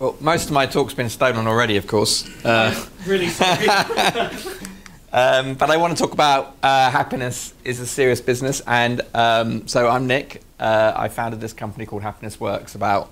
Well, 0.00 0.16
most 0.20 0.44
of 0.44 0.52
my 0.52 0.64
talk's 0.64 0.94
been 0.94 1.08
stolen 1.08 1.48
already, 1.48 1.76
of 1.76 1.88
course. 1.88 2.24
Uh, 2.44 2.86
really 3.04 3.26
sorry. 3.26 3.66
um, 5.12 5.54
but 5.54 5.70
I 5.70 5.76
want 5.76 5.96
to 5.96 6.00
talk 6.00 6.12
about 6.12 6.56
uh, 6.62 6.88
happiness 6.88 7.52
is 7.64 7.80
a 7.80 7.86
serious 7.86 8.20
business. 8.20 8.62
And 8.64 9.00
um, 9.12 9.66
so 9.66 9.88
I'm 9.88 10.06
Nick. 10.06 10.42
Uh, 10.60 10.92
I 10.94 11.08
founded 11.08 11.40
this 11.40 11.52
company 11.52 11.84
called 11.84 12.02
Happiness 12.02 12.38
Works 12.38 12.76
about 12.76 13.10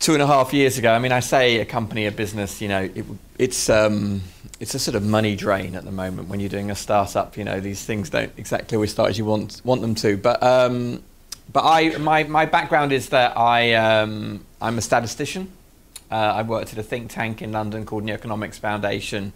two 0.00 0.14
and 0.14 0.22
a 0.22 0.26
half 0.26 0.52
years 0.52 0.76
ago. 0.76 0.92
I 0.92 0.98
mean, 0.98 1.12
I 1.12 1.20
say 1.20 1.60
a 1.60 1.64
company, 1.64 2.06
a 2.06 2.10
business, 2.10 2.60
you 2.60 2.66
know, 2.66 2.90
it, 2.92 3.04
it's, 3.38 3.70
um, 3.70 4.22
it's 4.58 4.74
a 4.74 4.80
sort 4.80 4.96
of 4.96 5.04
money 5.04 5.36
drain 5.36 5.76
at 5.76 5.84
the 5.84 5.92
moment 5.92 6.28
when 6.28 6.40
you're 6.40 6.48
doing 6.48 6.72
a 6.72 6.74
startup. 6.74 7.36
You 7.36 7.44
know, 7.44 7.60
these 7.60 7.84
things 7.84 8.10
don't 8.10 8.32
exactly 8.36 8.74
always 8.74 8.90
start 8.90 9.10
as 9.10 9.18
you 9.18 9.24
want, 9.24 9.62
want 9.64 9.82
them 9.82 9.94
to. 9.94 10.16
But 10.16 10.42
um, 10.42 11.04
but 11.52 11.62
I, 11.64 11.96
my, 11.98 12.24
my 12.24 12.46
background 12.46 12.92
is 12.92 13.10
that 13.10 13.36
I, 13.36 13.74
um, 13.74 14.44
I'm 14.64 14.78
a 14.78 14.80
statistician. 14.80 15.52
Uh, 16.10 16.14
I 16.14 16.40
worked 16.40 16.72
at 16.72 16.78
a 16.78 16.82
think 16.82 17.10
tank 17.10 17.42
in 17.42 17.52
London 17.52 17.84
called 17.84 18.02
New 18.02 18.14
Economics 18.14 18.56
Foundation 18.56 19.34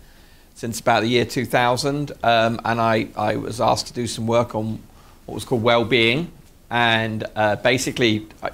since 0.55 0.80
about 0.80 1.02
the 1.02 1.09
year 1.09 1.27
2000, 1.27 2.12
um, 2.23 2.59
and 2.64 2.80
I, 2.80 3.09
I 3.14 3.36
was 3.36 3.60
asked 3.60 3.88
to 3.88 3.92
do 3.92 4.06
some 4.06 4.27
work 4.27 4.55
on 4.55 4.80
what 5.27 5.34
was 5.34 5.45
called 5.45 5.62
well-being, 5.62 6.33
and 6.70 7.27
uh, 7.36 7.56
basically 7.56 8.27
I, 8.42 8.52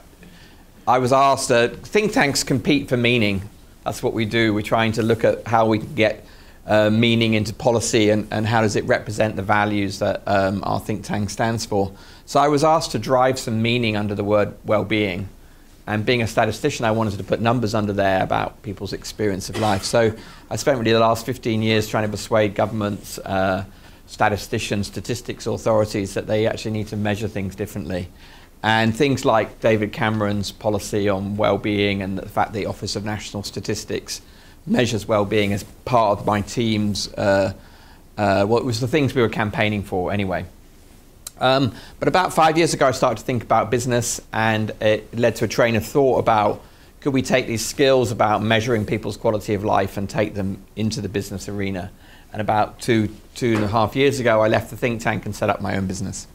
I, 0.89 0.99
was 0.99 1.13
asked, 1.13 1.53
uh, 1.53 1.69
think 1.69 2.13
tanks 2.13 2.43
compete 2.43 2.89
for 2.89 2.97
meaning. 2.97 3.49
That's 3.85 4.03
what 4.03 4.13
we 4.13 4.25
do. 4.25 4.53
We're 4.53 4.63
trying 4.63 4.91
to 4.93 5.03
look 5.05 5.23
at 5.23 5.47
how 5.47 5.69
we 5.69 5.79
can 5.79 5.95
get 5.95 6.27
uh, 6.67 6.91
meaning 6.91 7.35
into 7.35 7.55
policy 7.55 8.11
and, 8.11 8.27
and 8.33 8.49
how 8.49 8.63
does 8.63 8.75
it 8.75 8.85
represent 8.87 9.37
the 9.37 9.43
values 9.43 10.01
that 10.01 10.25
um, 10.27 10.61
our 10.65 10.81
think 10.81 11.05
tank 11.05 11.31
stands 11.31 11.65
for. 11.65 11.93
So 12.27 12.41
I 12.41 12.49
was 12.49 12.65
asked 12.65 12.91
to 12.93 12.99
drive 12.99 13.39
some 13.39 13.63
meaning 13.63 13.97
under 13.97 14.17
the 14.17 14.25
word 14.25 14.55
well-being. 14.65 15.29
And 15.87 16.07
being 16.07 16.23
a 16.23 16.27
statistician, 16.27 16.85
I 16.87 16.93
wanted 16.93 17.19
to 17.19 17.25
put 17.25 17.41
numbers 17.41 17.75
under 17.75 17.93
there 17.93 18.23
about 18.23 18.63
people's 18.63 18.93
experience 18.93 19.51
of 19.51 19.59
life. 19.59 19.85
So 19.85 20.15
I 20.51 20.57
spent 20.57 20.79
really 20.79 20.93
the 20.93 21.01
last 21.01 21.27
15 21.27 21.63
years 21.63 21.89
trying 21.89 22.05
to 22.05 22.09
persuade 22.09 22.55
governments, 22.55 23.19
uh, 23.19 23.65
statisticians, 24.07 24.87
statistics 24.87 25.47
authorities 25.47 26.15
that 26.15 26.27
they 26.27 26.47
actually 26.47 26.71
need 26.71 26.89
to 26.89 26.97
measure 26.97 27.29
things 27.29 27.55
differently. 27.55 28.09
And 28.63 28.97
things 28.97 29.27
like 29.27 29.61
David 29.61 29.93
Cameron's 29.93 30.51
policy 30.51 31.07
on 31.11 31.37
well-being 31.37 32.01
and 32.01 32.17
the 32.17 32.27
fact 32.27 32.55
the 32.55 32.65
Office 32.65 32.97
of 32.97 33.05
National 33.05 33.43
Statistics 33.43 34.23
measures 34.67 35.07
well-being 35.07 35.53
as 35.53 35.65
part 35.85 36.19
of 36.19 36.25
my 36.25 36.41
team's, 36.41 37.13
uh, 37.15 37.53
uh, 38.17 38.47
what 38.47 38.65
was 38.65 38.81
the 38.81 38.89
things 38.89 39.15
we 39.15 39.21
were 39.21 39.29
campaigning 39.29 39.83
for 39.83 40.11
anyway. 40.11 40.47
Um, 41.41 41.75
but 41.99 42.09
about 42.09 42.33
five 42.33 42.57
years 42.57 42.75
ago, 42.75 42.87
I 42.87 42.93
started 42.93 43.19
to 43.19 43.25
think 43.25 43.43
about 43.43 43.71
business, 43.71 44.21
and 44.33 44.71
it 44.81 45.17
led 45.19 45.37
to 45.37 45.45
a 45.45 45.49
train 45.49 45.77
of 45.77 45.85
thought 45.85 46.19
about 46.19 46.63
could 47.01 47.13
we 47.13 47.21
take 47.21 47.47
these 47.47 47.65
skills 47.65 48.11
about 48.11 48.43
measuring 48.43 48.87
people's 48.87 49.19
quality 49.19 49.53
of 49.53 49.63
life 49.63 49.99
and 49.99 50.09
take 50.09 50.33
them 50.33 50.65
into 50.75 51.03
the 51.03 51.09
business 51.09 51.51
arena. 51.51 51.91
And 52.33 52.41
about 52.41 52.81
two, 52.81 53.15
two 53.35 53.57
and 53.57 53.65
a 53.65 53.69
half 53.69 53.95
years 53.95 54.21
ago, 54.21 54.41
I 54.41 54.49
left 54.49 54.71
the 54.71 54.77
think 54.77 55.03
tank 55.03 55.27
and 55.27 55.37
set 55.37 55.51
up 55.51 55.61
my 55.61 55.77
own 55.77 55.87
business. 55.87 56.27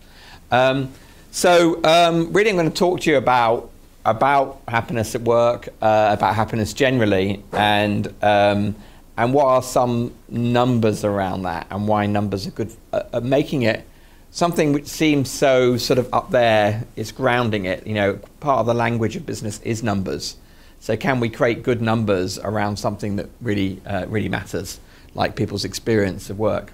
Um, 0.52 0.94
so, 1.32 1.84
um, 1.84 2.32
really, 2.34 2.52
I'm 2.52 2.56
going 2.56 2.70
to 2.70 2.78
talk 2.78 3.02
to 3.02 3.10
you 3.10 3.18
about 3.18 3.72
about 4.06 4.62
happiness 4.68 5.14
at 5.16 5.22
work, 5.22 5.70
uh, 5.82 6.16
about 6.18 6.36
happiness 6.36 6.74
generally, 6.74 7.44
and 7.52 8.08
um, 8.22 8.76
and 9.18 9.34
what 9.34 9.46
are 9.46 9.64
some 9.64 10.14
numbers 10.30 11.04
around 11.04 11.44
that, 11.44 11.66
and 11.72 11.88
why 11.88 12.06
numbers 12.06 12.46
are 12.46 12.52
good 12.52 12.72
at 12.94 13.24
making 13.24 13.64
it 13.64 13.86
something 14.32 14.74
which 14.74 14.88
seems 14.88 15.30
so 15.30 15.78
sort 15.78 16.00
of 16.00 16.14
up 16.14 16.32
there 16.32 16.86
is 16.96 17.12
grounding 17.12 17.66
it. 17.66 17.86
You 17.88 17.94
know, 17.96 18.20
part 18.40 18.60
of 18.60 18.66
the 18.66 18.74
language 18.74 19.16
of 19.16 19.26
business 19.26 19.60
is 19.62 19.84
numbers. 19.84 20.38
So 20.80 20.96
can 20.96 21.20
we 21.20 21.30
create 21.30 21.64
good 21.64 21.82
numbers 21.82 22.40
around 22.40 22.78
something 22.78 23.18
that 23.18 23.30
really, 23.42 23.82
uh, 23.86 24.06
really 24.08 24.30
matters, 24.30 24.80
like 25.14 25.36
people's 25.36 25.66
experience 25.66 26.30
of 26.30 26.40
work? 26.40 26.74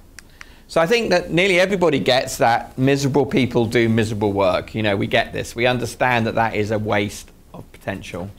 So 0.67 0.81
I 0.81 0.87
think 0.87 1.11
that 1.11 1.31
nearly 1.31 1.59
everybody 1.59 1.99
gets 1.99 2.37
that 2.37 2.77
miserable 2.77 3.25
people 3.25 3.65
do 3.65 3.87
miserable 3.87 4.33
work. 4.33 4.73
You 4.73 4.83
know, 4.83 4.95
we 4.95 5.07
get 5.07 5.31
this. 5.31 5.55
We 5.55 5.67
understand 5.67 6.25
that 6.27 6.35
that 6.35 6.55
is 6.55 6.71
a 6.71 6.79
waste 6.79 7.31
of 7.53 7.71
potential. 7.71 8.29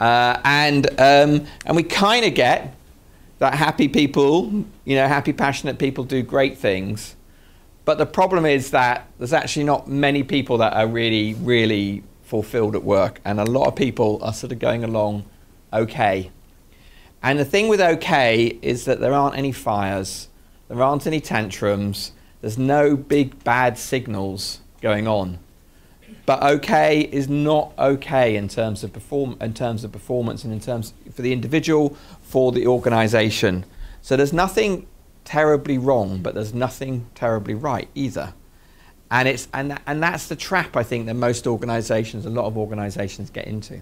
Uh, 0.00 0.40
and, 0.44 0.86
um, 0.98 1.46
and 1.66 1.76
we 1.76 1.82
kind 1.82 2.24
of 2.24 2.34
get 2.34 2.74
that 3.38 3.54
happy 3.54 3.88
people, 3.88 4.64
you 4.84 4.96
know, 4.96 5.06
happy, 5.06 5.34
passionate 5.34 5.78
people 5.78 6.04
do 6.04 6.22
great 6.22 6.56
things. 6.56 7.14
But 7.84 7.98
the 7.98 8.06
problem 8.06 8.46
is 8.46 8.70
that 8.70 9.08
there's 9.18 9.32
actually 9.32 9.64
not 9.64 9.88
many 9.88 10.22
people 10.22 10.58
that 10.58 10.74
are 10.74 10.86
really, 10.86 11.34
really 11.34 12.02
fulfilled 12.22 12.76
at 12.76 12.84
work. 12.84 13.20
And 13.24 13.40
a 13.40 13.44
lot 13.44 13.66
of 13.66 13.76
people 13.76 14.18
are 14.22 14.32
sort 14.32 14.52
of 14.52 14.58
going 14.58 14.84
along 14.84 15.24
okay. 15.72 16.30
And 17.22 17.38
the 17.38 17.44
thing 17.44 17.68
with 17.68 17.80
okay 17.80 18.58
is 18.62 18.84
that 18.84 19.00
there 19.00 19.12
aren't 19.12 19.36
any 19.36 19.52
fires, 19.52 20.28
there 20.68 20.82
aren't 20.82 21.06
any 21.06 21.20
tantrums, 21.20 22.12
there's 22.40 22.56
no 22.56 22.96
big 22.96 23.42
bad 23.44 23.76
signals 23.76 24.60
going 24.80 25.06
on. 25.06 25.38
But 26.24 26.42
okay 26.42 27.00
is 27.00 27.28
not 27.28 27.72
okay 27.78 28.36
in 28.36 28.48
terms 28.48 28.84
of 28.84 28.92
perform 28.92 29.36
in 29.40 29.52
terms 29.52 29.84
of 29.84 29.92
performance 29.92 30.44
and 30.44 30.52
in 30.52 30.60
terms 30.60 30.94
for 31.12 31.22
the 31.22 31.32
individual, 31.32 31.96
for 32.22 32.52
the 32.52 32.66
organization. 32.66 33.64
So 34.02 34.16
there's 34.16 34.32
nothing 34.32 34.86
terribly 35.30 35.78
wrong, 35.78 36.18
but 36.18 36.34
there's 36.34 36.52
nothing 36.52 37.06
terribly 37.14 37.54
right 37.54 37.88
either. 37.94 38.34
And, 39.12 39.28
it's, 39.28 39.46
and, 39.54 39.78
and 39.86 40.02
that's 40.02 40.26
the 40.26 40.34
trap 40.34 40.76
I 40.76 40.82
think 40.82 41.06
that 41.06 41.14
most 41.14 41.46
organizations, 41.46 42.26
a 42.26 42.30
lot 42.30 42.46
of 42.46 42.58
organizations 42.58 43.30
get 43.30 43.46
into. 43.46 43.80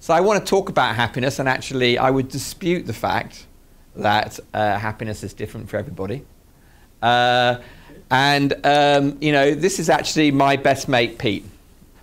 So 0.00 0.12
I 0.12 0.20
want 0.20 0.44
to 0.44 0.50
talk 0.50 0.68
about 0.68 0.96
happiness, 0.96 1.38
and 1.38 1.48
actually, 1.48 1.96
I 1.96 2.10
would 2.10 2.28
dispute 2.28 2.86
the 2.86 2.92
fact 2.92 3.46
that 3.94 4.40
uh, 4.52 4.78
happiness 4.78 5.22
is 5.22 5.32
different 5.32 5.70
for 5.70 5.76
everybody. 5.76 6.24
Uh, 7.00 7.58
and, 8.10 8.54
um, 8.64 9.18
you 9.20 9.30
know, 9.30 9.54
this 9.54 9.78
is 9.78 9.88
actually 9.88 10.32
my 10.32 10.56
best 10.56 10.88
mate, 10.88 11.18
Pete. 11.18 11.44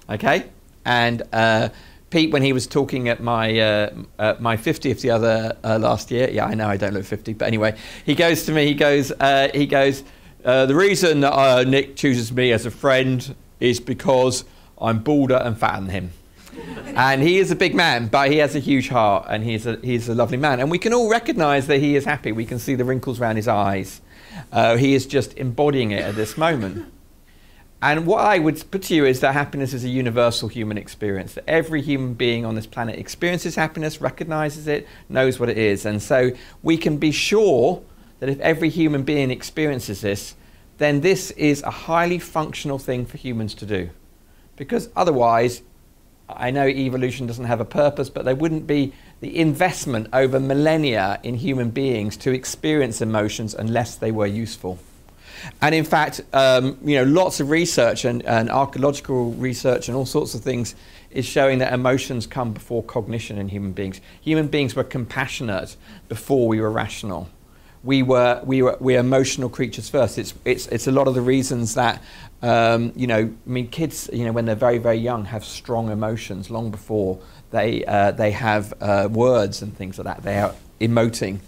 Okay? 0.09 0.45
And 0.85 1.23
uh, 1.33 1.69
Pete, 2.09 2.31
when 2.31 2.41
he 2.41 2.53
was 2.53 2.65
talking 2.65 3.07
at 3.07 3.21
my 3.21 3.59
uh, 3.59 3.93
uh, 4.17 4.35
my 4.39 4.57
50th 4.57 5.01
the 5.01 5.11
other 5.11 5.55
uh, 5.63 5.77
last 5.79 6.09
year, 6.09 6.29
yeah, 6.31 6.45
I 6.45 6.55
know 6.55 6.67
I 6.67 6.77
don't 6.77 6.93
look 6.93 7.05
50, 7.05 7.33
but 7.33 7.45
anyway, 7.45 7.77
he 8.05 8.15
goes 8.15 8.45
to 8.45 8.51
me. 8.51 8.65
He 8.65 8.73
goes. 8.73 9.11
Uh, 9.11 9.49
he 9.53 9.65
goes. 9.65 10.03
Uh, 10.43 10.65
the 10.65 10.75
reason 10.75 11.19
that 11.19 11.33
uh, 11.33 11.63
Nick 11.63 11.95
chooses 11.95 12.31
me 12.31 12.51
as 12.51 12.65
a 12.65 12.71
friend 12.71 13.35
is 13.59 13.79
because 13.79 14.45
I'm 14.79 14.99
balder 14.99 15.35
and 15.35 15.57
fatter 15.57 15.81
than 15.81 15.89
him. 15.89 16.11
and 16.95 17.21
he 17.21 17.37
is 17.37 17.51
a 17.51 17.55
big 17.55 17.75
man, 17.75 18.07
but 18.07 18.31
he 18.31 18.37
has 18.37 18.55
a 18.55 18.59
huge 18.59 18.89
heart, 18.89 19.27
and 19.29 19.43
he's 19.43 19.67
a 19.67 19.77
he's 19.83 20.09
a 20.09 20.15
lovely 20.15 20.37
man. 20.37 20.59
And 20.59 20.71
we 20.71 20.79
can 20.79 20.93
all 20.93 21.09
recognise 21.09 21.67
that 21.67 21.77
he 21.77 21.95
is 21.95 22.05
happy. 22.05 22.31
We 22.31 22.45
can 22.45 22.57
see 22.57 22.73
the 22.73 22.85
wrinkles 22.85 23.19
around 23.19 23.35
his 23.35 23.47
eyes. 23.47 24.01
he 24.51 24.95
is 24.95 25.05
just 25.05 25.37
embodying 25.37 25.91
it 25.91 26.03
at 26.03 26.15
this 26.15 26.37
moment. 26.37 26.91
And 27.81 28.05
what 28.05 28.25
I 28.25 28.39
would 28.39 28.69
put 28.71 28.83
to 28.83 28.95
you 28.95 29.05
is 29.05 29.21
that 29.21 29.33
happiness 29.33 29.73
is 29.73 29.85
a 29.85 29.89
universal 29.89 30.49
human 30.49 30.77
experience. 30.77 31.35
That 31.35 31.47
every 31.47 31.81
human 31.81 32.13
being 32.13 32.45
on 32.45 32.55
this 32.55 32.65
planet 32.65 32.99
experiences 32.99 33.55
happiness, 33.55 34.01
recognizes 34.01 34.67
it, 34.67 34.85
knows 35.07 35.39
what 35.39 35.47
it 35.49 35.57
is. 35.57 35.85
And 35.85 36.01
so 36.01 36.31
we 36.61 36.77
can 36.77 36.97
be 36.97 37.11
sure 37.11 37.81
that 38.19 38.27
if 38.27 38.39
every 38.41 38.69
human 38.69 39.03
being 39.03 39.31
experiences 39.31 40.01
this, 40.01 40.35
then 40.77 41.01
this 41.01 41.31
is 41.31 41.63
a 41.63 41.71
highly 41.71 42.19
functional 42.19 42.79
thing 42.79 43.05
for 43.05 43.17
humans 43.17 43.53
to 43.55 43.65
do. 43.65 43.89
Because 44.57 44.89
otherwise, 44.93 45.61
I 46.27 46.51
know 46.51 46.67
evolution 46.67 47.27
doesn't 47.27 47.45
have 47.45 47.61
a 47.61 47.65
purpose, 47.65 48.09
but 48.09 48.25
there 48.25 48.35
wouldn't 48.35 48.67
be 48.67 48.93
the 49.21 49.37
investment 49.37 50.07
over 50.11 50.39
millennia 50.39 51.19
in 51.23 51.35
human 51.35 51.69
beings 51.69 52.17
to 52.17 52.31
experience 52.31 53.01
emotions 53.01 53.53
unless 53.53 53.95
they 53.95 54.11
were 54.11 54.27
useful. 54.27 54.79
And 55.61 55.75
in 55.75 55.85
fact, 55.85 56.21
um, 56.33 56.77
you 56.83 56.95
know, 56.95 57.03
lots 57.03 57.39
of 57.39 57.49
research 57.49 58.05
and, 58.05 58.23
and 58.25 58.49
archaeological 58.49 59.31
research 59.33 59.87
and 59.87 59.97
all 59.97 60.05
sorts 60.05 60.33
of 60.33 60.41
things 60.41 60.75
is 61.11 61.25
showing 61.25 61.59
that 61.59 61.73
emotions 61.73 62.27
come 62.27 62.53
before 62.53 62.83
cognition 62.83 63.37
in 63.37 63.49
human 63.49 63.71
beings. 63.71 63.99
Human 64.21 64.47
beings 64.47 64.75
were 64.75 64.83
compassionate 64.83 65.75
before 66.07 66.47
we 66.47 66.61
were 66.61 66.71
rational. 66.71 67.29
We 67.83 68.03
were, 68.03 68.41
we 68.43 68.61
were 68.61 68.77
we're 68.79 68.99
emotional 68.99 69.49
creatures 69.49 69.89
first. 69.89 70.17
It's, 70.17 70.33
it's, 70.43 70.67
it's 70.67 70.87
a 70.87 70.91
lot 70.91 71.07
of 71.07 71.15
the 71.15 71.21
reasons 71.21 71.75
that, 71.75 72.03
um, 72.41 72.91
you 72.95 73.07
know, 73.07 73.33
I 73.45 73.49
mean, 73.49 73.69
kids, 73.69 74.09
you 74.11 74.25
know, 74.25 74.31
when 74.31 74.45
they're 74.45 74.55
very, 74.55 74.77
very 74.77 74.97
young, 74.97 75.25
have 75.25 75.45
strong 75.45 75.89
emotions 75.89 76.49
long 76.49 76.71
before 76.71 77.19
they, 77.51 77.85
uh, 77.85 78.11
they 78.11 78.31
have 78.31 78.73
uh, 78.81 79.07
words 79.09 79.61
and 79.61 79.75
things 79.75 79.97
like 79.97 80.05
that. 80.05 80.23
They 80.23 80.39
are 80.39 80.53
emoting. 80.79 81.39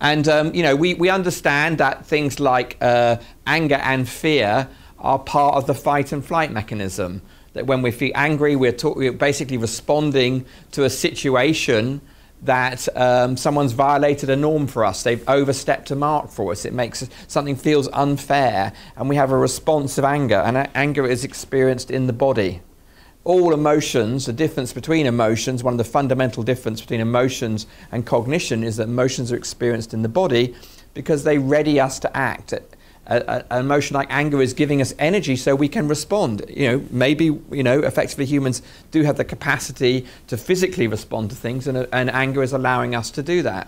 And, 0.00 0.28
um, 0.28 0.54
you 0.54 0.62
know, 0.62 0.76
we, 0.76 0.94
we 0.94 1.08
understand 1.08 1.78
that 1.78 2.06
things 2.06 2.38
like 2.38 2.76
uh, 2.80 3.16
anger 3.46 3.76
and 3.76 4.08
fear 4.08 4.68
are 4.98 5.18
part 5.18 5.56
of 5.56 5.66
the 5.66 5.74
fight 5.74 6.12
and 6.12 6.24
flight 6.24 6.52
mechanism. 6.52 7.22
That 7.54 7.66
when 7.66 7.80
we 7.80 7.90
feel 7.90 8.12
angry, 8.14 8.56
we're, 8.56 8.72
talk- 8.72 8.96
we're 8.96 9.12
basically 9.12 9.56
responding 9.56 10.44
to 10.72 10.84
a 10.84 10.90
situation 10.90 12.02
that 12.42 12.86
um, 12.96 13.36
someone's 13.36 13.72
violated 13.72 14.28
a 14.28 14.36
norm 14.36 14.66
for 14.66 14.84
us. 14.84 15.02
They've 15.02 15.26
overstepped 15.28 15.90
a 15.90 15.96
mark 15.96 16.28
for 16.30 16.52
us. 16.52 16.66
It 16.66 16.74
makes 16.74 17.08
something 17.28 17.56
feels 17.56 17.88
unfair, 17.88 18.72
and 18.96 19.08
we 19.08 19.16
have 19.16 19.30
a 19.30 19.38
response 19.38 19.96
of 19.96 20.04
anger, 20.04 20.36
and 20.36 20.68
anger 20.74 21.06
is 21.06 21.24
experienced 21.24 21.90
in 21.90 22.06
the 22.06 22.12
body. 22.12 22.60
All 23.26 23.52
emotions, 23.52 24.26
the 24.26 24.32
difference 24.32 24.72
between 24.72 25.04
emotions, 25.04 25.64
one 25.64 25.74
of 25.74 25.78
the 25.78 25.84
fundamental 25.84 26.44
difference 26.44 26.80
between 26.80 27.00
emotions 27.00 27.66
and 27.90 28.06
cognition 28.06 28.62
is 28.62 28.76
that 28.76 28.84
emotions 28.84 29.32
are 29.32 29.36
experienced 29.36 29.92
in 29.92 30.02
the 30.02 30.08
body 30.08 30.54
because 30.94 31.24
they 31.24 31.36
ready 31.36 31.80
us 31.80 31.98
to 31.98 32.16
act. 32.16 32.54
an 33.08 33.44
emotion 33.50 33.94
like 33.94 34.06
anger 34.10 34.40
is 34.40 34.54
giving 34.54 34.80
us 34.80 34.94
energy 35.00 35.34
so 35.34 35.56
we 35.56 35.68
can 35.68 35.88
respond. 35.88 36.44
You 36.48 36.70
know, 36.70 36.84
maybe 36.92 37.24
you 37.24 37.64
know, 37.64 37.80
effectively 37.80 38.26
humans 38.26 38.62
do 38.92 39.02
have 39.02 39.16
the 39.16 39.24
capacity 39.24 40.06
to 40.28 40.36
physically 40.36 40.86
respond 40.86 41.30
to 41.30 41.36
things, 41.36 41.66
and, 41.66 41.88
and 41.92 42.08
anger 42.10 42.44
is 42.44 42.52
allowing 42.52 42.94
us 42.94 43.10
to 43.10 43.24
do 43.24 43.42
that. 43.42 43.66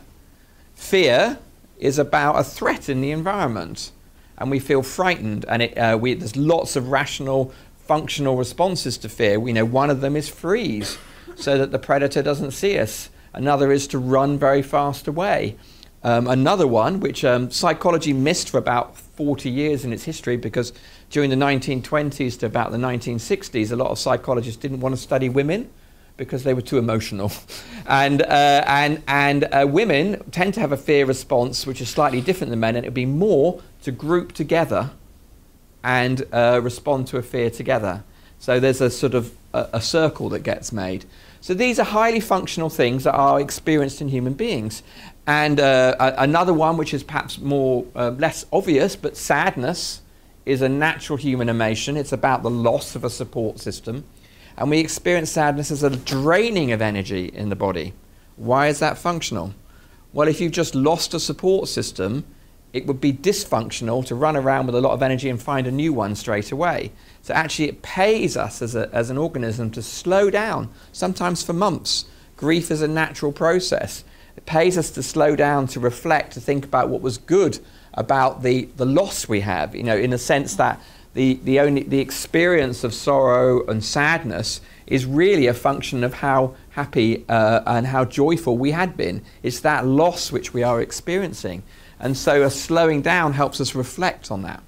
Fear 0.77 1.39
is 1.81 1.99
about 1.99 2.39
a 2.39 2.45
threat 2.45 2.89
in 2.89 3.01
the 3.01 3.11
environment, 3.11 3.91
and 4.39 4.53
we 4.53 4.61
feel 4.61 4.85
frightened, 4.85 5.45
and 5.49 5.63
it, 5.63 5.77
uh, 5.77 5.99
we, 6.01 6.15
there's 6.15 6.37
lots 6.37 6.77
of 6.77 6.91
rational, 6.91 7.53
functional 7.89 8.37
responses 8.37 8.99
to 8.99 9.09
fear. 9.09 9.41
We 9.41 9.55
know 9.55 9.65
one 9.65 9.89
of 9.89 10.03
them 10.03 10.15
is 10.15 10.29
freeze, 10.29 10.99
so 11.35 11.57
that 11.57 11.73
the 11.73 11.79
predator 11.79 12.23
doesn't 12.23 12.51
see 12.51 12.79
us. 12.79 13.09
Another 13.33 13.73
is 13.73 13.87
to 13.89 13.99
run 13.99 14.39
very 14.39 14.63
fast 14.63 15.09
away. 15.09 15.57
Um, 16.05 16.29
another 16.29 16.67
one, 16.67 17.01
which 17.01 17.25
um, 17.25 17.51
psychology 17.51 18.13
missed 18.13 18.51
for 18.51 18.59
about 18.59 18.97
40 18.97 19.51
years 19.51 19.85
in 19.85 19.93
its 19.93 20.05
history, 20.05 20.37
because 20.37 20.73
during 21.11 21.31
the 21.31 21.37
1920s 21.37 22.39
to 22.41 22.47
about 22.47 22.71
the 22.71 22.79
1960s, 22.79 23.73
a 23.73 23.77
lot 23.77 23.91
of 23.91 23.99
psychologists 23.99 24.61
didn't 24.61 24.81
want 24.81 24.95
to 24.95 25.01
study 25.01 25.29
women 25.29 25.71
because 26.19 26.45
they 26.45 26.53
were 26.53 26.63
too 26.63 26.79
emotional. 26.79 27.33
and 27.87 28.23
uh, 28.23 28.65
and, 28.67 29.03
and 29.09 29.45
uh, 29.45 29.67
women 29.67 30.23
tend 30.31 30.53
to 30.55 30.61
have 30.61 30.73
a 30.73 30.77
fear 30.77 31.07
response 31.07 31.67
which 31.67 31.81
is 31.81 31.89
slightly 31.89 32.21
different 32.21 32.51
than 32.51 32.61
men, 32.61 32.77
and 32.77 32.85
it 32.85 32.89
would 32.89 32.95
be 32.95 33.07
more 33.07 33.63
to 33.83 33.91
group 33.91 34.33
together 34.33 34.91
and 35.83 36.25
uh, 36.33 36.61
respond 36.63 37.07
to 37.09 37.19
a 37.19 37.23
fear 37.23 37.51
together. 37.51 38.05
So 38.39 38.61
there's 38.61 38.81
a 38.81 38.91
sort 38.91 39.15
of 39.15 39.35
a, 39.53 39.69
a 39.75 39.81
circle 39.81 40.29
that 40.31 40.41
gets 40.41 40.73
made. 40.73 41.05
So 41.41 41.55
these 41.55 41.79
are 41.79 41.85
highly 41.85 42.21
functional 42.21 42.71
things 42.71 43.05
that 43.05 43.15
are 43.15 43.41
experienced 43.41 44.01
in 44.01 44.09
human 44.09 44.35
beings. 44.35 44.83
And 45.27 45.61
uh, 45.61 46.15
another 46.19 46.55
one, 46.55 46.77
which 46.77 46.95
is 46.95 47.03
perhaps 47.03 47.39
more 47.39 47.85
uh, 47.95 48.11
less 48.11 48.47
obvious, 48.53 48.97
but 48.97 49.17
sadness 49.17 50.01
is 50.47 50.63
a 50.63 50.69
natural 50.69 51.17
human 51.17 51.49
emotion. 51.49 51.97
It's 51.97 52.13
about 52.13 52.43
the 52.43 52.51
loss 52.51 52.97
of 52.97 53.05
a 53.05 53.11
support 53.11 53.61
system. 53.61 54.05
And 54.57 54.71
we 54.71 54.79
experience 54.79 55.31
sadness 55.31 55.71
as 55.71 55.83
a 55.83 55.91
draining 55.91 56.73
of 56.73 56.83
energy 56.83 57.27
in 57.27 57.51
the 57.51 57.57
body. 57.57 57.93
Why 58.37 58.69
is 58.69 58.79
that 58.81 58.99
functional? 58.99 59.55
Well, 60.13 60.27
if 60.27 60.41
you've 60.41 60.53
just 60.53 60.75
lost 60.75 61.15
a 61.15 61.21
support 61.21 61.69
system, 61.69 62.25
it 62.73 62.87
would 62.87 63.01
be 63.01 63.13
dysfunctional 63.13 64.05
to 64.07 64.15
run 64.15 64.37
around 64.37 64.67
with 64.67 64.75
a 64.75 64.81
lot 64.81 64.93
of 64.93 65.03
energy 65.03 65.29
and 65.29 65.41
find 65.41 65.67
a 65.67 65.71
new 65.71 65.93
one 65.93 66.15
straight 66.15 66.53
away. 66.53 66.93
So 67.23 67.35
actually, 67.35 67.69
it 67.69 67.83
pays 67.83 68.37
us 68.37 68.63
as, 68.63 68.75
a, 68.75 68.91
as 68.93 69.11
an 69.11 69.19
organism 69.19 69.71
to 69.73 69.83
slow 69.83 70.31
down, 70.31 70.71
sometimes 70.93 71.43
for 71.43 71.53
months. 71.53 72.05
Grief 72.37 72.71
is 72.71 72.83
a 72.83 72.89
natural 72.89 73.33
process. 73.33 74.05
It 74.37 74.47
pays 74.47 74.79
us 74.79 74.91
to 74.91 75.03
slow 75.03 75.35
down, 75.35 75.67
to 75.69 75.81
reflect, 75.81 76.35
to 76.35 76.41
think 76.41 76.65
about 76.65 76.89
what 76.89 77.01
was 77.01 77.19
good 77.19 77.59
about 77.95 78.43
the, 78.43 78.69
the 78.77 78.87
loss 78.87 79.29
we 79.29 79.41
have, 79.41 79.75
you 79.75 79.83
know, 79.83 79.97
in 79.97 80.11
the 80.11 80.19
sense 80.19 80.55
that 80.57 80.81
the, 81.15 81.35
the, 81.43 81.59
only, 81.59 81.83
the 81.83 81.99
experience 81.99 82.85
of 82.85 82.95
sorrow 82.95 83.67
and 83.67 83.83
sadness 83.83 84.61
is 84.87 85.05
really 85.05 85.47
a 85.47 85.55
function 85.55 86.05
of 86.05 86.15
how 86.15 86.55
happy 86.71 87.25
uh, 87.29 87.61
and 87.67 87.89
how 87.89 88.05
joyful 88.05 88.57
we 88.57 88.71
had 88.71 88.97
been. 88.97 89.23
It's 89.43 89.61
that 89.61 89.85
loss 89.85 90.31
which 90.31 90.55
we 90.55 90.63
are 90.63 90.81
experiencing. 90.81 91.63
And 92.01 92.17
so 92.17 92.43
a 92.43 92.51
slowing 92.51 93.03
down 93.03 93.33
helps 93.33 93.61
us 93.61 93.75
reflect 93.75 94.31
on 94.31 94.43
that. 94.43 94.63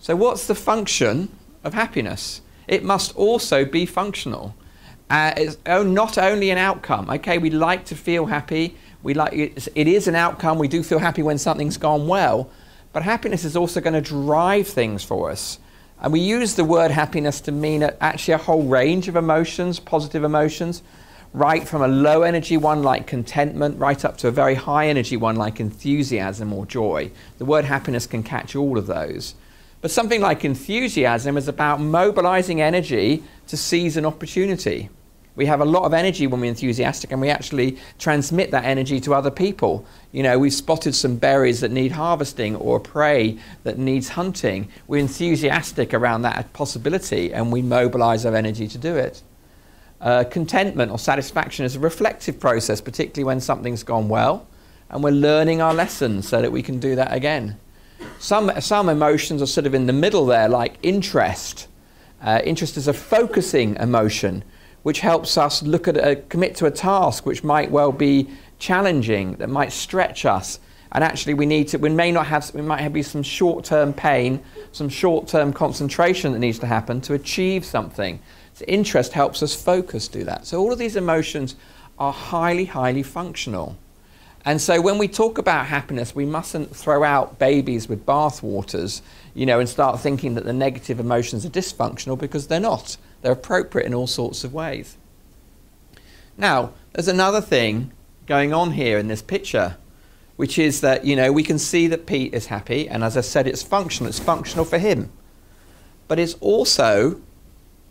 So, 0.00 0.16
what's 0.16 0.46
the 0.46 0.54
function 0.54 1.28
of 1.64 1.74
happiness? 1.74 2.40
It 2.66 2.84
must 2.84 3.16
also 3.16 3.64
be 3.64 3.86
functional. 3.86 4.54
Uh, 5.10 5.32
it's 5.36 5.56
not 5.66 6.18
only 6.18 6.50
an 6.50 6.58
outcome. 6.58 7.08
Okay, 7.10 7.38
we 7.38 7.50
like 7.50 7.84
to 7.86 7.96
feel 7.96 8.26
happy. 8.26 8.76
We 9.02 9.14
like 9.14 9.32
it 9.32 9.88
is 9.88 10.06
an 10.06 10.14
outcome. 10.14 10.58
We 10.58 10.68
do 10.68 10.82
feel 10.82 10.98
happy 10.98 11.22
when 11.22 11.38
something's 11.38 11.78
gone 11.78 12.06
well, 12.06 12.50
but 12.92 13.02
happiness 13.02 13.44
is 13.44 13.56
also 13.56 13.80
going 13.80 13.94
to 13.94 14.00
drive 14.00 14.66
things 14.66 15.02
for 15.02 15.30
us. 15.30 15.58
And 16.00 16.12
we 16.12 16.20
use 16.20 16.54
the 16.54 16.64
word 16.64 16.90
happiness 16.90 17.40
to 17.42 17.52
mean 17.52 17.82
actually 17.82 18.34
a 18.34 18.38
whole 18.38 18.64
range 18.64 19.08
of 19.08 19.16
emotions, 19.16 19.80
positive 19.80 20.24
emotions, 20.24 20.82
right 21.32 21.66
from 21.66 21.82
a 21.82 21.88
low 21.88 22.22
energy 22.22 22.56
one 22.56 22.82
like 22.82 23.06
contentment, 23.06 23.78
right 23.78 24.04
up 24.04 24.16
to 24.18 24.28
a 24.28 24.32
very 24.32 24.54
high 24.54 24.88
energy 24.88 25.16
one 25.16 25.36
like 25.36 25.60
enthusiasm 25.60 26.52
or 26.52 26.66
joy. 26.66 27.10
The 27.38 27.44
word 27.44 27.64
happiness 27.64 28.06
can 28.06 28.22
catch 28.22 28.56
all 28.56 28.78
of 28.78 28.86
those. 28.86 29.34
But 29.80 29.90
something 29.90 30.20
like 30.20 30.44
enthusiasm 30.44 31.36
is 31.36 31.46
about 31.46 31.80
mobilizing 31.80 32.60
energy 32.60 33.22
to 33.46 33.56
seize 33.56 33.96
an 33.96 34.04
opportunity. 34.04 34.88
We 35.36 35.46
have 35.46 35.60
a 35.60 35.64
lot 35.64 35.84
of 35.84 35.94
energy 35.94 36.26
when 36.26 36.40
we're 36.40 36.48
enthusiastic 36.48 37.12
and 37.12 37.20
we 37.20 37.30
actually 37.30 37.78
transmit 38.00 38.50
that 38.50 38.64
energy 38.64 38.98
to 39.02 39.14
other 39.14 39.30
people. 39.30 39.86
You 40.10 40.24
know, 40.24 40.36
we've 40.36 40.52
spotted 40.52 40.96
some 40.96 41.14
berries 41.14 41.60
that 41.60 41.70
need 41.70 41.92
harvesting 41.92 42.56
or 42.56 42.80
prey 42.80 43.38
that 43.62 43.78
needs 43.78 44.08
hunting. 44.08 44.68
We're 44.88 44.98
enthusiastic 44.98 45.94
around 45.94 46.22
that 46.22 46.52
possibility 46.54 47.32
and 47.32 47.52
we 47.52 47.62
mobilize 47.62 48.26
our 48.26 48.34
energy 48.34 48.66
to 48.66 48.78
do 48.78 48.96
it. 48.96 49.22
Uh, 50.00 50.24
contentment 50.24 50.92
or 50.92 50.98
satisfaction 50.98 51.64
is 51.64 51.74
a 51.74 51.80
reflective 51.80 52.38
process, 52.38 52.80
particularly 52.80 53.24
when 53.24 53.40
something's 53.40 53.82
gone 53.82 54.08
well 54.08 54.46
and 54.90 55.02
we're 55.02 55.10
learning 55.10 55.60
our 55.60 55.74
lessons 55.74 56.28
so 56.28 56.40
that 56.40 56.50
we 56.50 56.62
can 56.62 56.78
do 56.78 56.96
that 56.96 57.12
again. 57.12 57.58
Some, 58.18 58.50
some 58.60 58.88
emotions 58.88 59.42
are 59.42 59.46
sort 59.46 59.66
of 59.66 59.74
in 59.74 59.86
the 59.86 59.92
middle 59.92 60.26
there, 60.26 60.48
like 60.48 60.76
interest. 60.82 61.68
Uh, 62.22 62.40
interest 62.44 62.76
is 62.76 62.88
a 62.88 62.92
focusing 62.92 63.76
emotion 63.76 64.44
which 64.82 65.00
helps 65.00 65.36
us 65.36 65.62
look 65.62 65.88
at 65.88 65.96
a, 65.96 66.16
commit 66.16 66.54
to 66.56 66.66
a 66.66 66.70
task 66.70 67.26
which 67.26 67.44
might 67.44 67.70
well 67.70 67.92
be 67.92 68.28
challenging, 68.58 69.34
that 69.34 69.48
might 69.48 69.72
stretch 69.72 70.24
us. 70.24 70.60
And 70.92 71.04
actually, 71.04 71.34
we 71.34 71.44
need 71.44 71.68
to. 71.68 71.76
We 71.76 71.90
may 71.90 72.10
not 72.10 72.26
have. 72.28 72.50
We 72.54 72.62
might 72.62 72.80
have 72.80 72.94
be 72.94 73.02
some 73.02 73.22
short-term 73.22 73.92
pain, 73.92 74.42
some 74.72 74.88
short-term 74.88 75.52
concentration 75.52 76.32
that 76.32 76.38
needs 76.38 76.58
to 76.60 76.66
happen 76.66 77.02
to 77.02 77.12
achieve 77.12 77.66
something. 77.66 78.20
So 78.58 78.64
interest 78.66 79.12
helps 79.12 79.40
us 79.40 79.54
focus. 79.54 80.08
Do 80.08 80.24
that. 80.24 80.44
So 80.44 80.58
all 80.58 80.72
of 80.72 80.80
these 80.80 80.96
emotions 80.96 81.54
are 81.96 82.12
highly, 82.12 82.64
highly 82.64 83.04
functional. 83.04 83.78
And 84.44 84.60
so 84.60 84.80
when 84.80 84.98
we 84.98 85.06
talk 85.06 85.38
about 85.38 85.66
happiness, 85.66 86.12
we 86.12 86.26
mustn't 86.26 86.74
throw 86.74 87.04
out 87.04 87.38
babies 87.38 87.88
with 87.88 88.04
bathwaters, 88.04 89.00
you 89.32 89.46
know, 89.46 89.60
and 89.60 89.68
start 89.68 90.00
thinking 90.00 90.34
that 90.34 90.44
the 90.44 90.52
negative 90.52 90.98
emotions 90.98 91.46
are 91.46 91.50
dysfunctional 91.50 92.18
because 92.18 92.48
they're 92.48 92.58
not. 92.58 92.96
They're 93.22 93.30
appropriate 93.30 93.86
in 93.86 93.94
all 93.94 94.08
sorts 94.08 94.42
of 94.42 94.52
ways. 94.52 94.96
Now, 96.36 96.72
there's 96.94 97.06
another 97.06 97.40
thing 97.40 97.92
going 98.26 98.52
on 98.52 98.72
here 98.72 98.98
in 98.98 99.06
this 99.06 99.22
picture, 99.22 99.76
which 100.34 100.58
is 100.58 100.80
that, 100.80 101.04
you 101.04 101.14
know, 101.14 101.30
we 101.30 101.44
can 101.44 101.60
see 101.60 101.86
that 101.86 102.06
Pete 102.06 102.34
is 102.34 102.46
happy, 102.46 102.88
and 102.88 103.04
as 103.04 103.16
I 103.16 103.20
said, 103.20 103.46
it's 103.46 103.62
functional. 103.62 104.08
It's 104.08 104.18
functional 104.18 104.64
for 104.64 104.78
him. 104.78 105.12
But 106.08 106.18
it's 106.18 106.34
also 106.40 107.20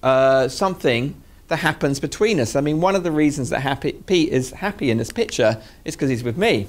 uh, 0.08 0.48
something 0.48 1.22
that 1.48 1.58
happens 1.58 2.00
between 2.00 2.40
us. 2.40 2.56
I 2.56 2.62
mean, 2.62 2.82
one 2.82 2.96
of 2.96 3.04
the 3.04 3.12
reasons 3.12 3.50
that 3.50 3.62
happy, 3.62 3.94
Pete 3.94 4.30
is 4.30 4.52
happy 4.52 4.92
in 4.92 4.98
this 4.98 5.12
picture 5.12 5.62
is 5.86 5.96
because 5.96 6.10
he's 6.10 6.24
with 6.24 6.38
me. 6.38 6.68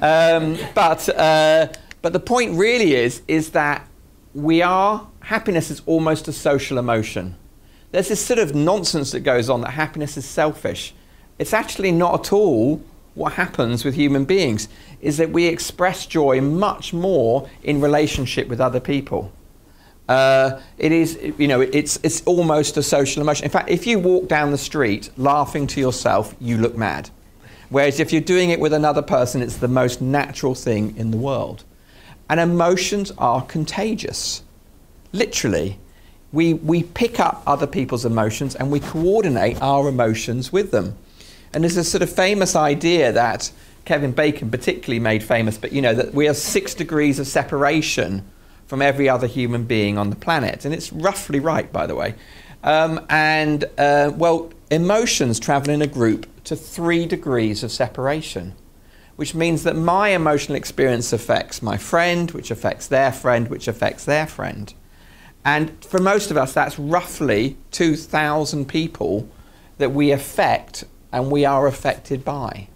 Um, 0.00 0.58
but, 0.74 1.08
uh, 1.08 1.68
but 2.02 2.12
the 2.12 2.20
point 2.20 2.58
really 2.58 2.94
is, 2.94 3.22
is 3.28 3.50
that 3.50 3.86
we 4.34 4.62
are, 4.62 5.06
happiness 5.20 5.70
is 5.70 5.82
almost 5.86 6.28
a 6.28 6.32
social 6.32 6.78
emotion 6.78 7.36
there's 7.92 8.08
this 8.08 8.24
sort 8.24 8.38
of 8.38 8.54
nonsense 8.54 9.12
that 9.12 9.20
goes 9.20 9.48
on 9.48 9.60
that 9.60 9.72
happiness 9.72 10.16
is 10.16 10.24
selfish. 10.24 10.94
It's 11.38 11.52
actually 11.52 11.92
not 11.92 12.26
at 12.26 12.32
all 12.32 12.82
what 13.14 13.34
happens 13.34 13.84
with 13.84 13.94
human 13.94 14.24
beings, 14.24 14.68
is 15.02 15.18
that 15.18 15.30
we 15.30 15.46
express 15.46 16.06
joy 16.06 16.40
much 16.40 16.94
more 16.94 17.48
in 17.62 17.82
relationship 17.82 18.48
with 18.48 18.60
other 18.60 18.80
people. 18.80 19.30
Uh, 20.08 20.60
it 20.78 20.92
is, 20.92 21.18
you 21.38 21.48
know, 21.48 21.60
it's, 21.60 21.98
it's 22.02 22.22
almost 22.22 22.76
a 22.76 22.82
social 22.82 23.22
emotion. 23.22 23.44
In 23.44 23.50
fact, 23.50 23.70
if 23.70 23.86
you 23.86 23.98
walk 23.98 24.28
down 24.28 24.50
the 24.50 24.58
street 24.58 25.10
laughing 25.16 25.66
to 25.68 25.80
yourself, 25.80 26.34
you 26.40 26.58
look 26.58 26.76
mad. 26.76 27.10
Whereas 27.70 28.00
if 28.00 28.12
you're 28.12 28.20
doing 28.20 28.50
it 28.50 28.60
with 28.60 28.72
another 28.72 29.02
person, 29.02 29.40
it's 29.40 29.56
the 29.56 29.68
most 29.68 30.02
natural 30.02 30.54
thing 30.54 30.96
in 30.96 31.10
the 31.10 31.16
world. 31.16 31.64
And 32.28 32.40
emotions 32.40 33.12
are 33.16 33.42
contagious, 33.42 34.42
literally 35.12 35.78
we, 36.32 36.54
we 36.54 36.82
pick 36.82 37.20
up 37.20 37.42
other 37.46 37.66
people's 37.66 38.04
emotions 38.04 38.54
and 38.54 38.70
we 38.70 38.80
coordinate 38.80 39.60
our 39.60 39.88
emotions 39.88 40.52
with 40.52 40.70
them. 40.70 40.96
And 41.52 41.62
there's 41.62 41.76
a 41.76 41.84
sort 41.84 42.02
of 42.02 42.10
famous 42.10 42.56
idea 42.56 43.12
that 43.12 43.52
Kevin 43.84 44.12
Bacon 44.12 44.50
particularly 44.50 45.00
made 45.00 45.22
famous, 45.22 45.58
but 45.58 45.72
you 45.72 45.82
know, 45.82 45.94
that 45.94 46.14
we 46.14 46.28
are 46.28 46.34
six 46.34 46.74
degrees 46.74 47.18
of 47.18 47.26
separation 47.26 48.24
from 48.72 48.80
every 48.80 49.06
other 49.06 49.26
human 49.26 49.64
being 49.64 49.98
on 49.98 50.08
the 50.08 50.16
planet. 50.16 50.64
And 50.64 50.72
it's 50.72 50.90
roughly 50.94 51.38
right, 51.40 51.70
by 51.70 51.86
the 51.86 51.94
way. 51.94 52.14
Um, 52.64 53.04
and, 53.10 53.64
uh, 53.76 54.12
well, 54.16 54.50
emotions 54.70 55.38
travel 55.38 55.68
in 55.68 55.82
a 55.82 55.86
group 55.86 56.26
to 56.44 56.56
three 56.56 57.04
degrees 57.04 57.62
of 57.62 57.70
separation, 57.70 58.54
which 59.16 59.34
means 59.34 59.64
that 59.64 59.76
my 59.76 60.08
emotional 60.08 60.56
experience 60.56 61.12
affects 61.12 61.60
my 61.60 61.76
friend, 61.76 62.30
which 62.30 62.50
affects 62.50 62.86
their 62.86 63.12
friend, 63.12 63.48
which 63.48 63.68
affects 63.68 64.06
their 64.06 64.26
friend. 64.26 64.72
And 65.44 65.84
for 65.84 66.00
most 66.00 66.30
of 66.30 66.38
us, 66.38 66.54
that's 66.54 66.78
roughly 66.78 67.58
2,000 67.72 68.68
people 68.68 69.28
that 69.76 69.92
we 69.92 70.12
affect 70.12 70.84
and 71.12 71.30
we 71.30 71.44
are 71.44 71.66
affected 71.66 72.24
by. 72.24 72.68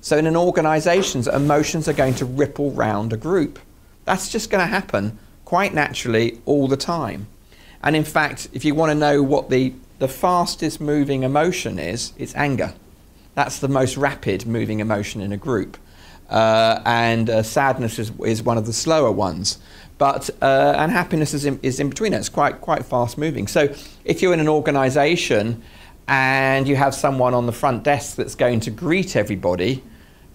So 0.00 0.18
in 0.18 0.26
an 0.26 0.34
organisation, 0.34 1.22
emotions 1.32 1.86
are 1.86 1.92
going 1.92 2.14
to 2.14 2.24
ripple 2.24 2.72
round 2.72 3.12
a 3.12 3.16
group. 3.16 3.60
That's 4.06 4.28
just 4.28 4.50
going 4.50 4.64
to 4.64 4.66
happen 4.66 5.20
quite 5.46 5.72
naturally 5.72 6.38
all 6.44 6.68
the 6.68 6.76
time. 6.76 7.26
And 7.82 7.96
in 7.96 8.04
fact, 8.04 8.48
if 8.52 8.64
you 8.66 8.74
want 8.74 8.90
to 8.90 8.94
know 8.94 9.22
what 9.22 9.48
the, 9.48 9.72
the 9.98 10.08
fastest 10.08 10.80
moving 10.80 11.22
emotion 11.22 11.78
is, 11.78 12.12
it's 12.18 12.34
anger. 12.34 12.74
That's 13.34 13.60
the 13.60 13.68
most 13.68 13.96
rapid 13.96 14.44
moving 14.44 14.80
emotion 14.80 15.22
in 15.22 15.32
a 15.32 15.36
group. 15.38 15.78
Uh, 16.28 16.82
and 16.84 17.30
uh, 17.30 17.42
sadness 17.42 17.98
is, 17.98 18.10
is 18.24 18.42
one 18.42 18.58
of 18.58 18.66
the 18.66 18.72
slower 18.72 19.12
ones. 19.12 19.58
But 19.98 20.28
uh, 20.42 20.74
and 20.76 20.90
happiness 20.90 21.32
is 21.32 21.46
in, 21.46 21.60
is 21.62 21.80
in 21.80 21.88
between. 21.88 22.12
It's 22.12 22.28
quite 22.28 22.60
quite 22.60 22.84
fast 22.84 23.16
moving. 23.16 23.46
So 23.46 23.72
if 24.04 24.20
you're 24.20 24.34
in 24.34 24.40
an 24.40 24.48
organisation 24.48 25.62
and 26.08 26.68
you 26.68 26.76
have 26.76 26.94
someone 26.94 27.32
on 27.32 27.46
the 27.46 27.52
front 27.52 27.84
desk 27.84 28.16
that's 28.16 28.34
going 28.34 28.60
to 28.60 28.70
greet 28.70 29.16
everybody, 29.16 29.82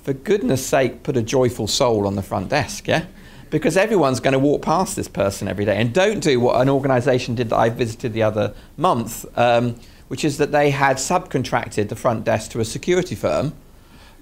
for 0.03 0.13
goodness 0.13 0.65
sake, 0.65 1.03
put 1.03 1.17
a 1.17 1.21
joyful 1.21 1.67
soul 1.67 2.07
on 2.07 2.15
the 2.15 2.23
front 2.23 2.49
desk, 2.49 2.87
yeah? 2.87 3.05
Because 3.51 3.77
everyone's 3.77 4.19
going 4.19 4.33
to 4.33 4.39
walk 4.39 4.63
past 4.63 4.95
this 4.95 5.07
person 5.07 5.47
every 5.47 5.65
day. 5.65 5.77
And 5.77 5.93
don't 5.93 6.21
do 6.21 6.39
what 6.39 6.59
an 6.59 6.69
organisation 6.69 7.35
did 7.35 7.49
that 7.49 7.57
I 7.57 7.69
visited 7.69 8.13
the 8.13 8.23
other 8.23 8.55
month, 8.77 9.25
um, 9.37 9.75
which 10.07 10.25
is 10.25 10.39
that 10.39 10.51
they 10.51 10.71
had 10.71 10.97
subcontracted 10.97 11.89
the 11.89 11.95
front 11.95 12.23
desk 12.23 12.49
to 12.51 12.59
a 12.59 12.65
security 12.65 13.13
firm 13.13 13.53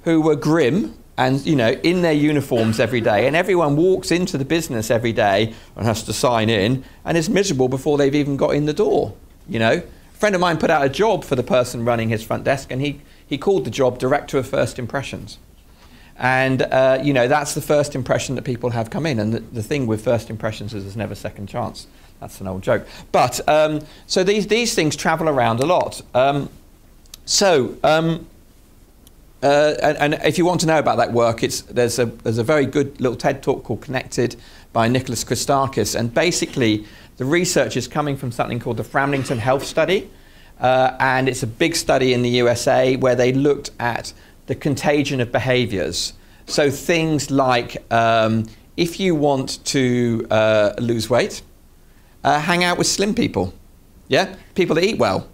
who 0.03 0.19
were 0.19 0.35
grim 0.35 0.95
and 1.17 1.45
you 1.45 1.55
know 1.55 1.71
in 1.83 2.01
their 2.01 2.13
uniforms 2.13 2.79
every 2.81 3.01
day. 3.01 3.27
And 3.27 3.35
everyone 3.35 3.77
walks 3.77 4.11
into 4.11 4.37
the 4.37 4.45
business 4.45 4.91
every 4.91 5.13
day 5.13 5.53
and 5.77 5.85
has 5.85 6.03
to 6.03 6.13
sign 6.13 6.49
in 6.49 6.83
and 7.05 7.17
is 7.17 7.29
miserable 7.29 7.69
before 7.69 7.97
they've 7.97 8.15
even 8.15 8.35
got 8.35 8.55
in 8.55 8.65
the 8.65 8.73
door 8.73 9.13
you 9.49 9.59
know? 9.59 9.81
A 9.81 10.17
friend 10.17 10.35
of 10.35 10.41
mine 10.41 10.57
put 10.57 10.69
out 10.69 10.85
a 10.85 10.89
job 10.89 11.23
for 11.23 11.35
the 11.35 11.43
person 11.43 11.83
running 11.83 12.09
his 12.09 12.23
front 12.23 12.43
desk 12.43 12.71
and 12.71 12.81
he, 12.81 13.01
he 13.25 13.37
called 13.37 13.65
the 13.65 13.71
job 13.71 13.97
director 13.97 14.37
of 14.37 14.47
first 14.47 14.79
impressions 14.79 15.39
and 16.19 16.61
uh, 16.63 16.99
you 17.01 17.13
know 17.13 17.27
that's 17.27 17.53
the 17.53 17.61
first 17.61 17.95
impression 17.95 18.35
that 18.35 18.43
people 18.43 18.69
have 18.69 18.89
come 18.89 19.05
in 19.05 19.19
and 19.19 19.33
the, 19.33 19.39
the 19.39 19.63
thing 19.63 19.87
with 19.87 20.03
first 20.03 20.29
impressions 20.29 20.73
is 20.73 20.83
there's 20.83 20.97
never 20.97 21.15
second 21.15 21.47
chance 21.47 21.87
that's 22.19 22.41
an 22.41 22.47
old 22.47 22.61
joke 22.61 22.85
but 23.11 23.47
um, 23.47 23.79
so 24.05 24.23
these, 24.23 24.47
these 24.47 24.75
things 24.75 24.95
travel 24.95 25.29
around 25.29 25.59
a 25.61 25.65
lot 25.65 26.01
um, 26.13 26.49
so 27.25 27.77
um, 27.83 28.27
uh, 29.41 29.75
and, 29.81 29.97
and, 29.97 30.13
if 30.25 30.37
you 30.37 30.45
want 30.45 30.59
to 30.59 30.67
know 30.67 30.79
about 30.79 30.97
that 30.97 31.13
work, 31.13 31.43
it's, 31.43 31.61
there's, 31.61 31.97
a, 31.97 32.05
there's 32.05 32.39
a 32.39 32.43
very 32.43 32.65
good 32.65 32.99
little 32.99 33.15
TED 33.15 33.41
talk 33.41 33.63
called 33.63 33.79
Connected 33.79 34.35
by 34.73 34.89
Nicholas 34.89 35.23
Christakis. 35.23 35.97
And 35.97 36.13
basically, 36.13 36.85
the 37.15 37.23
research 37.23 37.77
is 37.77 37.87
coming 37.87 38.17
from 38.17 38.33
something 38.33 38.59
called 38.59 38.75
the 38.75 38.83
Framingham 38.83 39.37
Health 39.37 39.63
Study. 39.63 40.09
Uh, 40.59 40.97
and 40.99 41.29
it's 41.29 41.41
a 41.41 41.47
big 41.47 41.73
study 41.77 42.11
in 42.11 42.21
the 42.21 42.29
USA 42.29 42.97
where 42.97 43.15
they 43.15 43.31
looked 43.31 43.71
at 43.79 44.11
the 44.49 44.55
contagion 44.55 45.21
of 45.21 45.31
behaviors. 45.31 46.13
So 46.47 46.71
things 46.71 47.29
like 47.29 47.77
um, 47.93 48.47
if 48.75 48.99
you 48.99 49.13
want 49.13 49.63
to 49.65 50.25
uh, 50.31 50.73
lose 50.79 51.07
weight, 51.07 51.43
uh, 52.23 52.39
hang 52.39 52.63
out 52.63 52.79
with 52.79 52.87
slim 52.87 53.13
people. 53.13 53.53
Yeah? 54.07 54.35
People 54.55 54.73
that 54.75 54.83
eat 54.83 54.97
well. 54.97 55.29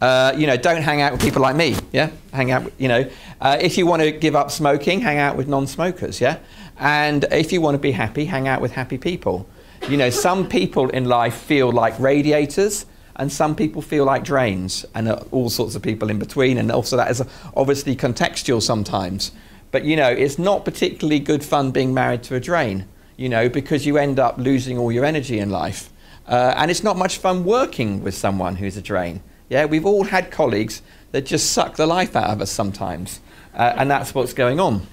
Uh, 0.00 0.32
you 0.36 0.46
know, 0.46 0.56
don't 0.56 0.82
hang 0.82 1.02
out 1.02 1.12
with 1.12 1.20
people 1.20 1.40
like 1.40 1.56
me. 1.56 1.76
Yeah, 1.92 2.10
hang 2.32 2.50
out. 2.50 2.70
you 2.78 2.88
know, 2.88 3.08
uh, 3.40 3.56
if 3.58 3.78
you 3.78 3.86
want 3.86 4.02
to 4.02 4.10
give 4.10 4.34
up 4.34 4.50
smoking, 4.50 5.00
hang 5.00 5.16
out 5.16 5.34
with 5.34 5.48
non-smokers. 5.48 6.20
Yeah, 6.20 6.40
and 6.78 7.24
if 7.30 7.52
you 7.52 7.62
want 7.62 7.76
to 7.76 7.78
be 7.78 7.92
happy, 7.92 8.26
hang 8.26 8.46
out 8.46 8.60
with 8.60 8.72
happy 8.72 8.98
people. 8.98 9.46
You 9.88 9.96
know, 9.96 10.10
some 10.10 10.46
people 10.46 10.90
in 10.90 11.06
life 11.06 11.36
feel 11.36 11.72
like 11.72 11.98
radiators, 11.98 12.84
and 13.16 13.30
some 13.30 13.54
people 13.54 13.82
feel 13.82 14.04
like 14.04 14.24
drains, 14.24 14.84
and 14.94 15.08
all 15.30 15.50
sorts 15.50 15.74
of 15.74 15.82
people 15.82 16.10
in 16.10 16.18
between. 16.18 16.58
And 16.58 16.70
also, 16.70 16.96
that 16.96 17.10
is 17.10 17.22
obviously 17.56 17.96
contextual 17.96 18.60
sometimes. 18.60 19.32
But 19.70 19.84
you 19.84 19.96
know, 19.96 20.08
it's 20.08 20.38
not 20.38 20.64
particularly 20.64 21.20
good 21.20 21.44
fun 21.44 21.70
being 21.70 21.94
married 21.94 22.22
to 22.24 22.34
a 22.34 22.40
drain. 22.40 22.86
You 23.16 23.28
know, 23.28 23.48
because 23.48 23.86
you 23.86 23.96
end 23.96 24.18
up 24.18 24.38
losing 24.38 24.76
all 24.76 24.90
your 24.90 25.04
energy 25.04 25.38
in 25.38 25.50
life, 25.50 25.90
uh, 26.26 26.54
and 26.56 26.70
it's 26.70 26.82
not 26.82 26.96
much 26.96 27.18
fun 27.18 27.44
working 27.44 28.02
with 28.02 28.14
someone 28.14 28.56
who's 28.56 28.76
a 28.76 28.82
drain. 28.82 29.22
Yeah, 29.48 29.66
we've 29.66 29.86
all 29.86 30.04
had 30.04 30.30
colleagues 30.30 30.82
that 31.12 31.26
just 31.26 31.52
suck 31.52 31.76
the 31.76 31.86
life 31.86 32.16
out 32.16 32.30
of 32.30 32.40
us 32.40 32.50
sometimes, 32.50 33.20
uh, 33.54 33.74
and 33.76 33.88
that's 33.90 34.14
what's 34.14 34.32
going 34.32 34.58
on. 34.58 34.86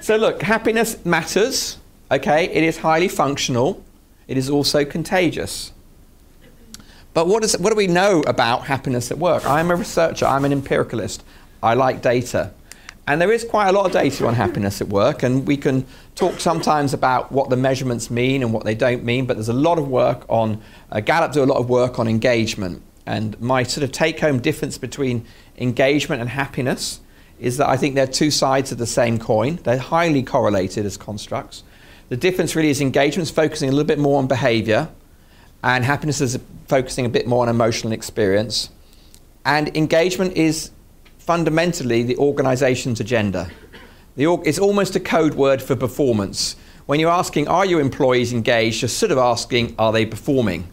So, 0.00 0.16
look, 0.16 0.40
happiness 0.40 1.04
matters, 1.04 1.76
okay? 2.10 2.44
It 2.44 2.64
is 2.64 2.78
highly 2.78 3.08
functional, 3.08 3.84
it 4.28 4.38
is 4.38 4.48
also 4.48 4.84
contagious. 4.84 5.72
But 7.16 7.28
what, 7.28 7.42
is, 7.42 7.56
what 7.56 7.70
do 7.70 7.76
we 7.76 7.86
know 7.86 8.20
about 8.26 8.64
happiness 8.64 9.10
at 9.10 9.16
work? 9.16 9.46
I'm 9.46 9.70
a 9.70 9.74
researcher, 9.74 10.26
I'm 10.26 10.44
an 10.44 10.52
empiricalist, 10.52 11.24
I 11.62 11.72
like 11.72 12.02
data. 12.02 12.52
And 13.06 13.22
there 13.22 13.32
is 13.32 13.42
quite 13.42 13.68
a 13.68 13.72
lot 13.72 13.86
of 13.86 13.92
data 13.92 14.26
on 14.26 14.34
happiness 14.34 14.82
at 14.82 14.88
work, 14.88 15.22
and 15.22 15.46
we 15.46 15.56
can 15.56 15.86
talk 16.14 16.40
sometimes 16.40 16.92
about 16.92 17.32
what 17.32 17.48
the 17.48 17.56
measurements 17.56 18.10
mean 18.10 18.42
and 18.42 18.52
what 18.52 18.66
they 18.66 18.74
don't 18.74 19.02
mean, 19.02 19.24
but 19.24 19.38
there's 19.38 19.48
a 19.48 19.54
lot 19.54 19.78
of 19.78 19.88
work 19.88 20.26
on, 20.28 20.60
uh, 20.92 21.00
Gallup 21.00 21.32
do 21.32 21.42
a 21.42 21.46
lot 21.46 21.56
of 21.56 21.70
work 21.70 21.98
on 21.98 22.06
engagement. 22.06 22.82
And 23.06 23.40
my 23.40 23.62
sort 23.62 23.82
of 23.82 23.92
take 23.92 24.20
home 24.20 24.38
difference 24.38 24.76
between 24.76 25.24
engagement 25.56 26.20
and 26.20 26.28
happiness 26.28 27.00
is 27.40 27.56
that 27.56 27.66
I 27.66 27.78
think 27.78 27.94
they're 27.94 28.06
two 28.06 28.30
sides 28.30 28.72
of 28.72 28.76
the 28.76 28.86
same 28.86 29.18
coin. 29.18 29.58
They're 29.64 29.78
highly 29.78 30.22
correlated 30.22 30.84
as 30.84 30.98
constructs. 30.98 31.62
The 32.10 32.18
difference 32.18 32.54
really 32.54 32.68
is 32.68 32.82
engagement 32.82 33.30
is 33.30 33.34
focusing 33.34 33.70
a 33.70 33.72
little 33.72 33.86
bit 33.86 33.98
more 33.98 34.18
on 34.18 34.26
behavior, 34.26 34.90
and 35.66 35.84
happiness 35.84 36.20
is 36.20 36.38
focusing 36.68 37.06
a 37.06 37.08
bit 37.08 37.26
more 37.26 37.42
on 37.42 37.48
emotional 37.48 37.92
experience. 37.92 38.70
And 39.44 39.76
engagement 39.76 40.36
is 40.36 40.70
fundamentally 41.18 42.04
the 42.04 42.16
organization's 42.18 43.00
agenda. 43.00 43.50
The 44.14 44.26
org- 44.26 44.46
it's 44.46 44.60
almost 44.60 44.94
a 44.94 45.00
code 45.00 45.34
word 45.34 45.60
for 45.60 45.74
performance. 45.74 46.54
When 46.86 47.00
you're 47.00 47.10
asking, 47.10 47.48
are 47.48 47.66
your 47.66 47.80
employees 47.80 48.32
engaged, 48.32 48.80
you're 48.80 48.88
sort 48.88 49.10
of 49.10 49.18
asking, 49.18 49.74
are 49.76 49.92
they 49.92 50.06
performing? 50.06 50.68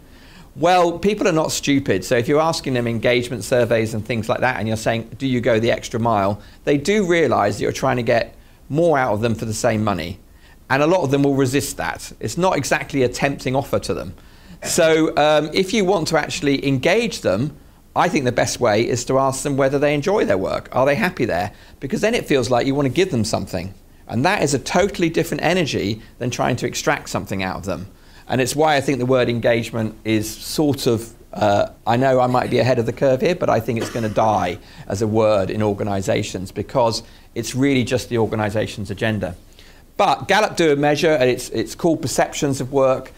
Well, 0.55 0.99
people 0.99 1.27
are 1.27 1.33
not 1.33 1.51
stupid. 1.51 2.05
So 2.05 2.15
if 2.15 2.27
you're 2.27 2.39
asking 2.39 2.75
them 2.75 2.85
engagement 2.85 3.43
surveys 3.43 3.95
and 3.95 4.05
things 4.05 4.29
like 4.29 4.41
that, 4.41 4.59
and 4.59 4.67
you're 4.67 4.77
saying, 4.77 5.09
do 5.17 5.25
you 5.25 5.41
go 5.41 5.59
the 5.59 5.71
extra 5.71 5.99
mile? 5.99 6.39
They 6.65 6.77
do 6.77 7.07
realize 7.07 7.57
that 7.57 7.63
you're 7.63 7.71
trying 7.71 7.97
to 7.97 8.03
get 8.03 8.35
more 8.69 8.99
out 8.99 9.13
of 9.15 9.21
them 9.21 9.33
for 9.33 9.45
the 9.45 9.55
same 9.55 9.83
money. 9.83 10.19
And 10.69 10.83
a 10.83 10.87
lot 10.87 11.01
of 11.01 11.09
them 11.09 11.23
will 11.23 11.33
resist 11.33 11.77
that. 11.77 12.13
It's 12.19 12.37
not 12.37 12.55
exactly 12.55 13.01
a 13.01 13.09
tempting 13.09 13.55
offer 13.55 13.79
to 13.79 13.95
them. 13.95 14.13
So 14.65 15.15
um, 15.17 15.49
if 15.53 15.73
you 15.73 15.85
want 15.85 16.07
to 16.09 16.17
actually 16.17 16.65
engage 16.65 17.21
them, 17.21 17.57
I 17.95 18.09
think 18.09 18.25
the 18.25 18.31
best 18.31 18.59
way 18.59 18.87
is 18.87 19.05
to 19.05 19.19
ask 19.19 19.43
them 19.43 19.55
whether 19.55 19.77
they 19.77 19.93
enjoy 19.93 20.25
their 20.25 20.37
work. 20.37 20.69
Are 20.71 20.85
they 20.85 20.95
happy 20.95 21.25
there? 21.25 21.53
Because 21.79 22.01
then 22.01 22.15
it 22.15 22.25
feels 22.25 22.49
like 22.49 22.65
you 22.65 22.73
want 22.73 22.87
to 22.87 22.93
give 22.93 23.11
them 23.11 23.23
something. 23.23 23.73
And 24.07 24.25
that 24.25 24.41
is 24.41 24.53
a 24.53 24.59
totally 24.59 25.09
different 25.09 25.43
energy 25.43 26.01
than 26.17 26.29
trying 26.29 26.55
to 26.57 26.67
extract 26.67 27.09
something 27.09 27.43
out 27.43 27.57
of 27.57 27.65
them. 27.65 27.87
And 28.27 28.41
it's 28.41 28.55
why 28.55 28.75
I 28.75 28.81
think 28.81 28.99
the 28.99 29.05
word 29.05 29.29
engagement 29.29 29.95
is 30.03 30.29
sort 30.29 30.87
of, 30.87 31.13
uh, 31.33 31.69
I 31.85 31.97
know 31.97 32.19
I 32.19 32.27
might 32.27 32.49
be 32.49 32.59
ahead 32.59 32.79
of 32.79 32.85
the 32.85 32.93
curve 32.93 33.21
here, 33.21 33.35
but 33.35 33.49
I 33.49 33.59
think 33.59 33.79
it's 33.79 33.89
going 33.89 34.07
to 34.07 34.13
die 34.13 34.57
as 34.87 35.01
a 35.01 35.07
word 35.07 35.49
in 35.49 35.61
organizations 35.61 36.51
because 36.51 37.03
it's 37.35 37.53
really 37.53 37.83
just 37.83 38.09
the 38.09 38.17
organization's 38.17 38.89
agenda. 38.89 39.35
But 39.97 40.27
Gallup 40.27 40.57
do 40.57 40.71
a 40.71 40.75
measure, 40.75 41.11
and 41.11 41.29
it's, 41.29 41.49
it's 41.49 41.75
called 41.75 42.01
perceptions 42.01 42.59
of 42.59 42.71
work. 42.71 43.11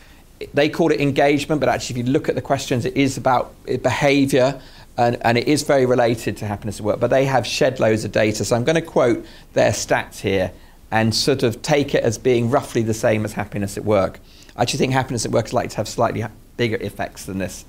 They 0.54 0.70
call 0.70 0.92
it 0.92 1.00
engagement, 1.00 1.60
but 1.60 1.70
actually, 1.70 2.00
if 2.00 2.08
you 2.08 2.14
look 2.14 2.30
at 2.30 2.36
the 2.36 2.42
questions, 2.42 2.86
it 2.86 2.96
is 2.96 3.18
about 3.18 3.54
behavior 3.66 4.62
and, 4.98 5.18
and, 5.22 5.38
it 5.38 5.48
is 5.48 5.64
very 5.64 5.86
related 5.86 6.38
to 6.38 6.46
happiness 6.46 6.80
at 6.80 6.86
work. 6.86 7.00
But 7.00 7.10
they 7.10 7.26
have 7.26 7.46
shed 7.46 7.80
loads 7.80 8.06
of 8.06 8.12
data. 8.14 8.46
So 8.46 8.56
I'm 8.56 8.64
going 8.64 8.76
to 8.76 8.82
quote 8.82 9.26
their 9.54 9.72
stats 9.72 10.20
here 10.20 10.52
and 10.92 11.14
sort 11.14 11.44
of 11.44 11.62
take 11.62 11.94
it 11.94 12.04
as 12.04 12.18
being 12.18 12.50
roughly 12.50 12.82
the 12.82 12.94
same 12.94 13.26
as 13.26 13.34
happiness 13.34 13.78
at 13.78 13.84
work. 13.84 14.20
I 14.56 14.62
actually 14.62 14.80
think 14.80 14.94
happiness 14.94 15.26
at 15.26 15.32
work 15.32 15.48
is 15.48 15.54
likely 15.54 15.70
to 15.70 15.78
have 15.78 15.88
slightly 15.90 16.24
bigger 16.56 16.78
effects 16.78 17.26
than 17.26 17.40
this. 17.40 17.66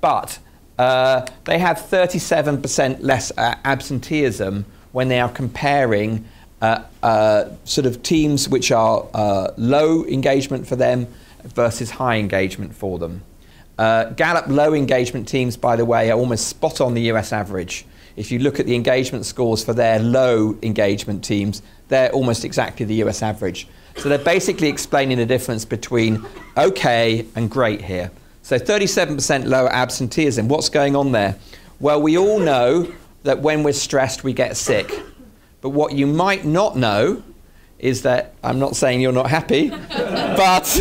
But 0.00 0.38
uh, 0.78 1.26
they 1.44 1.58
have 1.58 1.78
37% 1.78 2.98
less 3.00 3.30
uh, 3.36 3.54
absenteeism 3.64 4.64
when 4.92 5.08
they 5.08 5.20
are 5.20 5.28
comparing 5.28 6.24
uh, 6.60 6.82
uh 7.02 7.50
sort 7.64 7.84
of 7.84 8.02
teams 8.02 8.48
which 8.48 8.72
are 8.72 9.06
uh, 9.12 9.48
low 9.56 10.04
engagement 10.06 10.66
for 10.66 10.76
them 10.76 11.06
versus 11.44 11.90
high 11.90 12.16
engagement 12.16 12.74
for 12.74 12.98
them. 12.98 13.22
Uh, 13.78 14.04
Gallup 14.10 14.46
low 14.46 14.72
engagement 14.72 15.26
teams, 15.26 15.56
by 15.56 15.76
the 15.76 15.84
way, 15.84 16.10
are 16.10 16.18
almost 16.18 16.48
spot 16.48 16.80
on 16.80 16.94
the 16.94 17.02
US 17.12 17.32
average. 17.32 17.84
If 18.16 18.30
you 18.30 18.38
look 18.38 18.60
at 18.60 18.66
the 18.66 18.74
engagement 18.74 19.26
scores 19.26 19.64
for 19.64 19.72
their 19.72 19.98
low 19.98 20.56
engagement 20.62 21.24
teams, 21.24 21.62
they're 21.88 22.10
almost 22.12 22.44
exactly 22.44 22.86
the 22.86 23.02
US 23.04 23.22
average. 23.22 23.66
So 23.96 24.08
they're 24.08 24.18
basically 24.18 24.68
explaining 24.68 25.18
the 25.18 25.26
difference 25.26 25.64
between 25.64 26.24
okay 26.56 27.26
and 27.34 27.50
great 27.50 27.82
here. 27.82 28.10
So 28.42 28.58
37% 28.58 29.46
lower 29.46 29.72
absenteeism. 29.72 30.48
What's 30.48 30.68
going 30.68 30.94
on 30.94 31.12
there? 31.12 31.36
Well, 31.80 32.00
we 32.00 32.18
all 32.18 32.38
know 32.38 32.92
that 33.22 33.40
when 33.40 33.62
we're 33.62 33.72
stressed, 33.72 34.22
we 34.22 34.32
get 34.32 34.56
sick. 34.56 35.02
But 35.60 35.70
what 35.70 35.94
you 35.94 36.06
might 36.06 36.44
not 36.44 36.76
know 36.76 37.22
is 37.78 38.02
that 38.02 38.34
I'm 38.42 38.58
not 38.58 38.76
saying 38.76 39.00
you're 39.00 39.12
not 39.12 39.30
happy, 39.30 39.70
but 39.88 40.64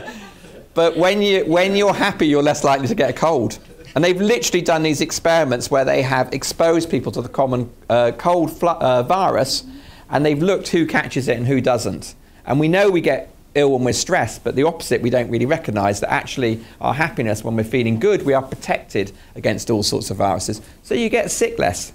but 0.74 0.96
when, 0.96 1.22
you, 1.22 1.44
when 1.44 1.76
you're 1.76 1.94
happy, 1.94 2.26
you're 2.26 2.42
less 2.42 2.64
likely 2.64 2.88
to 2.88 2.94
get 2.94 3.10
a 3.10 3.12
cold. 3.12 3.58
And 3.94 4.02
they've 4.02 4.20
literally 4.20 4.62
done 4.62 4.82
these 4.82 5.00
experiments 5.00 5.70
where 5.70 5.84
they 5.84 6.02
have 6.02 6.32
exposed 6.32 6.90
people 6.90 7.12
to 7.12 7.22
the 7.22 7.28
common 7.28 7.70
uh, 7.88 8.12
cold 8.18 8.62
uh, 8.62 9.02
virus 9.04 9.64
and 10.10 10.24
they've 10.24 10.42
looked 10.42 10.68
who 10.68 10.86
catches 10.86 11.28
it 11.28 11.36
and 11.36 11.46
who 11.46 11.60
doesn't. 11.60 12.14
And 12.46 12.60
we 12.60 12.68
know 12.68 12.90
we 12.90 13.00
get 13.00 13.34
ill 13.54 13.72
when 13.72 13.84
we're 13.84 13.92
stressed, 13.92 14.42
but 14.42 14.56
the 14.56 14.64
opposite 14.64 15.00
we 15.00 15.10
don't 15.10 15.30
really 15.30 15.46
recognize 15.46 16.00
that 16.00 16.12
actually 16.12 16.62
our 16.80 16.94
happiness, 16.94 17.44
when 17.44 17.56
we're 17.56 17.64
feeling 17.64 18.00
good, 18.00 18.24
we 18.24 18.34
are 18.34 18.42
protected 18.42 19.12
against 19.36 19.70
all 19.70 19.82
sorts 19.82 20.10
of 20.10 20.16
viruses. 20.16 20.60
So 20.82 20.94
you 20.94 21.08
get 21.08 21.30
sick 21.30 21.58
less. 21.58 21.92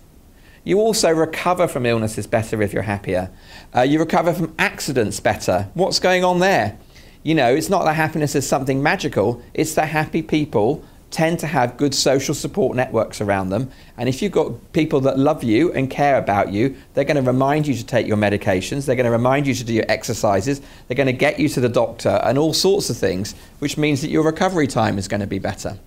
You 0.64 0.80
also 0.80 1.12
recover 1.12 1.68
from 1.68 1.86
illnesses 1.86 2.28
better 2.28 2.62
if 2.62 2.74
you're 2.74 2.84
happier. 2.84 3.30
Uh, 3.76 3.82
you 3.82 4.00
recover 4.00 4.34
from 4.34 4.54
accidents 4.58 5.20
better. 5.20 5.70
What's 5.74 6.00
going 6.00 6.24
on 6.24 6.40
there? 6.40 6.78
You 7.24 7.36
know, 7.36 7.54
it's 7.54 7.70
not 7.70 7.84
that 7.86 7.96
happiness 7.96 8.36
is 8.36 8.48
something 8.48 8.82
magical, 8.82 9.42
it's 9.54 9.74
that 9.76 9.90
happy 9.90 10.22
people 10.22 10.84
tend 11.12 11.40
to 11.40 11.48
have 11.48 11.76
good 11.76 11.96
social 11.96 12.36
support 12.36 12.76
networks 12.76 13.20
around 13.20 13.50
them. 13.50 13.72
And 13.98 14.08
if 14.08 14.22
you've 14.22 14.32
got 14.32 14.72
people 14.74 15.02
that 15.02 15.18
love 15.18 15.44
you 15.44 15.74
and 15.74 15.90
care 15.90 16.18
about 16.18 16.52
you, 16.54 16.76
they're 16.94 17.04
going 17.04 17.24
to 17.24 17.24
remind 17.24 17.68
you 17.68 17.74
to 17.74 17.86
take 17.86 18.08
your 18.08 18.18
medications, 18.18 18.86
they're 18.86 18.96
going 18.96 19.06
to 19.06 19.12
remind 19.12 19.48
you 19.48 19.56
to 19.56 19.64
do 19.64 19.74
your 19.74 19.86
exercises, 19.90 20.62
they're 20.88 20.96
going 20.96 21.08
to 21.08 21.14
get 21.14 21.40
you 21.40 21.50
to 21.50 21.60
the 21.60 21.70
doctor 21.70 22.22
and 22.24 22.38
all 22.38 22.54
sorts 22.54 22.90
of 22.90 22.98
things, 22.98 23.34
which 23.58 23.78
means 23.78 24.02
that 24.02 24.10
your 24.10 24.24
recovery 24.24 24.68
time 24.68 24.98
is 24.98 25.08
going 25.08 25.22
to 25.22 25.28
be 25.28 25.40
better. 25.40 25.80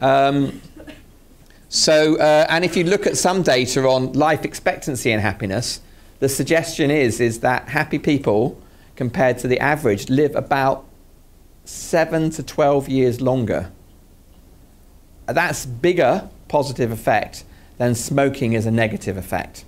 Um, 0.00 0.62
so, 1.68 2.16
uh, 2.16 2.46
and 2.48 2.64
if 2.64 2.76
you 2.76 2.84
look 2.84 3.06
at 3.06 3.16
some 3.16 3.42
data 3.42 3.86
on 3.86 4.14
life 4.14 4.44
expectancy 4.44 5.12
and 5.12 5.20
happiness, 5.20 5.80
the 6.18 6.28
suggestion 6.28 6.90
is, 6.90 7.20
is 7.20 7.40
that 7.40 7.68
happy 7.68 7.98
people, 7.98 8.60
compared 9.00 9.38
to 9.38 9.48
the 9.48 9.58
average, 9.58 10.10
live 10.10 10.36
about 10.36 10.84
7 11.64 12.30
to 12.30 12.42
12 12.42 12.88
years 12.88 13.20
longer 13.20 13.72
that's 15.34 15.66
bigger 15.66 16.28
positive 16.48 16.90
effect 16.90 17.44
than 17.78 17.94
smoking 17.94 18.52
is 18.52 18.66
a 18.66 18.70
negative 18.70 19.16
effect. 19.16 19.64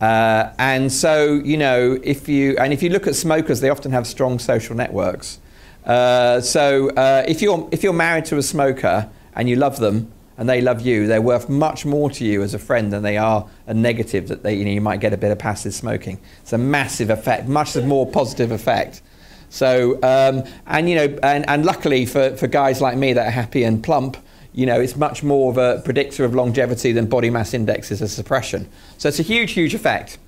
Uh, 0.00 0.52
and 0.58 0.92
so, 0.92 1.40
you 1.44 1.56
know, 1.56 1.98
if 2.02 2.28
you 2.28 2.56
and 2.58 2.72
if 2.72 2.82
you 2.82 2.90
look 2.90 3.06
at 3.06 3.14
smokers, 3.14 3.60
they 3.60 3.70
often 3.70 3.92
have 3.92 4.06
strong 4.06 4.38
social 4.38 4.76
networks. 4.76 5.38
Uh, 5.84 6.40
so, 6.40 6.90
uh, 6.90 7.24
if 7.26 7.40
you're 7.40 7.68
if 7.72 7.82
you're 7.82 7.94
married 7.94 8.26
to 8.26 8.36
a 8.36 8.42
smoker 8.42 9.08
and 9.34 9.48
you 9.48 9.56
love 9.56 9.78
them 9.78 10.12
and 10.38 10.48
they 10.48 10.60
love 10.60 10.80
you, 10.80 11.06
they're 11.06 11.22
worth 11.22 11.48
much 11.48 11.84
more 11.86 12.10
to 12.10 12.24
you 12.24 12.42
as 12.42 12.54
a 12.54 12.58
friend 12.58 12.92
than 12.92 13.02
they 13.02 13.16
are 13.16 13.48
a 13.66 13.74
negative 13.74 14.28
that 14.28 14.42
they 14.42 14.54
you 14.54 14.64
know 14.64 14.70
you 14.70 14.80
might 14.80 15.00
get 15.00 15.12
a 15.12 15.16
bit 15.16 15.30
of 15.30 15.38
passive 15.38 15.74
smoking. 15.74 16.18
It's 16.42 16.52
a 16.52 16.58
massive 16.58 17.10
effect, 17.10 17.48
much 17.48 17.76
more 17.76 18.06
positive 18.10 18.50
effect. 18.50 19.02
So, 19.48 19.94
um, 20.02 20.44
and 20.66 20.88
you 20.88 20.96
know, 20.96 21.18
and, 21.22 21.48
and 21.48 21.64
luckily 21.64 22.04
for, 22.04 22.36
for 22.36 22.46
guys 22.46 22.80
like 22.80 22.96
me 22.96 23.12
that 23.12 23.26
are 23.26 23.30
happy 23.30 23.64
and 23.64 23.82
plump, 23.82 24.16
you 24.52 24.66
know, 24.66 24.80
it's 24.80 24.96
much 24.96 25.22
more 25.22 25.50
of 25.50 25.58
a 25.58 25.82
predictor 25.84 26.24
of 26.24 26.34
longevity 26.34 26.92
than 26.92 27.06
body 27.06 27.30
mass 27.30 27.54
index 27.54 27.90
is 27.90 28.00
a 28.00 28.08
suppression. 28.08 28.68
So 28.98 29.08
it's 29.08 29.20
a 29.20 29.22
huge, 29.22 29.52
huge 29.52 29.74
effect. 29.74 30.18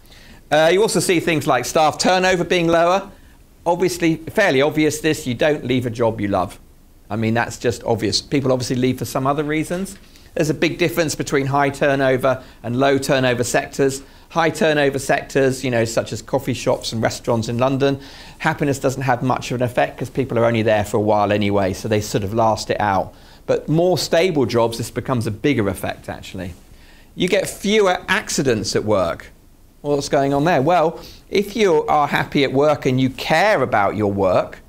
Uh, 0.50 0.70
you 0.72 0.82
also 0.82 1.00
see 1.00 1.20
things 1.20 1.46
like 1.46 1.64
staff 1.64 1.98
turnover 1.98 2.44
being 2.44 2.68
lower. 2.68 3.10
Obviously, 3.66 4.16
fairly 4.16 4.62
obvious 4.62 5.00
this, 5.00 5.26
you 5.26 5.34
don't 5.34 5.64
leave 5.64 5.84
a 5.84 5.90
job 5.90 6.20
you 6.20 6.28
love. 6.28 6.58
I 7.10 7.16
mean, 7.16 7.34
that's 7.34 7.58
just 7.58 7.82
obvious. 7.84 8.20
People 8.20 8.52
obviously 8.52 8.76
leave 8.76 8.98
for 8.98 9.04
some 9.04 9.26
other 9.26 9.44
reasons. 9.44 9.96
There's 10.34 10.50
a 10.50 10.54
big 10.54 10.78
difference 10.78 11.14
between 11.14 11.46
high 11.46 11.70
turnover 11.70 12.44
and 12.62 12.78
low 12.78 12.98
turnover 12.98 13.44
sectors. 13.44 14.02
High 14.30 14.50
turnover 14.50 14.98
sectors, 14.98 15.64
you 15.64 15.70
know, 15.70 15.84
such 15.84 16.12
as 16.12 16.20
coffee 16.20 16.54
shops 16.54 16.92
and 16.92 17.02
restaurants 17.02 17.48
in 17.48 17.58
London, 17.58 18.00
happiness 18.38 18.78
doesn't 18.78 19.02
have 19.02 19.22
much 19.22 19.50
of 19.50 19.60
an 19.60 19.64
effect 19.64 19.96
because 19.96 20.10
people 20.10 20.38
are 20.38 20.44
only 20.44 20.62
there 20.62 20.84
for 20.84 20.98
a 20.98 21.00
while 21.00 21.32
anyway, 21.32 21.72
so 21.72 21.88
they 21.88 22.00
sort 22.00 22.24
of 22.24 22.34
last 22.34 22.70
it 22.70 22.80
out. 22.80 23.14
But 23.46 23.68
more 23.68 23.96
stable 23.96 24.44
jobs, 24.44 24.76
this 24.76 24.90
becomes 24.90 25.26
a 25.26 25.30
bigger 25.30 25.68
effect 25.68 26.10
actually. 26.10 26.52
You 27.14 27.28
get 27.28 27.48
fewer 27.48 28.04
accidents 28.06 28.76
at 28.76 28.84
work. 28.84 29.32
what's 29.80 30.10
going 30.10 30.34
on 30.34 30.44
there? 30.44 30.60
Well, 30.62 31.02
if 31.30 31.56
you 31.56 31.84
are 31.86 32.06
happy 32.06 32.44
at 32.44 32.52
work 32.52 32.86
and 32.86 33.00
you 33.00 33.10
care 33.10 33.62
about 33.62 33.96
your 33.96 34.12
work, 34.12 34.60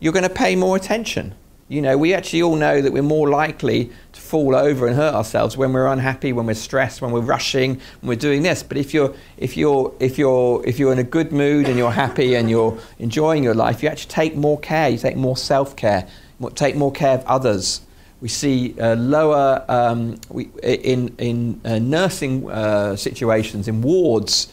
you're 0.00 0.12
going 0.12 0.24
to 0.24 0.34
pay 0.34 0.56
more 0.56 0.74
attention. 0.74 1.34
You 1.72 1.80
know, 1.80 1.96
we 1.96 2.12
actually 2.12 2.42
all 2.42 2.56
know 2.56 2.82
that 2.82 2.92
we're 2.92 3.02
more 3.02 3.30
likely 3.30 3.90
to 4.12 4.20
fall 4.20 4.54
over 4.54 4.86
and 4.86 4.94
hurt 4.94 5.14
ourselves 5.14 5.56
when 5.56 5.72
we're 5.72 5.86
unhappy, 5.86 6.30
when 6.34 6.44
we're 6.44 6.52
stressed, 6.52 7.00
when 7.00 7.12
we're 7.12 7.20
rushing, 7.20 7.76
when 8.02 8.08
we're 8.10 8.14
doing 8.14 8.42
this. 8.42 8.62
But 8.62 8.76
if 8.76 8.92
you're 8.92 9.14
if 9.38 9.56
you're 9.56 9.94
if 9.98 10.18
you're 10.18 10.62
if 10.66 10.78
you're 10.78 10.92
in 10.92 10.98
a 10.98 11.02
good 11.02 11.32
mood 11.32 11.68
and 11.68 11.78
you're 11.78 11.90
happy 11.90 12.34
and 12.34 12.50
you're 12.50 12.78
enjoying 12.98 13.42
your 13.42 13.54
life, 13.54 13.82
you 13.82 13.88
actually 13.88 14.10
take 14.10 14.36
more 14.36 14.60
care. 14.60 14.90
You 14.90 14.98
take 14.98 15.16
more 15.16 15.34
self-care, 15.34 16.06
take 16.54 16.76
more 16.76 16.92
care 16.92 17.14
of 17.14 17.24
others. 17.24 17.80
We 18.20 18.28
see 18.28 18.78
uh, 18.78 18.94
lower 18.96 19.64
um, 19.66 20.18
we, 20.28 20.50
in, 20.62 21.14
in 21.16 21.58
uh, 21.64 21.78
nursing 21.78 22.50
uh, 22.50 22.96
situations, 22.96 23.66
in 23.66 23.80
wards, 23.80 24.52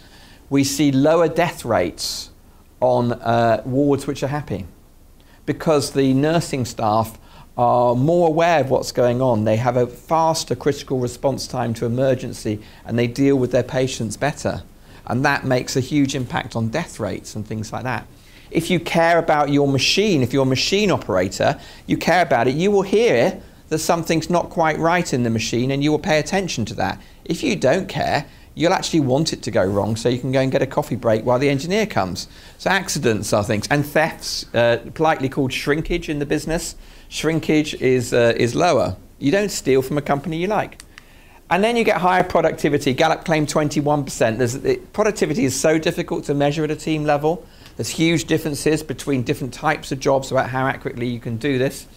we 0.49 0.63
see 0.63 0.93
lower 0.93 1.27
death 1.27 1.65
rates 1.65 2.29
on 2.79 3.11
uh, 3.11 3.61
wards 3.65 4.07
which 4.07 4.23
are 4.23 4.27
happy 4.27 4.65
because 5.49 5.93
the 5.93 6.13
nursing 6.13 6.63
staff 6.63 7.17
are 7.57 7.95
more 7.95 8.27
aware 8.27 8.61
of 8.61 8.69
what's 8.69 8.91
going 8.91 9.19
on. 9.19 9.45
They 9.45 9.55
have 9.55 9.77
a 9.77 9.87
faster 9.87 10.55
critical 10.55 10.99
response 10.99 11.47
time 11.47 11.73
to 11.73 11.87
emergency 11.87 12.61
and 12.85 12.99
they 12.99 13.07
deal 13.07 13.35
with 13.35 13.51
their 13.51 13.63
patients 13.63 14.15
better. 14.15 14.61
And 15.07 15.25
that 15.25 15.45
makes 15.45 15.75
a 15.75 15.79
huge 15.79 16.13
impact 16.13 16.55
on 16.55 16.67
death 16.67 16.99
rates 16.99 17.33
and 17.33 17.47
things 17.47 17.73
like 17.73 17.81
that. 17.81 18.05
If 18.51 18.69
you 18.69 18.79
care 18.79 19.17
about 19.17 19.49
your 19.49 19.67
machine, 19.67 20.21
if 20.21 20.33
you're 20.33 20.43
a 20.43 20.45
machine 20.45 20.91
operator, 20.91 21.59
you 21.87 21.97
care 21.97 22.21
about 22.21 22.47
it, 22.47 22.53
you 22.53 22.69
will 22.69 22.83
hear 22.83 23.41
that 23.69 23.79
something's 23.79 24.29
not 24.29 24.51
quite 24.51 24.77
right 24.77 25.11
in 25.11 25.23
the 25.23 25.31
machine 25.31 25.71
and 25.71 25.83
you 25.83 25.89
will 25.89 25.97
pay 25.97 26.19
attention 26.19 26.63
to 26.65 26.75
that. 26.75 27.01
If 27.25 27.41
you 27.41 27.55
don't 27.55 27.89
care, 27.89 28.27
you'll 28.59 28.73
actually 28.73 28.99
want 28.99 29.31
it 29.31 29.41
to 29.41 29.51
go 29.51 29.63
wrong 29.63 29.95
so 29.95 30.09
you 30.09 30.19
can 30.19 30.33
go 30.33 30.41
and 30.41 30.51
get 30.51 30.61
a 30.61 30.67
coffee 30.67 30.97
break 30.97 31.23
while 31.23 31.39
the 31.39 31.47
engineer 31.47 31.85
comes. 31.85 32.27
So 32.57 32.69
accidents 32.69 33.31
are 33.31 33.41
things. 33.41 33.65
And 33.71 33.85
thefts, 33.85 34.53
uh, 34.53 34.85
politely 34.93 35.29
called 35.29 35.53
shrinkage 35.53 36.09
in 36.09 36.19
the 36.19 36.25
business, 36.25 36.75
shrinkage 37.07 37.73
is, 37.75 38.13
uh, 38.13 38.33
is 38.35 38.55
lower. 38.55 38.97
You 39.17 39.31
don't 39.31 39.49
steal 39.49 39.81
from 39.81 39.97
a 39.97 40.01
company 40.01 40.35
you 40.35 40.47
like. 40.47 40.83
And 41.49 41.63
then 41.63 41.77
you 41.77 41.85
get 41.85 42.01
higher 42.01 42.21
productivity. 42.21 42.93
Gallup 42.93 43.23
claimed 43.23 43.47
21%. 43.47 44.37
There's, 44.37 44.55
it, 44.55 44.91
productivity 44.91 45.45
is 45.45 45.57
so 45.57 45.77
difficult 45.77 46.25
to 46.25 46.33
measure 46.33 46.65
at 46.65 46.69
a 46.69 46.75
team 46.75 47.05
level. 47.05 47.47
There's 47.77 47.87
huge 47.87 48.25
differences 48.25 48.83
between 48.83 49.23
different 49.23 49.53
types 49.53 49.93
of 49.93 50.01
jobs 50.01 50.31
about 50.31 50.49
how 50.49 50.67
accurately 50.67 51.07
you 51.07 51.21
can 51.21 51.37
do 51.37 51.57
this. 51.57 51.87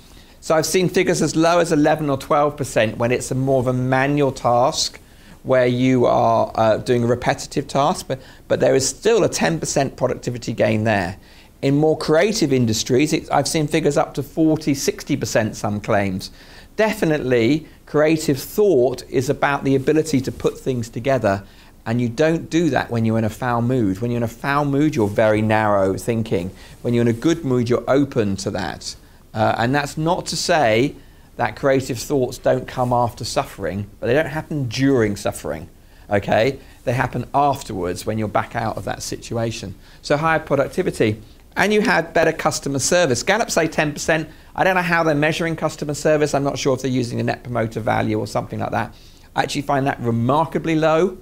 So 0.41 0.55
I've 0.55 0.67
seen 0.67 0.89
figures 0.89 1.23
as 1.23 1.35
low 1.35 1.59
as 1.59 1.73
11 1.73 2.09
or 2.09 2.19
12% 2.19 2.99
when 2.99 3.11
it's 3.11 3.33
a 3.33 3.35
more 3.35 3.59
of 3.59 3.67
a 3.67 3.73
manual 3.73 4.31
task 4.31 5.01
where 5.43 5.67
you 5.67 6.07
are 6.07 6.53
uh, 6.55 6.77
doing 6.79 7.05
a 7.05 7.07
repetitive 7.07 7.67
task, 7.67 8.07
but, 8.09 8.21
but 8.49 8.61
there 8.61 8.75
is 8.75 8.89
still 8.89 9.25
a 9.25 9.29
10% 9.29 9.97
productivity 9.97 10.53
gain 10.53 10.85
there. 10.85 11.17
In 11.63 11.77
more 11.77 11.97
creative 11.97 12.53
industries, 12.53 13.29
I've 13.31 13.49
seen 13.49 13.69
figures 13.69 13.97
up 13.97 14.15
to 14.15 14.23
40, 14.23 14.73
60%, 14.73 15.55
some 15.55 15.81
claims. 15.81 16.31
Definitely, 16.77 17.67
creative 17.87 18.41
thought 18.41 19.05
is 19.09 19.29
about 19.29 19.65
the 19.65 19.75
ability 19.75 20.21
to 20.23 20.33
put 20.33 20.59
things 20.59 20.89
together, 20.89 21.45
and 21.85 22.01
you 22.01 22.09
don't 22.09 22.49
do 22.49 22.71
that 22.71 22.91
when 22.91 23.05
you're 23.05 23.19
in 23.19 23.25
a 23.25 23.31
foul 23.31 23.63
mood. 23.63 24.01
When 24.01 24.11
you're 24.11 24.19
in 24.19 24.25
a 24.25 24.29
foul 24.29 24.65
mood, 24.65 24.95
you're 24.95 25.09
very 25.09 25.43
narrow 25.43 25.97
thinking. 25.97 26.51
When 26.83 26.95
you're 26.95 27.03
in 27.03 27.09
a 27.09 27.13
good 27.13 27.45
mood, 27.45 27.69
you're 27.69 27.85
open 27.89 28.37
to 28.37 28.51
that. 28.53 28.95
Uh, 29.35 29.55
and 29.59 29.75
that's 29.75 29.97
not 29.97 30.27
to 30.27 30.37
say 30.37 30.95
that 31.37 31.57
creative 31.57 31.99
thoughts 31.99 32.39
don't 32.39 32.67
come 32.67 32.93
after 32.93 33.25
suffering, 33.25 33.89
but 34.01 34.07
they 34.07 34.15
don't 34.15 34.27
happen 34.27 34.69
during 34.69 35.17
suffering. 35.17 35.69
Okay? 36.11 36.59
They 36.85 36.93
happen 36.93 37.27
afterwards 37.35 38.05
when 38.05 38.19
you're 38.19 38.29
back 38.29 38.55
out 38.55 38.77
of 38.77 38.85
that 38.85 39.03
situation. 39.03 39.75
So 40.03 40.17
higher 40.17 40.41
productivity. 40.41 41.21
And 41.57 41.73
you 41.73 41.83
had 41.83 42.15
better 42.15 42.33
customer 42.33 42.79
service. 42.79 43.23
Gallup 43.23 43.51
say 43.51 43.69
10%. 43.69 44.29
I 44.55 44.65
don't 44.65 44.75
know 44.75 44.83
how 44.83 45.03
they're 45.03 45.15
measuring 45.15 45.57
customer 45.57 45.95
service. 45.95 46.35
I'm 46.35 46.45
not 46.45 46.59
sure 46.59 46.75
if 46.75 46.83
they're 46.83 46.91
using 46.91 47.21
a 47.21 47.23
net 47.23 47.43
promoter 47.43 47.81
value 47.81 48.19
or 48.19 48.27
something 48.27 48.59
like 48.59 48.71
that. 48.71 48.95
I 49.35 49.43
actually 49.43 49.63
find 49.63 49.87
that 49.87 50.01
remarkably 50.01 50.75
low. 50.75 51.19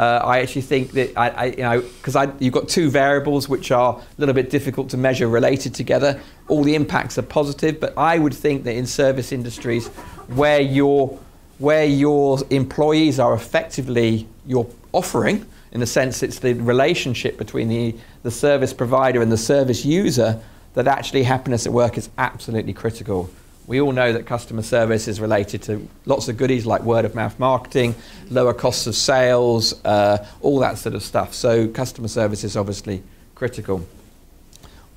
Uh, 0.00 0.18
I 0.24 0.40
actually 0.40 0.62
think 0.62 0.92
that 0.92 1.12
I, 1.14 1.28
I 1.28 1.44
you 1.44 1.56
know, 1.58 1.80
because 1.82 2.16
you've 2.38 2.54
got 2.54 2.70
two 2.70 2.88
variables 2.88 3.50
which 3.50 3.70
are 3.70 3.98
a 3.98 4.02
little 4.16 4.34
bit 4.34 4.48
difficult 4.48 4.88
to 4.90 4.96
measure 4.96 5.28
related 5.28 5.74
together. 5.74 6.18
All 6.48 6.64
the 6.64 6.74
impacts 6.74 7.18
are 7.18 7.22
positive, 7.22 7.78
but 7.80 7.92
I 7.98 8.18
would 8.18 8.32
think 8.32 8.64
that 8.64 8.74
in 8.76 8.86
service 8.86 9.30
industries, 9.30 9.88
where 10.28 10.62
your 10.62 11.18
where 11.58 11.84
your 11.84 12.38
employees 12.48 13.20
are 13.20 13.34
effectively 13.34 14.26
your 14.46 14.66
offering, 14.92 15.44
in 15.72 15.80
the 15.80 15.86
sense 15.86 16.22
it's 16.22 16.38
the 16.38 16.54
relationship 16.54 17.36
between 17.36 17.68
the, 17.68 17.94
the 18.22 18.30
service 18.30 18.72
provider 18.72 19.20
and 19.20 19.30
the 19.30 19.36
service 19.36 19.84
user, 19.84 20.40
that 20.72 20.88
actually 20.88 21.24
happiness 21.24 21.66
at 21.66 21.74
work 21.74 21.98
is 21.98 22.08
absolutely 22.16 22.72
critical. 22.72 23.28
We 23.70 23.80
all 23.80 23.92
know 23.92 24.12
that 24.12 24.26
customer 24.26 24.62
service 24.62 25.06
is 25.06 25.20
related 25.20 25.62
to 25.62 25.88
lots 26.04 26.28
of 26.28 26.36
goodies 26.36 26.66
like 26.66 26.82
word 26.82 27.04
of 27.04 27.14
mouth 27.14 27.38
marketing, 27.38 27.94
lower 28.28 28.52
costs 28.52 28.88
of 28.88 28.96
sales, 28.96 29.80
uh, 29.84 30.26
all 30.40 30.58
that 30.58 30.76
sort 30.76 30.96
of 30.96 31.04
stuff. 31.04 31.34
So, 31.34 31.68
customer 31.68 32.08
service 32.08 32.42
is 32.42 32.56
obviously 32.56 33.04
critical. 33.36 33.86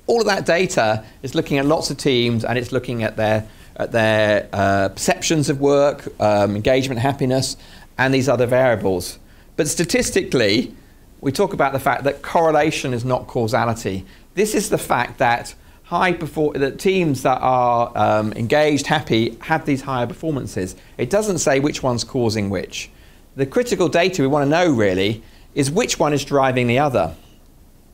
all 0.08 0.18
of 0.22 0.26
that 0.26 0.44
data 0.44 1.04
is 1.22 1.36
looking 1.36 1.58
at 1.58 1.66
lots 1.66 1.88
of 1.92 1.98
teams 1.98 2.44
and 2.44 2.58
it's 2.58 2.72
looking 2.72 3.04
at 3.04 3.16
their, 3.16 3.46
at 3.76 3.92
their 3.92 4.48
uh, 4.52 4.88
perceptions 4.88 5.48
of 5.48 5.60
work, 5.60 6.08
um, 6.20 6.56
engagement, 6.56 7.00
happiness, 7.00 7.56
and 7.96 8.12
these 8.12 8.28
other 8.28 8.44
variables. 8.44 9.20
But 9.54 9.68
statistically, 9.68 10.74
we 11.20 11.30
talk 11.30 11.52
about 11.52 11.74
the 11.74 11.78
fact 11.78 12.02
that 12.02 12.22
correlation 12.22 12.92
is 12.92 13.04
not 13.04 13.28
causality. 13.28 14.04
This 14.34 14.52
is 14.52 14.68
the 14.68 14.78
fact 14.78 15.18
that 15.18 15.54
high 15.84 16.12
perform- 16.12 16.54
that 16.54 16.78
teams 16.78 17.22
that 17.22 17.38
are 17.40 17.92
um, 17.94 18.32
engaged, 18.32 18.86
happy, 18.86 19.36
have 19.42 19.66
these 19.66 19.82
higher 19.82 20.06
performances. 20.06 20.76
It 20.98 21.10
doesn't 21.10 21.38
say 21.38 21.60
which 21.60 21.82
one's 21.82 22.04
causing 22.04 22.50
which. 22.50 22.90
The 23.36 23.46
critical 23.46 23.88
data 23.88 24.22
we 24.22 24.28
want 24.28 24.44
to 24.44 24.50
know 24.50 24.70
really 24.70 25.22
is 25.54 25.70
which 25.70 25.98
one 25.98 26.12
is 26.12 26.24
driving 26.24 26.66
the 26.66 26.78
other. 26.78 27.14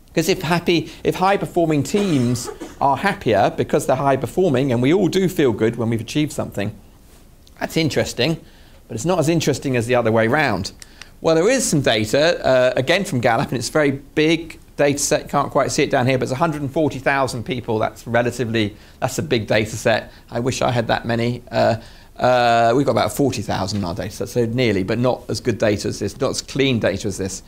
Because 0.06 0.28
if 0.28 0.42
happy, 0.42 0.90
if 1.04 1.16
high 1.16 1.36
performing 1.36 1.82
teams 1.82 2.48
are 2.80 2.96
happier 2.96 3.52
because 3.56 3.86
they're 3.86 3.96
high 3.96 4.16
performing, 4.16 4.72
and 4.72 4.82
we 4.82 4.92
all 4.92 5.08
do 5.08 5.28
feel 5.28 5.52
good 5.52 5.76
when 5.76 5.88
we've 5.88 6.00
achieved 6.00 6.32
something, 6.32 6.76
that's 7.58 7.76
interesting, 7.76 8.40
but 8.88 8.94
it's 8.94 9.04
not 9.04 9.18
as 9.18 9.28
interesting 9.28 9.76
as 9.76 9.86
the 9.86 9.94
other 9.94 10.10
way 10.10 10.26
round. 10.26 10.72
Well, 11.20 11.34
there 11.34 11.48
is 11.48 11.68
some 11.68 11.80
data, 11.82 12.44
uh, 12.44 12.72
again 12.76 13.04
from 13.04 13.20
Gallup, 13.20 13.50
and 13.50 13.58
it's 13.58 13.68
very 13.68 13.90
big 13.90 14.58
data 14.80 14.98
set. 14.98 15.28
Can't 15.28 15.50
quite 15.50 15.70
see 15.70 15.82
it 15.82 15.90
down 15.90 16.06
here, 16.06 16.16
but 16.16 16.22
it's 16.22 16.32
140,000 16.32 17.44
people. 17.44 17.78
That's 17.78 18.06
relatively, 18.06 18.74
that's 18.98 19.18
a 19.18 19.22
big 19.22 19.46
data 19.46 19.76
set. 19.76 20.10
I 20.30 20.40
wish 20.40 20.62
I 20.62 20.70
had 20.70 20.86
that 20.86 21.04
many. 21.04 21.42
Uh, 21.50 21.76
uh, 22.16 22.72
we've 22.74 22.86
got 22.86 22.92
about 22.92 23.12
40,000 23.12 23.78
in 23.78 23.84
our 23.84 23.94
data 23.94 24.10
set, 24.10 24.30
so 24.30 24.46
nearly, 24.46 24.82
but 24.82 24.98
not 24.98 25.28
as 25.28 25.40
good 25.40 25.58
data 25.58 25.88
as 25.88 25.98
this, 25.98 26.18
not 26.18 26.30
as 26.30 26.40
clean 26.40 26.80
data 26.80 27.08
as 27.08 27.18
this. 27.18 27.42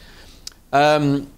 Um, 0.74 1.30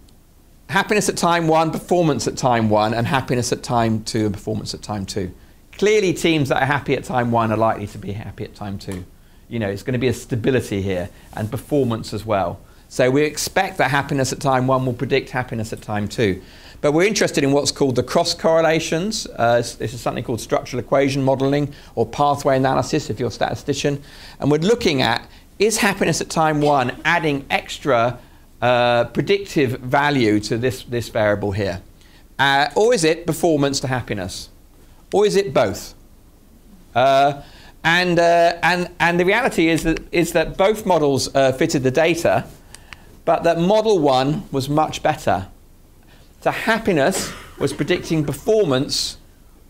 happiness 0.69 1.09
at 1.09 1.17
time 1.17 1.47
one, 1.47 1.71
performance 1.71 2.27
at 2.27 2.37
time 2.37 2.69
one, 2.69 2.93
and 2.93 3.07
happiness 3.07 3.53
at 3.53 3.63
time 3.63 4.03
two, 4.03 4.27
and 4.27 4.35
performance 4.35 4.75
at 4.75 4.83
time 4.83 5.07
two. 5.07 5.33
Clearly, 5.79 6.13
teams 6.13 6.49
that 6.49 6.61
are 6.61 6.67
happy 6.67 6.95
at 6.95 7.05
time 7.05 7.31
one 7.31 7.53
are 7.53 7.57
likely 7.57 7.87
to 7.87 7.99
be 7.99 8.13
happy 8.13 8.43
at 8.43 8.57
time 8.57 8.81
two. 8.81 9.05
You 9.49 9.61
know, 9.61 9.69
it's 9.69 9.85
going 9.85 9.93
to 9.93 9.99
be 10.01 10.09
a 10.09 10.13
stability 10.13 10.83
here 10.83 11.09
and 11.35 11.49
performance 11.49 12.13
as 12.13 12.27
well. 12.27 12.59
So 12.95 13.11
we 13.11 13.25
expect 13.25 13.79
that 13.79 13.91
happiness 13.91 14.33
at 14.33 14.39
time 14.39 14.69
one 14.69 14.87
will 14.87 14.93
predict 14.93 15.31
happiness 15.31 15.73
at 15.73 15.83
time 15.83 16.07
two. 16.07 16.41
But 16.81 16.93
we're 16.93 17.09
interested 17.09 17.43
in 17.43 17.51
what's 17.51 17.73
called 17.73 17.97
the 17.97 18.05
cross 18.05 18.35
correlations. 18.35 19.27
Uh, 19.27 19.57
this 19.57 19.93
is 19.93 20.01
something 20.01 20.23
called 20.23 20.41
structural 20.41 20.79
equation 20.79 21.25
modeling 21.25 21.75
or 21.97 22.07
pathway 22.07 22.57
analysis 22.57 23.11
if 23.11 23.19
you're 23.19 23.31
a 23.31 23.33
statistician. 23.33 24.01
And 24.39 24.49
we're 24.49 24.59
looking 24.59 25.03
at 25.03 25.29
is 25.59 25.79
happiness 25.79 26.21
at 26.21 26.31
time 26.31 26.61
one 26.61 26.97
adding 27.05 27.47
extra 27.51 28.21
uh, 28.63 29.07
predictive 29.07 29.81
value 29.81 30.39
to 30.39 30.57
this, 30.57 30.85
this 30.85 31.09
variable 31.09 31.51
here? 31.51 31.83
Uh, 32.39 32.69
or 32.77 32.95
is 32.95 33.03
it 33.03 33.27
performance 33.27 33.81
to 33.81 33.89
happiness? 33.89 34.51
Or 35.13 35.27
is 35.27 35.35
it 35.35 35.53
both? 35.53 35.95
Uh, 36.95 37.43
and, 37.83 38.21
uh, 38.21 38.57
and, 38.63 38.89
and 39.01 39.19
the 39.19 39.25
reality 39.25 39.69
is 39.69 39.83
that, 39.83 39.99
is 40.13 40.33
that 40.35 40.57
both 40.57 40.87
models 40.87 41.35
uh, 41.35 41.51
fitted 41.51 41.83
the 41.83 41.91
data, 41.91 42.47
but 43.25 43.43
that 43.45 43.59
model 43.59 43.99
one 43.99 44.49
was 44.53 44.69
much 44.69 45.03
better. 45.03 45.49
So 46.41 46.51
happiness 46.51 47.33
was 47.59 47.73
predicting 47.73 48.25
performance 48.25 49.17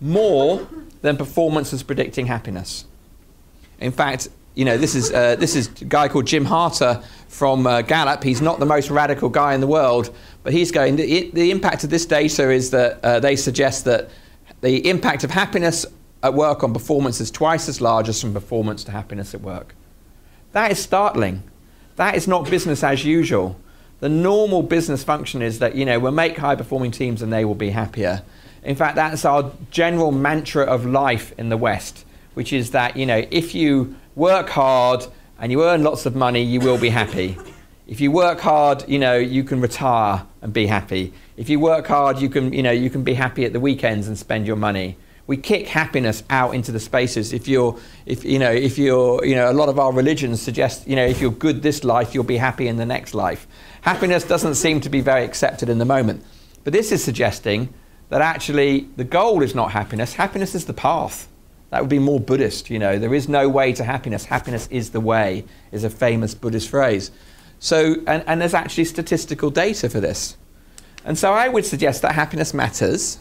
more 0.01 0.67
than 1.03 1.17
performance 1.17 1.73
was 1.73 1.83
predicting 1.83 2.27
happiness. 2.27 2.85
In 3.79 3.93
fact, 3.93 4.29
you 4.55 4.65
know, 4.65 4.77
this 4.77 4.95
is, 4.95 5.13
uh, 5.13 5.37
this 5.37 5.57
is 5.57 5.69
a 5.83 5.85
guy 5.85 6.09
called 6.09 6.27
Jim 6.27 6.45
Harter 6.45 7.03
from 7.29 7.67
uh, 7.67 7.83
Gallup. 7.83 8.23
He's 8.23 8.41
not 8.41 8.61
the 8.61 8.67
most 8.67 8.91
radical 8.91 9.29
guy 9.29 9.55
in 9.55 9.61
the 9.61 9.67
world, 9.67 10.15
but 10.43 10.53
he's 10.53 10.71
going, 10.71 10.97
the, 10.97 11.31
the 11.33 11.51
impact 11.51 11.85
of 11.85 11.91
this 11.91 12.07
data 12.07 12.51
is 12.51 12.71
that 12.71 13.05
uh, 13.05 13.21
they 13.21 13.37
suggest 13.37 13.85
that 13.85 14.11
the 14.61 14.89
impact 14.89 15.25
of 15.25 15.31
happiness 15.31 15.85
at 16.23 16.35
work 16.35 16.63
on 16.63 16.73
performance 16.73 17.21
is 17.21 17.31
twice 17.31 17.69
as 17.69 17.81
large 17.81 18.09
as 18.09 18.21
from 18.21 18.33
performance 18.33 18.85
to 18.85 18.93
happiness 18.93 19.35
at 19.35 19.41
work. 19.41 19.75
That 20.53 20.71
is 20.71 20.79
startling. 20.79 21.43
That 21.97 22.17
is 22.17 22.27
not 22.27 22.51
business 22.51 22.83
as 22.83 23.05
usual. 23.05 23.59
The 24.01 24.09
normal 24.09 24.63
business 24.63 25.05
function 25.05 25.43
is 25.43 25.61
that, 25.61 25.77
you 25.77 25.85
know, 25.85 25.99
we'll 25.99 26.13
make 26.13 26.37
high 26.37 26.57
performing 26.57 26.91
teams 26.91 27.23
and 27.23 27.33
they 27.33 27.45
will 27.45 27.55
be 27.55 27.71
happier. 27.71 28.23
In 28.63 28.77
fact, 28.77 28.97
that's 28.97 29.25
our 29.25 29.53
general 29.71 30.11
mantra 30.11 30.65
of 30.65 30.85
life 30.85 31.33
in 31.39 31.49
the 31.49 31.57
West, 31.57 32.05
which 32.35 32.53
is 32.53 32.73
that, 32.73 32.97
you 32.97 33.07
know, 33.07 33.25
if 33.31 33.55
you 33.55 33.95
work 34.17 34.49
hard 34.49 35.07
and 35.39 35.53
you 35.53 35.63
earn 35.65 35.83
lots 35.85 36.07
of 36.07 36.17
money, 36.17 36.43
you 36.43 36.61
will 36.61 36.79
be 36.79 36.89
happy. 36.89 37.37
If 37.87 38.01
you 38.01 38.11
work 38.11 38.41
hard, 38.41 38.89
you 38.89 38.99
know, 38.99 39.17
you 39.17 39.45
can 39.45 39.61
retire 39.61 40.27
and 40.43 40.53
be 40.53 40.67
happy. 40.67 41.13
If 41.37 41.49
you 41.49 41.61
work 41.61 41.87
hard, 41.87 42.19
you 42.19 42.29
can, 42.29 42.53
you 42.53 42.63
know, 42.63 42.71
you 42.71 42.91
can 42.91 43.05
be 43.05 43.15
happy 43.15 43.45
at 43.45 43.53
the 43.53 43.61
weekends 43.61 44.09
and 44.09 44.19
spend 44.19 44.47
your 44.47 44.57
money 44.57 44.97
we 45.27 45.37
kick 45.37 45.67
happiness 45.67 46.23
out 46.29 46.55
into 46.55 46.71
the 46.71 46.81
spaces. 46.81 47.33
If 47.33 47.49
you're, 47.49 47.79
if 48.05 48.25
you 48.25 48.39
know, 48.39 48.51
if 48.51 48.77
you're, 48.77 49.25
you 49.25 49.35
know, 49.35 49.51
a 49.51 49.55
lot 49.55 49.69
of 49.69 49.79
our 49.79 49.93
religions 49.93 50.43
suggest, 50.43 50.87
you 50.87 50.97
know, 50.97 51.05
if 51.05 51.21
you're 51.21 51.31
good 51.31 51.63
this 51.63 51.83
life, 51.83 52.15
you'll 52.15 52.25
be 52.25 52.37
happy 52.37 52.69
in 52.69 52.77
the 52.77 52.87
next 52.87 53.15
life. 53.15 53.47
Happiness 53.83 54.25
doesn't 54.25 54.57
seem 54.57 54.81
to 54.83 54.91
be 54.91 55.01
very 55.01 55.25
accepted 55.25 55.69
in 55.69 55.79
the 55.79 55.85
moment, 55.85 56.23
but 56.63 56.73
this 56.73 56.93
is 56.93 57.03
suggesting 57.03 57.73
that 58.11 58.21
actually 58.21 58.89
the 58.97 59.05
goal 59.05 59.43
is 59.43 59.55
not 59.55 59.73
happiness. 59.73 60.15
Happiness 60.15 60.55
is 60.55 60.67
the 60.67 60.75
path. 60.75 61.29
That 61.71 61.81
would 61.81 61.91
be 61.91 61.99
more 61.99 62.21
Buddhist, 62.21 62.71
you 62.71 62.79
know. 62.79 62.99
There 62.99 63.15
is 63.15 63.29
no 63.29 63.49
way 63.49 63.73
to 63.73 63.83
happiness. 63.83 64.27
Happiness 64.27 64.69
is 64.71 64.91
the 64.91 65.01
way, 65.01 65.45
is 65.73 65.85
a 65.85 65.91
famous 65.91 66.35
Buddhist 66.35 66.69
phrase. 66.69 67.11
So, 67.59 67.97
and, 68.07 68.23
and 68.27 68.41
there's 68.41 68.55
actually 68.55 68.85
statistical 68.85 69.51
data 69.51 69.89
for 69.89 70.01
this. 70.01 70.37
And 71.05 71.19
so 71.19 71.33
I 71.33 71.49
would 71.49 71.65
suggest 71.65 72.03
that 72.03 72.13
happiness 72.13 72.55
matters 72.55 73.19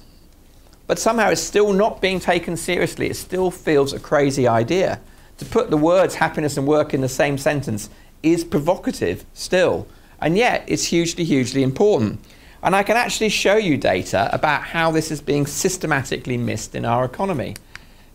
but 0.88 1.00
somehow 1.00 1.30
it's 1.30 1.42
still 1.42 1.74
not 1.74 2.02
being 2.02 2.20
taken 2.20 2.58
seriously. 2.58 3.10
It 3.10 3.16
still 3.16 3.52
feels 3.52 3.94
a 3.94 4.00
crazy 4.00 4.48
idea. 4.48 5.00
To 5.38 5.46
put 5.46 5.70
the 5.70 5.78
words 5.78 6.16
happiness 6.16 6.58
and 6.58 6.68
work 6.68 6.94
in 6.94 7.02
the 7.02 7.10
same 7.10 7.38
sentence 7.38 7.90
is 8.22 8.44
provocative 8.44 9.26
still. 9.34 9.88
And 10.20 10.38
yet 10.38 10.64
it's 10.68 10.86
hugely, 10.86 11.24
hugely 11.24 11.64
important. 11.64 12.20
And 12.62 12.76
I 12.76 12.84
can 12.84 12.96
actually 12.96 13.30
show 13.30 13.58
you 13.58 13.78
data 13.78 14.30
about 14.32 14.64
how 14.64 14.92
this 14.92 15.12
is 15.12 15.20
being 15.20 15.46
systematically 15.46 16.38
missed 16.38 16.76
in 16.76 16.86
our 16.86 17.04
economy. 17.04 17.56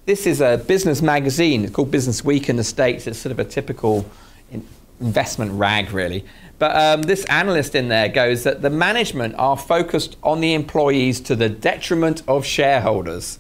This 0.07 0.27
is 0.27 0.41
a 0.41 0.57
business 0.57 1.03
magazine 1.03 1.65
it's 1.65 1.75
called 1.75 1.91
Business 1.91 2.25
Week 2.25 2.49
in 2.49 2.57
the 2.57 2.65
States. 2.65 3.07
It's 3.07 3.19
sort 3.19 3.31
of 3.31 3.39
a 3.39 3.45
typical 3.45 4.11
investment 5.01 5.53
rag, 5.53 5.93
really. 5.93 6.25
But 6.59 6.77
um, 6.77 7.03
this 7.03 7.25
analyst 7.27 7.75
in 7.75 7.89
there 7.89 8.09
goes 8.09 8.43
that 8.43 8.63
the 8.63 8.71
management 8.71 9.37
are 9.39 9.57
focused 9.57 10.17
on 10.23 10.41
the 10.41 10.55
employees 10.55 11.21
to 11.23 11.37
the 11.37 11.49
detriment 11.49 12.23
of 12.27 12.45
shareholders. 12.45 13.39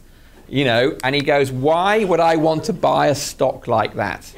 You 0.48 0.64
know, 0.64 0.96
and 1.04 1.14
he 1.14 1.20
goes, 1.20 1.52
why 1.52 2.04
would 2.04 2.20
I 2.20 2.36
want 2.36 2.64
to 2.64 2.72
buy 2.72 3.08
a 3.08 3.14
stock 3.14 3.66
like 3.66 3.94
that? 3.94 4.32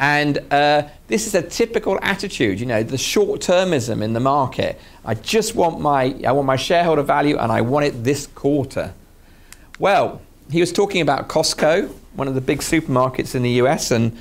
And 0.00 0.38
uh, 0.50 0.88
this 1.08 1.26
is 1.26 1.34
a 1.34 1.42
typical 1.42 1.98
attitude, 2.02 2.60
you 2.60 2.66
know, 2.66 2.82
the 2.82 2.98
short-termism 2.98 4.02
in 4.02 4.12
the 4.12 4.20
market. 4.20 4.80
I 5.04 5.14
just 5.14 5.54
want 5.54 5.80
my, 5.80 6.14
I 6.26 6.32
want 6.32 6.46
my 6.46 6.56
shareholder 6.56 7.02
value, 7.02 7.36
and 7.36 7.50
I 7.50 7.60
want 7.62 7.86
it 7.86 8.04
this 8.04 8.26
quarter. 8.28 8.94
Well, 9.78 10.20
he 10.50 10.60
was 10.60 10.72
talking 10.72 11.00
about 11.00 11.28
Costco, 11.28 11.92
one 12.14 12.28
of 12.28 12.34
the 12.34 12.40
big 12.40 12.60
supermarkets 12.60 13.34
in 13.34 13.42
the 13.42 13.50
US, 13.62 13.90
and 13.90 14.16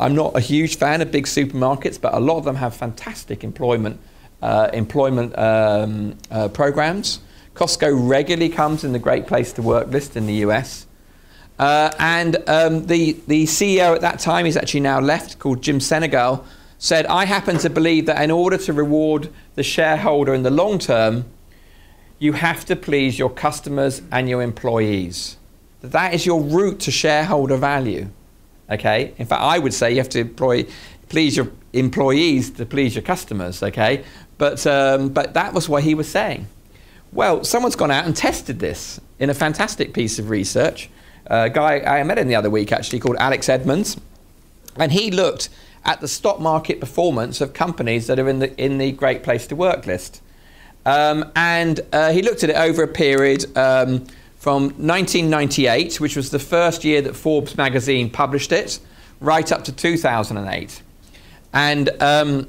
I'm 0.00 0.14
not 0.14 0.34
a 0.34 0.40
huge 0.40 0.76
fan 0.76 1.02
of 1.02 1.12
big 1.12 1.26
supermarkets, 1.26 2.00
but 2.00 2.14
a 2.14 2.20
lot 2.20 2.38
of 2.38 2.44
them 2.44 2.56
have 2.56 2.74
fantastic 2.74 3.44
employment 3.44 4.00
uh, 4.42 4.70
employment 4.72 5.38
um, 5.38 6.16
uh, 6.30 6.48
programs. 6.48 7.20
Costco 7.54 8.08
regularly 8.08 8.48
comes 8.48 8.84
in 8.84 8.92
the 8.92 8.98
Great 8.98 9.26
Place 9.26 9.52
to 9.52 9.62
Work 9.62 9.88
list 9.88 10.16
in 10.16 10.26
the 10.26 10.34
US. 10.46 10.86
Uh, 11.58 11.92
and 11.98 12.38
um, 12.48 12.86
the, 12.86 13.20
the 13.26 13.44
CEO 13.44 13.94
at 13.94 14.00
that 14.00 14.18
time, 14.18 14.46
he's 14.46 14.56
actually 14.56 14.80
now 14.80 14.98
left, 14.98 15.38
called 15.38 15.60
Jim 15.60 15.78
Sinegal, 15.78 16.42
said, 16.78 17.04
I 17.04 17.26
happen 17.26 17.58
to 17.58 17.68
believe 17.68 18.06
that 18.06 18.22
in 18.22 18.30
order 18.30 18.56
to 18.56 18.72
reward 18.72 19.28
the 19.56 19.62
shareholder 19.62 20.32
in 20.32 20.42
the 20.42 20.50
long 20.50 20.78
term, 20.78 21.26
you 22.18 22.32
have 22.32 22.64
to 22.64 22.76
please 22.76 23.18
your 23.18 23.28
customers 23.28 24.00
and 24.10 24.26
your 24.26 24.40
employees. 24.40 25.36
That 25.82 26.14
is 26.14 26.24
your 26.24 26.40
route 26.40 26.80
to 26.80 26.90
shareholder 26.90 27.58
value. 27.58 28.08
Okay. 28.70 29.14
In 29.18 29.26
fact, 29.26 29.42
I 29.42 29.58
would 29.58 29.74
say 29.74 29.90
you 29.90 29.98
have 29.98 30.08
to 30.10 30.20
employ, 30.20 30.66
please 31.08 31.36
your 31.36 31.48
employees 31.72 32.50
to 32.50 32.66
please 32.66 32.94
your 32.94 33.02
customers. 33.02 33.62
Okay. 33.62 34.04
But 34.38 34.66
um, 34.66 35.08
but 35.10 35.34
that 35.34 35.52
was 35.52 35.68
what 35.68 35.82
he 35.82 35.94
was 35.94 36.08
saying. 36.08 36.46
Well, 37.12 37.44
someone's 37.44 37.76
gone 37.76 37.90
out 37.90 38.06
and 38.06 38.16
tested 38.16 38.60
this 38.60 39.00
in 39.18 39.30
a 39.30 39.34
fantastic 39.34 39.92
piece 39.92 40.18
of 40.18 40.30
research. 40.30 40.88
A 41.26 41.50
guy 41.50 41.80
I 41.80 42.02
met 42.04 42.18
him 42.18 42.28
the 42.28 42.36
other 42.36 42.50
week 42.50 42.72
actually 42.72 43.00
called 43.00 43.16
Alex 43.18 43.48
Edmans, 43.48 43.98
and 44.76 44.92
he 44.92 45.10
looked 45.10 45.48
at 45.84 46.00
the 46.00 46.08
stock 46.08 46.40
market 46.40 46.78
performance 46.78 47.40
of 47.40 47.52
companies 47.52 48.06
that 48.06 48.18
are 48.18 48.28
in 48.28 48.38
the 48.38 48.56
in 48.62 48.78
the 48.78 48.92
Great 48.92 49.22
Place 49.22 49.46
to 49.48 49.56
Work 49.56 49.86
list. 49.86 50.22
Um, 50.86 51.30
and 51.36 51.80
uh, 51.92 52.12
he 52.12 52.22
looked 52.22 52.42
at 52.42 52.50
it 52.50 52.56
over 52.56 52.82
a 52.82 52.88
period 52.88 53.44
um, 53.56 54.06
from 54.40 54.64
1998, 54.64 56.00
which 56.00 56.16
was 56.16 56.30
the 56.30 56.38
first 56.40 56.82
year 56.82 57.00
that 57.02 57.14
Forbes 57.14 57.56
magazine 57.56 58.10
published 58.10 58.50
it, 58.50 58.80
right 59.20 59.52
up 59.52 59.62
to 59.64 59.72
2008. 59.72 60.82
And, 61.52 61.90
um, 62.02 62.48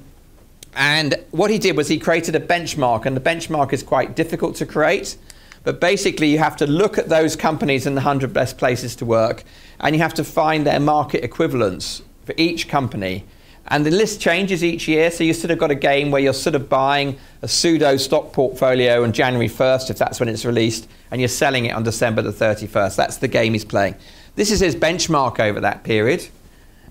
and 0.74 1.16
what 1.30 1.52
he 1.52 1.60
did 1.60 1.78
was 1.78 1.90
he 1.90 2.00
created 2.00 2.36
a 2.36 2.40
benchmark, 2.40 3.06
and 3.06 3.16
the 3.16 3.22
benchmark 3.22 3.74
is 3.74 3.84
quite 3.84 4.16
difficult 4.16 4.56
to 4.56 4.66
create. 4.66 5.18
But 5.64 5.80
basically, 5.80 6.30
you 6.30 6.40
have 6.40 6.56
to 6.58 6.66
look 6.66 6.98
at 6.98 7.10
those 7.10 7.36
companies 7.36 7.86
in 7.86 7.94
the 7.94 8.02
100 8.02 8.34
best 8.34 8.58
places 8.58 8.96
to 8.96 9.06
work 9.06 9.44
and 9.82 9.96
you 9.96 10.02
have 10.02 10.14
to 10.14 10.24
find 10.24 10.66
their 10.66 10.80
market 10.80 11.24
equivalents 11.24 12.02
for 12.26 12.34
each 12.38 12.68
company. 12.68 13.26
And 13.72 13.86
the 13.86 13.92
list 13.92 14.20
changes 14.20 14.66
each 14.66 14.90
year, 14.90 15.10
so 15.10 15.24
you 15.24 15.34
sort 15.34 15.50
of 15.50 15.58
got 15.58 15.72
a 15.72 15.76
game 15.76 16.12
where 16.12 16.22
you're 16.22 16.34
sort 16.34 16.56
of 16.56 16.68
buying 16.68 17.18
a 17.42 17.48
pseudo 17.48 17.96
stock 17.96 18.34
portfolio 18.34 19.02
on 19.04 19.14
January 19.14 19.48
1st, 19.48 19.90
if 19.90 19.98
that's 19.98 20.20
when 20.20 20.28
it's 20.28 20.44
released, 20.44 20.90
and 21.10 21.22
you're 21.22 21.30
selling 21.30 21.68
it 21.68 21.72
on 21.72 21.82
December 21.82 22.22
the 22.22 22.34
31st. 22.34 22.98
That's 22.98 23.16
the 23.16 23.30
game 23.30 23.54
he's 23.54 23.64
playing. 23.64 23.96
This 24.36 24.52
is 24.52 24.60
his 24.60 24.76
benchmark 24.76 25.40
over 25.40 25.62
that 25.62 25.86
period. 25.86 26.28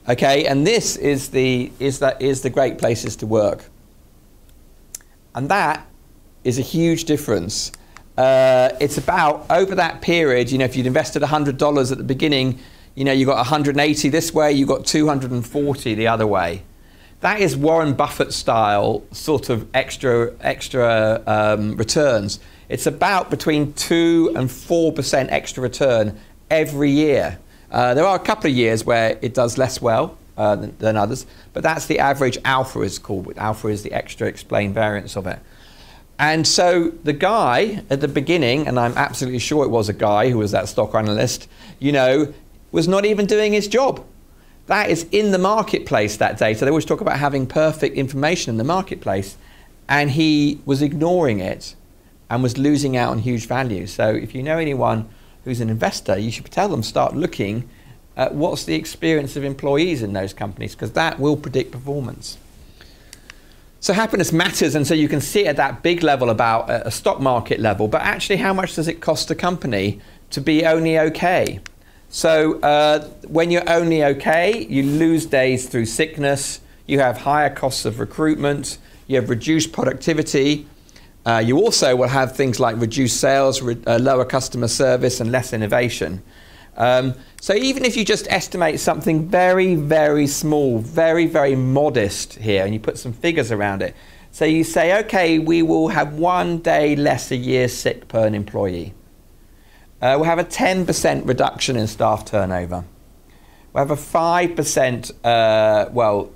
Okay, 0.09 0.47
and 0.47 0.67
this 0.67 0.97
is 0.97 1.29
the 1.29 1.71
is 1.79 1.99
that 1.99 2.23
is 2.23 2.41
the 2.41 2.49
great 2.49 2.79
places 2.79 3.15
to 3.17 3.27
work. 3.27 3.67
And 5.35 5.51
that 5.51 5.87
is 6.45 6.59
a 6.59 6.63
huge 6.63 7.05
difference. 7.05 7.73
Uh, 8.17 8.71
it's 8.81 8.97
about 8.97 9.45
over 9.51 9.75
that 9.75 10.01
period, 10.01 10.51
you 10.51 10.57
know, 10.57 10.65
if 10.65 10.77
you'd 10.77 10.87
invested 10.87 11.23
$100 11.23 11.93
at 11.93 11.99
the 11.99 12.05
beginning, 12.05 12.59
you 12.95 13.05
know, 13.05 13.13
you 13.13 13.27
got 13.27 13.37
180 13.37 14.09
this 14.09 14.33
way, 14.33 14.51
you 14.51 14.65
got 14.65 14.87
240 14.87 15.95
the 15.95 16.07
other 16.09 16.27
way. 16.27 16.63
That 17.21 17.41
is 17.41 17.55
Warren 17.55 17.93
Buffett 17.93 18.33
style 18.33 19.03
sort 19.13 19.51
of 19.51 19.69
extra 19.75 20.33
extra 20.41 21.23
um, 21.27 21.77
returns. 21.77 22.41
It's 22.71 22.87
about 22.87 23.29
between 23.29 23.75
two 23.75 24.33
and 24.35 24.51
four 24.51 24.91
percent 24.91 25.31
extra 25.31 25.63
return 25.63 26.19
every 26.51 26.91
year. 26.91 27.39
Uh, 27.71 27.93
there 27.93 28.07
are 28.07 28.17
a 28.17 28.21
couple 28.21 28.51
of 28.51 28.57
years 28.57 28.87
where 28.87 29.19
it 29.21 29.35
does 29.35 29.59
less 29.59 29.83
well 29.83 30.17
uh, 30.39 30.57
than, 30.57 30.77
than, 30.79 30.97
others, 30.97 31.27
but 31.53 31.63
that's 31.63 31.87
the 31.87 31.99
average 31.99 32.39
alpha 32.45 32.81
is 32.81 32.99
called. 32.99 33.31
Alpha 33.37 33.69
is 33.69 33.83
the 33.83 33.93
extra 33.93 34.27
explained 34.27 34.73
variance 34.73 35.15
of 35.15 35.27
it. 35.27 35.39
And 36.19 36.47
so 36.47 36.89
the 37.05 37.13
guy 37.13 37.83
at 37.91 38.01
the 38.01 38.09
beginning, 38.09 38.67
and 38.67 38.81
I'm 38.81 38.97
absolutely 38.97 39.41
sure 39.41 39.65
it 39.65 39.69
was 39.69 39.91
a 39.91 39.95
guy 39.95 40.31
who 40.31 40.39
was 40.39 40.53
that 40.53 40.69
stock 40.69 40.95
analyst, 40.95 41.49
you 41.79 41.93
know, 41.93 42.33
was 42.73 42.89
not 42.89 43.05
even 43.05 43.27
doing 43.27 43.53
his 43.53 43.69
job. 43.69 44.05
That 44.71 44.89
is 44.89 45.05
in 45.11 45.33
the 45.33 45.39
marketplace 45.39 46.17
that 46.19 46.39
day. 46.39 46.55
So 46.55 46.65
they 46.65 46.71
always 46.71 46.85
talk 46.85 47.01
about 47.01 47.19
having 47.19 47.45
perfect 47.45 47.97
information 47.97 48.51
in 48.51 48.57
the 48.57 48.63
marketplace. 48.63 49.37
And 49.89 50.13
he 50.13 50.61
was 50.65 50.81
ignoring 50.81 51.41
it 51.41 51.75
and 52.31 52.41
was 52.41 52.57
losing 52.57 52.97
out 52.97 53.11
on 53.11 53.19
huge 53.19 53.49
value. 53.49 53.89
So 53.89 54.11
if 54.11 54.33
you 54.33 54.45
know 54.45 54.59
anyone 54.59 55.09
who's 55.43 55.61
an 55.61 55.71
investor, 55.71 56.17
you 56.17 56.31
should 56.31 56.49
tell 56.53 56.69
them 56.69 56.85
start 56.85 57.17
looking 57.17 57.69
at 58.17 58.33
what's 58.33 58.63
the 58.63 58.77
experience 58.77 59.35
of 59.35 59.43
employees 59.43 60.05
in 60.05 60.13
those 60.13 60.33
companies 60.33 60.77
because 60.77 60.93
that 60.93 61.19
will 61.19 61.37
predict 61.37 61.73
performance. 61.73 62.39
So 63.81 63.93
happiness 63.93 64.31
matters, 64.31 64.77
and 64.77 64.87
so 64.87 64.95
you 64.95 65.09
can 65.09 65.21
see 65.21 65.49
at 65.49 65.57
that 65.57 65.83
big 65.83 66.05
level 66.05 66.31
about 66.31 66.71
uh, 66.71 66.83
a 66.85 66.93
stock 66.93 67.19
market 67.19 67.59
level, 67.59 67.89
but 67.89 68.03
actually, 68.03 68.37
how 68.37 68.53
much 68.53 68.77
does 68.77 68.87
it 68.87 69.01
cost 69.01 69.33
a 69.33 69.35
company 69.35 70.01
to 70.31 70.41
be 70.41 70.65
only 70.65 70.97
okay? 70.97 71.59
So 72.13 72.59
uh, 72.61 73.07
when 73.29 73.53
you're 73.53 73.69
only 73.71 74.05
okay, 74.05 74.67
you 74.67 74.83
lose 74.83 75.27
days 75.27 75.69
through 75.69 75.87
sickness, 75.87 76.61
you 76.89 76.99
have 76.99 77.19
higher 77.19 77.55
costs 77.55 77.85
of 77.85 78.01
recruitment, 78.01 78.79
you 79.07 79.15
have 79.15 79.31
reduced 79.31 79.73
productivity, 79.73 80.67
uh, 81.25 81.41
you 81.45 81.59
also 81.59 81.95
will 81.95 82.09
have 82.09 82.35
things 82.35 82.59
like 82.59 82.81
reduced 82.81 83.21
sales, 83.21 83.63
re- 83.63 83.79
uh, 83.87 84.01
lower 84.01 84.25
customer 84.25 84.67
service, 84.67 85.21
and 85.21 85.31
less 85.31 85.53
innovation. 85.53 86.21
Um, 86.77 87.15
so 87.41 87.55
even 87.55 87.85
if 87.85 87.97
you 87.97 88.05
just 88.05 88.27
estimate 88.29 88.81
something 88.81 89.29
very, 89.29 89.77
very 89.77 90.27
small, 90.27 90.81
very, 90.81 91.27
very 91.27 91.55
modest 91.55 92.35
here, 92.35 92.65
and 92.65 92.75
you 92.75 92.81
put 92.81 92.99
some 92.99 93.13
figures 93.13 93.53
around 93.53 93.83
it, 93.83 93.95
so 94.33 94.45
you 94.45 94.65
say, 94.65 94.99
okay, 95.05 95.39
we 95.39 95.63
will 95.63 95.89
have 95.89 96.15
one 96.15 96.59
day 96.59 96.97
less 96.97 97.31
a 97.31 97.37
year 97.37 97.69
sick 97.69 98.09
per 98.09 98.27
an 98.27 98.35
employee. 98.35 98.95
Uh, 100.01 100.17
we'll 100.17 100.25
have 100.25 100.39
a 100.39 100.45
10% 100.45 101.29
reduction 101.29 101.77
in 101.77 101.87
staff 101.87 102.25
turnover. 102.25 102.85
We'll 103.73 103.87
have 103.87 103.91
a 103.91 104.01
5%, 104.01 105.13
uh, 105.23 105.91
well, 105.93 106.31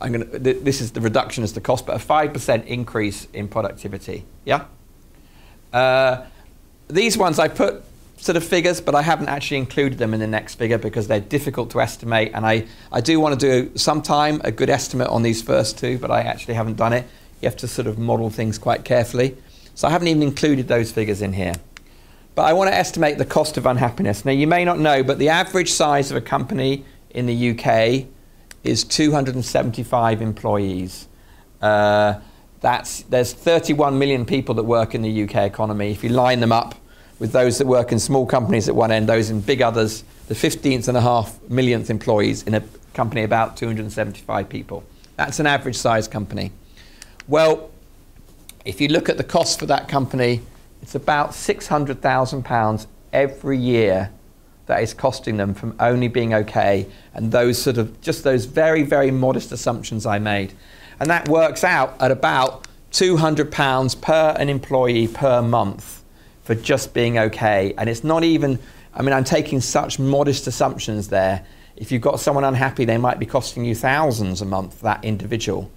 I'm 0.00 0.12
to, 0.12 0.38
th- 0.38 0.62
this 0.62 0.80
is 0.80 0.92
the 0.92 1.00
reduction 1.00 1.42
as 1.42 1.54
the 1.54 1.60
cost, 1.60 1.86
but 1.86 1.96
a 1.96 2.04
5% 2.04 2.66
increase 2.66 3.26
in 3.32 3.48
productivity. 3.48 4.24
Yeah? 4.44 4.66
Uh, 5.72 6.26
these 6.88 7.16
ones 7.16 7.38
I 7.38 7.48
put 7.48 7.82
sort 8.18 8.36
of 8.36 8.44
figures, 8.44 8.80
but 8.80 8.94
I 8.94 9.02
haven't 9.02 9.28
actually 9.28 9.58
included 9.58 9.98
them 9.98 10.12
in 10.12 10.20
the 10.20 10.26
next 10.26 10.56
figure 10.56 10.78
because 10.78 11.08
they're 11.08 11.20
difficult 11.20 11.70
to 11.70 11.80
estimate. 11.80 12.32
And 12.34 12.46
I, 12.46 12.66
I 12.92 13.00
do 13.00 13.18
want 13.18 13.38
to 13.38 13.46
do 13.46 13.76
sometime 13.78 14.40
a 14.44 14.50
good 14.50 14.70
estimate 14.70 15.08
on 15.08 15.22
these 15.22 15.42
first 15.42 15.78
two, 15.78 15.98
but 15.98 16.10
I 16.10 16.20
actually 16.20 16.54
haven't 16.54 16.76
done 16.76 16.92
it. 16.92 17.06
You 17.40 17.48
have 17.48 17.56
to 17.58 17.68
sort 17.68 17.86
of 17.86 17.98
model 17.98 18.30
things 18.30 18.58
quite 18.58 18.84
carefully. 18.84 19.36
So 19.74 19.88
I 19.88 19.90
haven't 19.90 20.08
even 20.08 20.22
included 20.22 20.68
those 20.68 20.92
figures 20.92 21.22
in 21.22 21.32
here. 21.32 21.54
But 22.36 22.42
I 22.42 22.52
want 22.52 22.68
to 22.68 22.76
estimate 22.76 23.16
the 23.16 23.24
cost 23.24 23.56
of 23.56 23.64
unhappiness. 23.64 24.26
Now, 24.26 24.32
you 24.32 24.46
may 24.46 24.62
not 24.62 24.78
know, 24.78 25.02
but 25.02 25.18
the 25.18 25.30
average 25.30 25.72
size 25.72 26.10
of 26.10 26.18
a 26.18 26.20
company 26.20 26.84
in 27.08 27.24
the 27.24 27.50
UK 27.50 28.06
is 28.62 28.84
275 28.84 30.20
employees. 30.20 31.08
Uh, 31.62 32.20
that's, 32.60 33.02
there's 33.04 33.32
31 33.32 33.98
million 33.98 34.26
people 34.26 34.54
that 34.56 34.64
work 34.64 34.94
in 34.94 35.00
the 35.00 35.24
UK 35.24 35.46
economy. 35.46 35.90
If 35.90 36.04
you 36.04 36.10
line 36.10 36.40
them 36.40 36.52
up 36.52 36.74
with 37.18 37.32
those 37.32 37.56
that 37.56 37.66
work 37.66 37.90
in 37.90 37.98
small 37.98 38.26
companies 38.26 38.68
at 38.68 38.76
one 38.76 38.90
end, 38.90 39.08
those 39.08 39.30
in 39.30 39.40
big 39.40 39.62
others, 39.62 40.04
the 40.28 40.34
15th 40.34 40.88
and 40.88 40.96
a 40.98 41.00
half 41.00 41.40
millionth 41.48 41.88
employees 41.88 42.42
in 42.42 42.52
a 42.52 42.62
company 42.92 43.22
about 43.22 43.56
275 43.56 44.46
people. 44.50 44.84
That's 45.16 45.40
an 45.40 45.46
average 45.46 45.76
size 45.76 46.06
company. 46.06 46.52
Well, 47.28 47.70
if 48.66 48.78
you 48.78 48.88
look 48.88 49.08
at 49.08 49.16
the 49.16 49.24
cost 49.24 49.58
for 49.58 49.64
that 49.66 49.88
company, 49.88 50.42
it's 50.86 50.94
about 50.94 51.30
£600,000 51.30 52.86
every 53.12 53.58
year 53.58 54.12
that 54.66 54.84
is 54.84 54.94
costing 54.94 55.36
them 55.36 55.52
from 55.52 55.74
only 55.80 56.06
being 56.06 56.32
okay 56.32 56.86
and 57.12 57.32
those 57.32 57.60
sort 57.60 57.76
of 57.76 58.00
just 58.00 58.22
those 58.22 58.44
very 58.44 58.84
very 58.84 59.10
modest 59.10 59.50
assumptions 59.50 60.06
I 60.06 60.20
made. 60.20 60.52
And 61.00 61.10
that 61.10 61.28
works 61.28 61.64
out 61.64 62.00
at 62.00 62.12
about 62.12 62.68
200 62.92 63.50
pounds 63.50 63.96
per 63.96 64.36
an 64.38 64.48
employee 64.48 65.08
per 65.08 65.42
month 65.42 66.04
for 66.44 66.54
just 66.54 66.94
being 66.94 67.18
okay. 67.18 67.74
And 67.76 67.90
it's 67.90 68.04
not 68.04 68.22
even 68.22 68.56
I 68.94 69.02
mean 69.02 69.12
I'm 69.12 69.24
taking 69.24 69.60
such 69.60 69.98
modest 69.98 70.46
assumptions 70.46 71.08
there. 71.08 71.44
If 71.74 71.90
you've 71.90 72.00
got 72.00 72.20
someone 72.20 72.44
unhappy 72.44 72.84
they 72.84 72.96
might 72.96 73.18
be 73.18 73.26
costing 73.26 73.64
you 73.64 73.74
thousands 73.74 74.40
a 74.40 74.44
month 74.44 74.82
that 74.82 75.04
individual. 75.04 75.68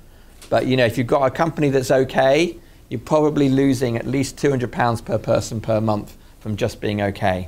But 0.52 0.67
you 0.67 0.78
know 0.78 0.86
if 0.86 1.00
you've 1.00 1.08
got 1.08 1.24
a 1.24 1.32
company 1.32 1.72
that's 1.72 1.89
okay 1.89 2.60
you're 2.89 2.99
probably 2.99 3.49
losing 3.49 3.97
at 3.97 4.08
least 4.08 4.38
200 4.38 4.71
pounds 4.71 5.02
per 5.02 5.17
person 5.17 5.62
per 5.62 5.80
month 5.80 6.17
from 6.39 6.56
just 6.56 6.82
being 6.82 7.02
okay 7.02 7.47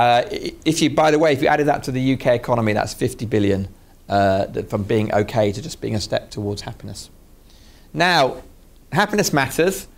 uh, 0.00 0.26
if 0.64 0.80
you, 0.80 0.88
by 0.88 1.10
the 1.10 1.18
way, 1.18 1.30
if 1.30 1.42
you 1.42 1.48
added 1.48 1.66
that 1.66 1.82
to 1.82 1.92
the 1.92 2.14
UK 2.14 2.28
economy, 2.28 2.72
that's 2.72 2.94
50 2.94 3.26
billion 3.26 3.68
uh, 4.08 4.46
from 4.62 4.82
being 4.84 5.12
okay 5.12 5.52
to 5.52 5.60
just 5.60 5.82
being 5.82 5.94
a 5.94 6.00
step 6.00 6.30
towards 6.30 6.62
happiness. 6.62 7.10
Now, 7.92 8.42
happiness 8.92 9.30
matters, 9.30 9.88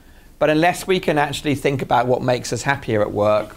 but 0.40 0.50
unless 0.50 0.88
we 0.88 0.98
can 0.98 1.18
actually 1.18 1.54
think 1.54 1.82
about 1.82 2.08
what 2.08 2.20
makes 2.20 2.52
us 2.52 2.62
happier 2.62 3.00
at 3.00 3.12
work, 3.12 3.54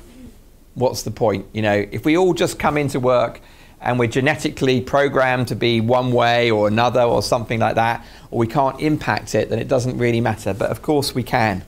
what's 0.75 1.01
the 1.01 1.09
point? 1.09 1.47
You 1.51 1.63
know, 1.63 1.87
if 1.91 2.05
we 2.05 2.15
all 2.15 2.35
just 2.35 2.59
come 2.59 2.77
into 2.77 2.99
work 2.99 3.41
and 3.81 3.99
we're 3.99 4.07
genetically 4.07 4.81
programmed 4.81 5.47
to 5.49 5.55
be 5.55 5.81
one 5.81 6.11
way 6.11 6.49
or 6.51 6.67
another 6.67 7.01
or 7.01 7.21
something 7.21 7.59
like 7.59 7.75
that, 7.75 8.05
or 8.31 8.39
we 8.39 8.47
can't 8.47 8.79
impact 8.79 9.35
it, 9.35 9.49
then 9.49 9.59
it 9.59 9.67
doesn't 9.67 9.97
really 9.97 10.21
matter. 10.21 10.53
But 10.53 10.71
of 10.71 10.81
course, 10.81 11.13
we 11.13 11.23
can. 11.23 11.63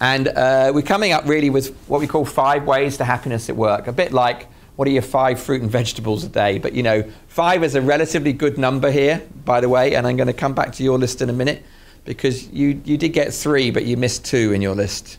And 0.00 0.28
uh, 0.28 0.72
we're 0.74 0.82
coming 0.82 1.12
up 1.12 1.26
really 1.26 1.50
with 1.50 1.76
what 1.86 2.00
we 2.00 2.06
call 2.06 2.24
five 2.24 2.64
ways 2.64 2.96
to 2.96 3.04
happiness 3.04 3.48
at 3.48 3.56
work. 3.56 3.86
A 3.86 3.92
bit 3.92 4.12
like 4.12 4.48
what 4.76 4.88
are 4.88 4.90
your 4.90 5.02
five 5.02 5.38
fruit 5.40 5.62
and 5.62 5.70
vegetables 5.70 6.24
a 6.24 6.28
day? 6.28 6.58
But 6.58 6.72
you 6.72 6.82
know, 6.82 7.04
five 7.28 7.62
is 7.62 7.74
a 7.74 7.82
relatively 7.82 8.32
good 8.32 8.58
number 8.58 8.90
here, 8.90 9.22
by 9.44 9.60
the 9.60 9.68
way. 9.68 9.94
And 9.94 10.06
I'm 10.06 10.16
going 10.16 10.28
to 10.28 10.32
come 10.32 10.54
back 10.54 10.72
to 10.72 10.82
your 10.82 10.98
list 10.98 11.20
in 11.22 11.28
a 11.30 11.32
minute 11.32 11.62
because 12.04 12.48
you, 12.50 12.80
you 12.84 12.96
did 12.96 13.10
get 13.10 13.32
three, 13.32 13.70
but 13.70 13.84
you 13.84 13.96
missed 13.96 14.24
two 14.24 14.52
in 14.52 14.62
your 14.62 14.74
list. 14.74 15.18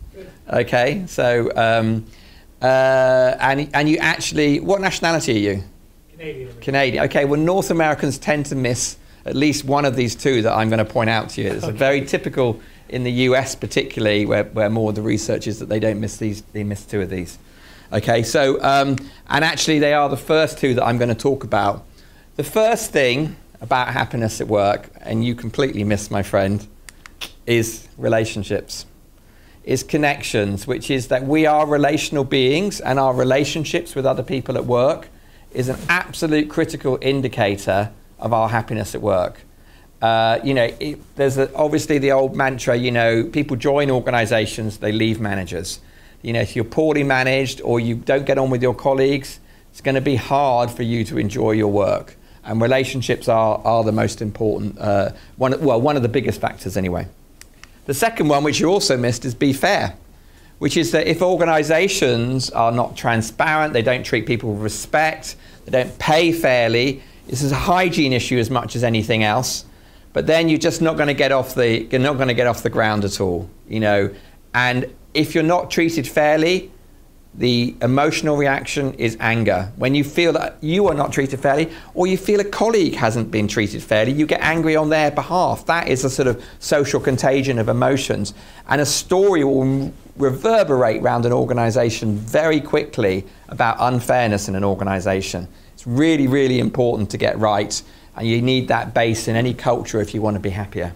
Okay, 0.51 1.05
so 1.07 1.49
um, 1.55 2.05
uh, 2.61 3.35
and 3.39 3.69
and 3.73 3.87
you 3.87 3.97
actually, 3.97 4.59
what 4.59 4.81
nationality 4.81 5.35
are 5.35 5.53
you? 5.53 5.63
Canadian. 6.23 6.61
Canadian. 6.61 7.03
Okay, 7.05 7.25
well, 7.25 7.39
North 7.39 7.69
Americans 7.69 8.17
tend 8.17 8.45
to 8.45 8.55
miss 8.55 8.95
at 9.25 9.35
least 9.35 9.65
one 9.65 9.83
of 9.83 9.97
these 9.97 10.15
two 10.15 10.41
that 10.43 10.53
I'm 10.53 10.69
going 10.69 10.85
to 10.85 10.85
point 10.85 11.09
out 11.09 11.29
to 11.31 11.41
you. 11.41 11.49
It's 11.49 11.65
okay. 11.65 11.73
a 11.73 11.77
very 11.77 12.05
typical 12.05 12.61
in 12.87 13.03
the 13.03 13.11
US 13.11 13.55
particularly, 13.55 14.25
where, 14.25 14.45
where 14.45 14.69
more 14.69 14.89
of 14.89 14.95
the 14.95 15.01
research 15.01 15.47
is 15.47 15.59
that 15.59 15.67
they 15.67 15.79
don't 15.79 15.99
miss 15.99 16.17
these, 16.17 16.41
they 16.53 16.63
miss 16.63 16.85
two 16.85 17.01
of 17.01 17.09
these. 17.09 17.37
Okay, 17.91 18.23
so, 18.23 18.61
um, 18.63 18.95
and 19.27 19.43
actually 19.43 19.79
they 19.79 19.93
are 19.93 20.07
the 20.07 20.17
first 20.17 20.57
two 20.57 20.73
that 20.75 20.83
I'm 20.85 20.97
going 20.97 21.09
to 21.09 21.15
talk 21.15 21.43
about. 21.43 21.85
The 22.37 22.43
first 22.43 22.91
thing 22.91 23.35
about 23.59 23.89
happiness 23.89 24.39
at 24.39 24.47
work, 24.47 24.89
and 25.01 25.25
you 25.25 25.35
completely 25.35 25.83
miss, 25.83 26.09
my 26.09 26.23
friend, 26.23 26.65
is 27.45 27.87
relationships. 27.97 28.85
Is 29.63 29.83
connections, 29.83 30.67
which 30.67 30.89
is 30.89 31.07
that 31.07 31.23
we 31.23 31.45
are 31.45 31.65
relational 31.65 32.23
beings 32.23 32.79
and 32.81 32.99
our 32.99 33.13
relationships 33.13 33.95
with 33.95 34.05
other 34.05 34.23
people 34.23 34.57
at 34.57 34.65
work 34.65 35.09
is 35.53 35.69
an 35.69 35.77
absolute 35.89 36.49
critical 36.49 36.97
indicator 37.01 37.91
of 38.19 38.33
our 38.33 38.49
happiness 38.49 38.95
at 38.95 39.01
work. 39.01 39.41
Uh, 40.01 40.39
you 40.43 40.53
know, 40.53 40.69
it, 40.79 40.99
there's 41.15 41.37
a, 41.37 41.53
obviously 41.55 41.97
the 41.97 42.11
old 42.11 42.35
mantra, 42.35 42.75
you 42.75 42.91
know, 42.91 43.23
people 43.23 43.55
join 43.55 43.89
organizations, 43.89 44.77
they 44.79 44.91
leave 44.91 45.19
managers. 45.19 45.79
You 46.21 46.33
know, 46.33 46.41
if 46.41 46.55
you're 46.55 46.65
poorly 46.65 47.03
managed 47.03 47.61
or 47.61 47.79
you 47.79 47.95
don't 47.95 48.25
get 48.25 48.37
on 48.37 48.49
with 48.49 48.61
your 48.61 48.73
colleagues, 48.73 49.39
it's 49.71 49.81
going 49.81 49.95
to 49.95 50.01
be 50.01 50.15
hard 50.15 50.69
for 50.69 50.83
you 50.83 51.03
to 51.05 51.17
enjoy 51.17 51.51
your 51.51 51.71
work. 51.71 52.15
And 52.43 52.61
relationships 52.61 53.29
are, 53.29 53.61
are 53.63 53.83
the 53.83 53.91
most 53.93 54.21
important, 54.21 54.77
uh, 54.77 55.11
one, 55.37 55.59
well, 55.61 55.79
one 55.79 55.95
of 55.95 56.03
the 56.03 56.09
biggest 56.09 56.41
factors 56.41 56.75
anyway. 56.75 57.07
The 57.85 57.93
second 57.93 58.27
one, 58.27 58.43
which 58.43 58.59
you 58.59 58.67
also 58.67 58.97
missed, 58.97 59.25
is 59.25 59.33
be 59.33 59.53
fair, 59.53 59.95
which 60.63 60.77
is 60.77 60.91
that 60.91 61.07
if 61.07 61.21
organizations 61.21 62.49
are 62.51 62.71
not 62.71 62.95
transparent, 62.95 63.73
they 63.73 63.81
don't 63.81 64.05
treat 64.05 64.25
people 64.25 64.53
with 64.53 64.61
respect, 64.61 65.35
they 65.65 65.71
don't 65.73 65.99
pay 65.99 66.31
fairly, 66.31 67.03
this 67.27 67.41
is 67.41 67.51
a 67.51 67.55
hygiene 67.73 68.13
issue 68.13 68.37
as 68.37 68.49
much 68.49 68.77
as 68.77 68.81
anything 68.81 69.25
else. 69.25 69.65
But 70.13 70.25
then 70.25 70.47
you're 70.47 70.57
just 70.57 70.81
not 70.81 70.95
going 70.95 71.07
to 71.07 71.13
get 71.13 71.33
off 71.33 71.53
the 71.53 71.81
you're 71.91 71.99
not 71.99 72.15
going 72.15 72.29
to 72.29 72.33
get 72.33 72.47
off 72.47 72.63
the 72.63 72.69
ground 72.69 73.03
at 73.03 73.19
all, 73.19 73.49
you 73.67 73.81
know. 73.81 74.09
And 74.53 74.89
if 75.13 75.35
you're 75.35 75.43
not 75.43 75.69
treated 75.69 76.07
fairly, 76.07 76.71
the 77.33 77.75
emotional 77.81 78.37
reaction 78.37 78.93
is 78.93 79.17
anger. 79.19 79.69
When 79.75 79.93
you 79.93 80.05
feel 80.05 80.31
that 80.31 80.59
you 80.61 80.87
are 80.87 80.93
not 80.93 81.11
treated 81.11 81.41
fairly, 81.41 81.73
or 81.93 82.07
you 82.07 82.15
feel 82.15 82.39
a 82.39 82.45
colleague 82.45 82.95
hasn't 82.95 83.31
been 83.31 83.49
treated 83.49 83.83
fairly, 83.83 84.13
you 84.13 84.25
get 84.25 84.39
angry 84.39 84.77
on 84.77 84.87
their 84.87 85.11
behalf. 85.11 85.65
That 85.65 85.89
is 85.89 86.05
a 86.05 86.09
sort 86.09 86.29
of 86.29 86.41
social 86.59 87.01
contagion 87.01 87.59
of 87.59 87.67
emotions. 87.67 88.33
And 88.69 88.79
a 88.79 88.85
story 88.85 89.43
will 89.43 89.91
reverberate 90.17 91.01
around 91.01 91.25
an 91.25 91.31
organization 91.31 92.15
very 92.17 92.61
quickly 92.61 93.25
about 93.49 93.77
unfairness 93.79 94.47
in 94.47 94.55
an 94.55 94.63
organization. 94.63 95.47
It's 95.73 95.87
really, 95.87 96.27
really 96.27 96.59
important 96.59 97.09
to 97.11 97.17
get 97.17 97.37
right, 97.39 97.81
and 98.15 98.27
you 98.27 98.41
need 98.41 98.67
that 98.67 98.93
base 98.93 99.27
in 99.27 99.35
any 99.35 99.53
culture 99.53 100.01
if 100.01 100.13
you 100.13 100.21
want 100.21 100.35
to 100.35 100.39
be 100.39 100.51
happier 100.51 100.93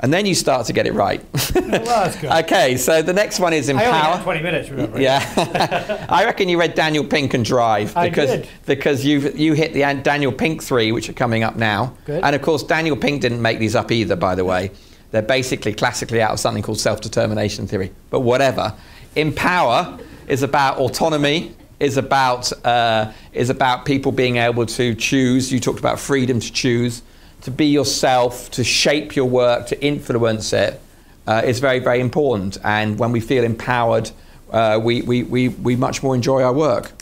and 0.00 0.12
then 0.12 0.26
you 0.26 0.34
start 0.34 0.66
to 0.66 0.72
get 0.72 0.86
it 0.86 0.94
right. 0.94 1.22
well, 1.54 2.40
okay, 2.40 2.76
so 2.76 3.02
the 3.02 3.12
next 3.12 3.38
one 3.38 3.52
is 3.52 3.68
empower. 3.68 3.92
I 3.92 4.06
only 4.06 4.16
had 4.16 4.24
20 4.24 4.42
minutes, 4.42 4.70
remember? 4.70 5.00
Yeah. 5.00 6.06
I 6.08 6.24
reckon 6.24 6.48
you 6.48 6.58
read 6.58 6.74
Daniel 6.74 7.04
Pink 7.04 7.34
and 7.34 7.44
Drive 7.44 7.94
because 7.94 8.46
because 8.66 9.04
you 9.04 9.30
you 9.34 9.52
hit 9.52 9.74
the 9.74 9.82
Daniel 10.02 10.32
Pink 10.32 10.62
three, 10.62 10.90
which 10.90 11.08
are 11.08 11.14
coming 11.14 11.42
up 11.42 11.56
now. 11.56 11.96
Good. 12.06 12.24
And 12.24 12.34
of 12.34 12.42
course, 12.42 12.62
Daniel 12.62 12.96
Pink 12.96 13.20
didn't 13.20 13.42
make 13.42 13.58
these 13.58 13.76
up 13.76 13.92
either, 13.92 14.16
by 14.16 14.34
the 14.34 14.44
way. 14.44 14.70
They're 15.10 15.22
basically 15.22 15.72
classically 15.74 16.22
out 16.22 16.32
of 16.32 16.40
something 16.40 16.62
called 16.62 16.78
self-determination 16.78 17.66
theory. 17.66 17.92
But 18.10 18.20
whatever. 18.20 18.74
Empower 19.16 19.98
is 20.28 20.42
about 20.42 20.78
autonomy, 20.78 21.54
is 21.80 21.96
about 21.96 22.52
uh, 22.64 23.12
is 23.32 23.50
about 23.50 23.84
people 23.84 24.12
being 24.12 24.36
able 24.36 24.66
to 24.66 24.94
choose. 24.94 25.52
You 25.52 25.58
talked 25.60 25.80
about 25.80 25.98
freedom 25.98 26.38
to 26.40 26.52
choose 26.52 27.02
to 27.42 27.50
be 27.50 27.66
yourself, 27.66 28.50
to 28.52 28.64
shape 28.64 29.16
your 29.16 29.24
work, 29.24 29.66
to 29.68 29.84
influence 29.84 30.52
it, 30.52 30.80
uh, 31.26 31.42
very, 31.54 31.78
very 31.78 32.00
important. 32.00 32.58
And 32.64 32.98
when 32.98 33.12
we 33.12 33.20
feel 33.20 33.44
empowered, 33.44 34.10
uh, 34.50 34.80
we, 34.82 35.02
we, 35.02 35.22
we, 35.22 35.48
we 35.48 35.76
much 35.76 36.02
more 36.02 36.14
enjoy 36.14 36.42
our 36.42 36.52
work. 36.52 36.92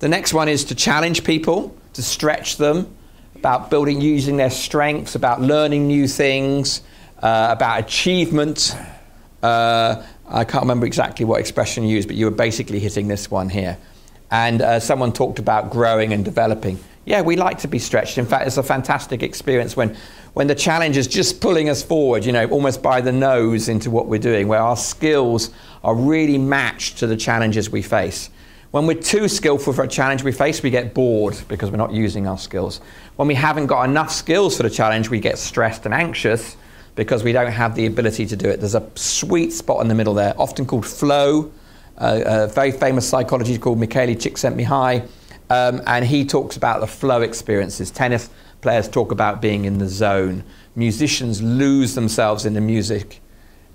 The 0.00 0.08
next 0.08 0.34
one 0.34 0.48
is 0.48 0.64
to 0.64 0.74
challenge 0.74 1.24
people, 1.24 1.76
to 1.94 2.02
stretch 2.02 2.56
them, 2.56 2.94
about 3.34 3.70
building, 3.70 4.00
using 4.00 4.36
their 4.36 4.50
strengths, 4.50 5.14
about 5.14 5.40
learning 5.40 5.86
new 5.86 6.08
things, 6.08 6.82
uh, 7.22 7.48
about 7.50 7.80
achievement. 7.80 8.76
Uh, 9.42 10.02
I 10.28 10.44
can't 10.44 10.62
remember 10.62 10.86
exactly 10.86 11.24
what 11.24 11.40
expression 11.40 11.84
you 11.84 11.94
used, 11.96 12.08
but 12.08 12.16
you 12.16 12.26
were 12.26 12.30
basically 12.30 12.80
hitting 12.80 13.08
this 13.08 13.30
one 13.30 13.48
here. 13.48 13.78
And 14.30 14.60
uh, 14.60 14.80
someone 14.80 15.12
talked 15.12 15.38
about 15.38 15.70
growing 15.70 16.12
and 16.12 16.24
developing 16.24 16.78
yeah, 17.08 17.22
we 17.22 17.36
like 17.36 17.58
to 17.60 17.68
be 17.68 17.78
stretched. 17.78 18.18
In 18.18 18.26
fact, 18.26 18.46
it's 18.46 18.58
a 18.58 18.62
fantastic 18.62 19.22
experience 19.22 19.74
when, 19.74 19.96
when 20.34 20.46
the 20.46 20.54
challenge 20.54 20.98
is 20.98 21.06
just 21.06 21.40
pulling 21.40 21.70
us 21.70 21.82
forward, 21.82 22.22
you 22.22 22.32
know, 22.32 22.46
almost 22.50 22.82
by 22.82 23.00
the 23.00 23.10
nose 23.10 23.70
into 23.70 23.90
what 23.90 24.08
we're 24.08 24.20
doing, 24.20 24.46
where 24.46 24.60
our 24.60 24.76
skills 24.76 25.48
are 25.82 25.94
really 25.94 26.36
matched 26.36 26.98
to 26.98 27.06
the 27.06 27.16
challenges 27.16 27.70
we 27.70 27.80
face. 27.80 28.28
When 28.72 28.86
we're 28.86 29.00
too 29.00 29.26
skillful 29.26 29.72
for 29.72 29.84
a 29.84 29.88
challenge 29.88 30.22
we 30.22 30.32
face, 30.32 30.62
we 30.62 30.68
get 30.68 30.92
bored 30.92 31.40
because 31.48 31.70
we're 31.70 31.78
not 31.78 31.92
using 31.92 32.26
our 32.26 32.36
skills. 32.36 32.82
When 33.16 33.26
we 33.26 33.34
haven't 33.34 33.68
got 33.68 33.84
enough 33.84 34.12
skills 34.12 34.58
for 34.58 34.64
the 34.64 34.70
challenge, 34.70 35.08
we 35.08 35.18
get 35.18 35.38
stressed 35.38 35.86
and 35.86 35.94
anxious 35.94 36.58
because 36.98 37.22
we 37.22 37.30
don't 37.30 37.52
have 37.52 37.76
the 37.76 37.86
ability 37.86 38.26
to 38.26 38.34
do 38.34 38.48
it. 38.48 38.58
There's 38.58 38.74
a 38.74 38.84
sweet 38.96 39.52
spot 39.52 39.80
in 39.82 39.86
the 39.86 39.94
middle 39.94 40.14
there, 40.14 40.34
often 40.36 40.66
called 40.66 40.84
flow. 40.84 41.52
Uh, 41.96 42.22
a 42.26 42.46
very 42.48 42.72
famous 42.72 43.08
psychologist 43.08 43.60
called 43.60 43.78
Mihaly 43.78 44.16
Csikszentmihalyi 44.16 45.08
um, 45.48 45.80
and 45.86 46.04
he 46.04 46.24
talks 46.24 46.56
about 46.56 46.80
the 46.80 46.88
flow 46.88 47.22
experiences. 47.22 47.92
Tennis 47.92 48.30
players 48.62 48.88
talk 48.88 49.12
about 49.12 49.40
being 49.40 49.64
in 49.64 49.78
the 49.78 49.86
zone. 49.86 50.42
Musicians 50.74 51.40
lose 51.40 51.94
themselves 51.94 52.44
in 52.44 52.54
the 52.54 52.60
music. 52.60 53.20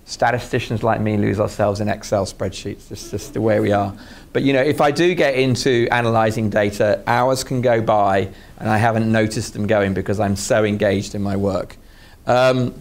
Statisticians 0.04 0.84
like 0.84 1.00
me 1.00 1.16
lose 1.16 1.40
ourselves 1.40 1.80
in 1.80 1.88
Excel 1.88 2.26
spreadsheets. 2.26 2.92
It's 2.92 3.10
just 3.10 3.34
the 3.34 3.40
way 3.40 3.62
we 3.62 3.72
are. 3.72 3.96
But 4.34 4.44
you 4.44 4.52
know, 4.52 4.62
if 4.62 4.82
I 4.82 4.92
do 4.92 5.16
get 5.16 5.36
into 5.36 5.88
analysing 5.92 6.50
data, 6.50 7.02
hours 7.08 7.46
can 7.46 7.62
go 7.62 7.82
by 7.82 8.30
and 8.58 8.70
I 8.70 8.78
haven't 8.78 9.10
noticed 9.10 9.54
them 9.54 9.66
going 9.66 9.94
because 9.94 10.20
I'm 10.20 10.36
so 10.36 10.66
engaged 10.66 11.16
in 11.16 11.22
my 11.22 11.38
work. 11.38 11.78
Um, 12.28 12.74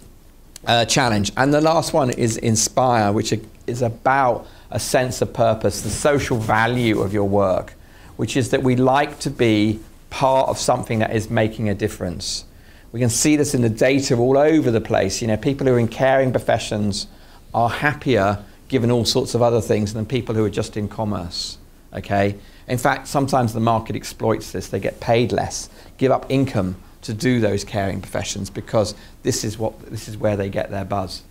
uh, 0.66 0.84
challenge. 0.84 1.32
And 1.36 1.52
the 1.52 1.60
last 1.60 1.92
one 1.92 2.10
is 2.10 2.36
inspire, 2.36 3.12
which 3.12 3.32
is 3.66 3.82
about 3.82 4.46
a 4.70 4.80
sense 4.80 5.20
of 5.20 5.32
purpose, 5.32 5.82
the 5.82 5.90
social 5.90 6.38
value 6.38 7.00
of 7.00 7.12
your 7.12 7.28
work 7.28 7.74
which 8.16 8.36
is 8.36 8.50
that 8.50 8.62
we 8.62 8.76
like 8.76 9.18
to 9.20 9.30
be 9.30 9.80
part 10.10 10.48
of 10.48 10.58
something 10.58 10.98
that 10.98 11.14
is 11.14 11.30
making 11.30 11.68
a 11.68 11.74
difference. 11.74 12.44
We 12.92 13.00
can 13.00 13.08
see 13.08 13.36
this 13.36 13.54
in 13.54 13.62
the 13.62 13.70
data 13.70 14.16
all 14.16 14.36
over 14.36 14.70
the 14.70 14.80
place. 14.80 15.22
You 15.22 15.28
know, 15.28 15.36
people 15.36 15.66
who 15.66 15.74
are 15.74 15.78
in 15.78 15.88
caring 15.88 16.30
professions 16.30 17.06
are 17.54 17.70
happier 17.70 18.44
given 18.68 18.90
all 18.90 19.04
sorts 19.04 19.34
of 19.34 19.42
other 19.42 19.60
things 19.60 19.94
than 19.94 20.06
people 20.06 20.34
who 20.34 20.44
are 20.44 20.50
just 20.50 20.76
in 20.76 20.88
commerce. 20.88 21.58
Okay? 21.94 22.36
In 22.68 22.78
fact, 22.78 23.08
sometimes 23.08 23.54
the 23.54 23.60
market 23.60 23.96
exploits 23.96 24.52
this. 24.52 24.68
They 24.68 24.80
get 24.80 25.00
paid 25.00 25.32
less, 25.32 25.68
give 25.98 26.12
up 26.12 26.26
income 26.28 26.76
to 27.02 27.12
do 27.12 27.40
those 27.40 27.64
caring 27.64 28.00
professions 28.00 28.48
because 28.50 28.94
this 29.22 29.44
is 29.44 29.58
what 29.58 29.78
this 29.90 30.08
is 30.08 30.16
where 30.16 30.36
they 30.36 30.48
get 30.48 30.70
their 30.70 30.84
buzz. 30.84 31.22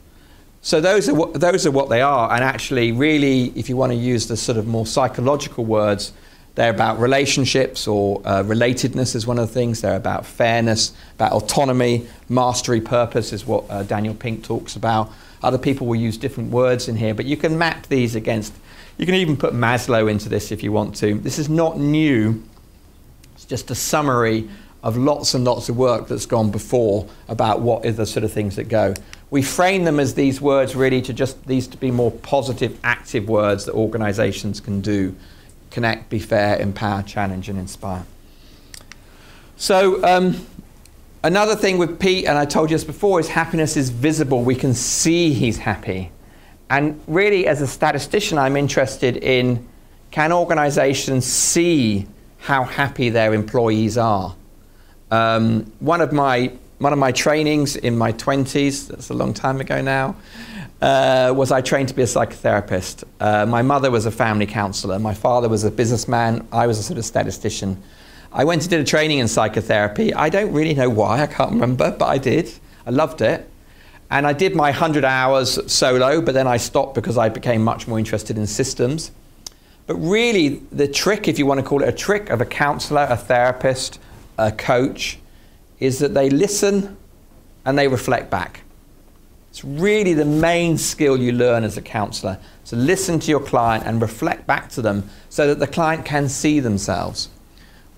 So 0.61 0.79
those 0.79 1.09
are 1.09 1.15
what, 1.15 1.33
those 1.33 1.65
are 1.65 1.71
what 1.71 1.89
they 1.89 2.01
are. 2.01 2.31
And 2.31 2.43
actually, 2.43 2.91
really, 2.91 3.51
if 3.55 3.67
you 3.67 3.75
want 3.75 3.91
to 3.91 3.97
use 3.97 4.27
the 4.27 4.37
sort 4.37 4.57
of 4.57 4.67
more 4.67 4.85
psychological 4.85 5.65
words, 5.65 6.13
they're 6.53 6.69
about 6.69 6.99
relationships 6.99 7.87
or 7.87 8.21
uh, 8.25 8.43
relatedness 8.43 9.15
is 9.15 9.25
one 9.25 9.39
of 9.39 9.47
the 9.47 9.53
things. 9.53 9.81
They're 9.81 9.95
about 9.95 10.25
fairness, 10.25 10.93
about 11.15 11.31
autonomy, 11.31 12.07
mastery, 12.29 12.81
purpose 12.81 13.33
is 13.33 13.45
what 13.45 13.65
uh, 13.69 13.83
Daniel 13.83 14.13
Pink 14.13 14.43
talks 14.43 14.75
about. 14.75 15.11
Other 15.41 15.57
people 15.57 15.87
will 15.87 15.95
use 15.95 16.17
different 16.17 16.51
words 16.51 16.87
in 16.87 16.97
here, 16.97 17.15
but 17.15 17.25
you 17.25 17.37
can 17.37 17.57
map 17.57 17.87
these 17.87 18.15
against. 18.15 18.53
You 18.97 19.05
can 19.07 19.15
even 19.15 19.37
put 19.37 19.53
Maslow 19.53 20.11
into 20.11 20.29
this 20.29 20.51
if 20.51 20.61
you 20.61 20.71
want 20.71 20.95
to. 20.97 21.15
This 21.15 21.39
is 21.39 21.49
not 21.49 21.79
new. 21.79 22.43
It's 23.33 23.45
just 23.45 23.71
a 23.71 23.75
summary 23.75 24.47
of 24.83 24.97
lots 24.97 25.33
and 25.33 25.43
lots 25.43 25.69
of 25.69 25.77
work 25.77 26.07
that's 26.07 26.25
gone 26.25 26.49
before 26.51 27.07
about 27.27 27.61
what 27.61 27.85
are 27.85 27.91
the 27.91 28.05
sort 28.05 28.23
of 28.23 28.31
things 28.31 28.55
that 28.55 28.65
go. 28.65 28.93
We 29.29 29.41
frame 29.41 29.83
them 29.83 29.99
as 29.99 30.15
these 30.15 30.41
words 30.41 30.75
really 30.75 31.01
to 31.03 31.13
just 31.13 31.45
these 31.45 31.67
to 31.67 31.77
be 31.77 31.91
more 31.91 32.11
positive, 32.11 32.77
active 32.83 33.29
words 33.29 33.65
that 33.65 33.73
organizations 33.73 34.59
can 34.59 34.81
do 34.81 35.15
connect, 35.69 36.09
be 36.09 36.19
fair, 36.19 36.59
empower, 36.59 37.01
challenge, 37.03 37.49
and 37.49 37.57
inspire. 37.57 38.05
So, 39.55 40.03
um, 40.03 40.45
another 41.23 41.55
thing 41.55 41.77
with 41.77 41.99
Pete, 41.99 42.25
and 42.25 42.37
I 42.37 42.45
told 42.45 42.69
you 42.69 42.75
this 42.75 42.83
before, 42.83 43.19
is 43.19 43.29
happiness 43.29 43.77
is 43.77 43.89
visible. 43.89 44.43
We 44.43 44.55
can 44.55 44.73
see 44.73 45.33
he's 45.33 45.59
happy. 45.59 46.11
And 46.69 47.01
really, 47.07 47.47
as 47.47 47.61
a 47.61 47.67
statistician, 47.67 48.37
I'm 48.37 48.57
interested 48.57 49.17
in 49.17 49.67
can 50.11 50.33
organizations 50.33 51.25
see 51.25 52.05
how 52.39 52.63
happy 52.63 53.09
their 53.09 53.33
employees 53.33 53.97
are? 53.97 54.35
Um, 55.11 55.71
one 55.79 56.01
of 56.01 56.11
my 56.11 56.53
one 56.81 56.93
of 56.93 56.97
my 56.97 57.11
trainings 57.11 57.75
in 57.75 57.95
my 57.95 58.11
20s, 58.11 58.87
that's 58.87 59.11
a 59.11 59.13
long 59.13 59.35
time 59.35 59.61
ago 59.61 59.81
now, 59.81 60.15
uh, 60.81 61.31
was 61.35 61.51
I 61.51 61.61
trained 61.61 61.89
to 61.89 61.93
be 61.93 62.01
a 62.01 62.05
psychotherapist. 62.05 63.03
Uh, 63.19 63.45
my 63.45 63.61
mother 63.61 63.91
was 63.91 64.07
a 64.07 64.11
family 64.11 64.47
counselor. 64.47 64.97
My 64.97 65.13
father 65.13 65.47
was 65.47 65.63
a 65.63 65.69
businessman. 65.69 66.47
I 66.51 66.65
was 66.65 66.79
a 66.79 66.83
sort 66.83 66.97
of 66.97 67.05
statistician. 67.05 67.79
I 68.33 68.45
went 68.45 68.63
and 68.63 68.69
did 68.71 68.79
a 68.79 68.83
training 68.83 69.19
in 69.19 69.27
psychotherapy. 69.27 70.11
I 70.11 70.29
don't 70.29 70.51
really 70.53 70.73
know 70.73 70.89
why, 70.89 71.21
I 71.21 71.27
can't 71.27 71.51
remember, 71.51 71.91
but 71.91 72.07
I 72.07 72.17
did. 72.17 72.51
I 72.87 72.89
loved 72.89 73.21
it. 73.21 73.47
And 74.09 74.25
I 74.25 74.33
did 74.33 74.55
my 74.55 74.71
100 74.71 75.05
hours 75.05 75.59
solo, 75.71 76.19
but 76.19 76.33
then 76.33 76.47
I 76.47 76.57
stopped 76.57 76.95
because 76.95 77.15
I 77.15 77.29
became 77.29 77.63
much 77.63 77.87
more 77.87 77.99
interested 77.99 78.39
in 78.39 78.47
systems. 78.47 79.11
But 79.85 79.97
really, 79.97 80.63
the 80.71 80.87
trick, 80.87 81.27
if 81.27 81.37
you 81.37 81.45
want 81.45 81.59
to 81.59 81.65
call 81.65 81.83
it 81.83 81.89
a 81.89 81.91
trick, 81.91 82.31
of 82.31 82.41
a 82.41 82.45
counselor, 82.45 83.05
a 83.07 83.17
therapist, 83.17 83.99
a 84.47 84.51
coach, 84.51 85.19
is 85.79 85.99
that 85.99 86.13
they 86.13 86.29
listen 86.29 86.97
and 87.65 87.77
they 87.77 87.87
reflect 87.87 88.29
back. 88.29 88.61
It's 89.49 89.65
really 89.65 90.13
the 90.13 90.25
main 90.25 90.77
skill 90.77 91.17
you 91.17 91.33
learn 91.33 91.63
as 91.63 91.75
a 91.75 91.81
counselor 91.81 92.39
to 92.65 92.75
listen 92.75 93.19
to 93.19 93.29
your 93.29 93.41
client 93.41 93.85
and 93.85 94.01
reflect 94.01 94.47
back 94.47 94.69
to 94.69 94.81
them 94.81 95.09
so 95.29 95.47
that 95.47 95.59
the 95.59 95.67
client 95.67 96.05
can 96.05 96.29
see 96.29 96.61
themselves. 96.61 97.27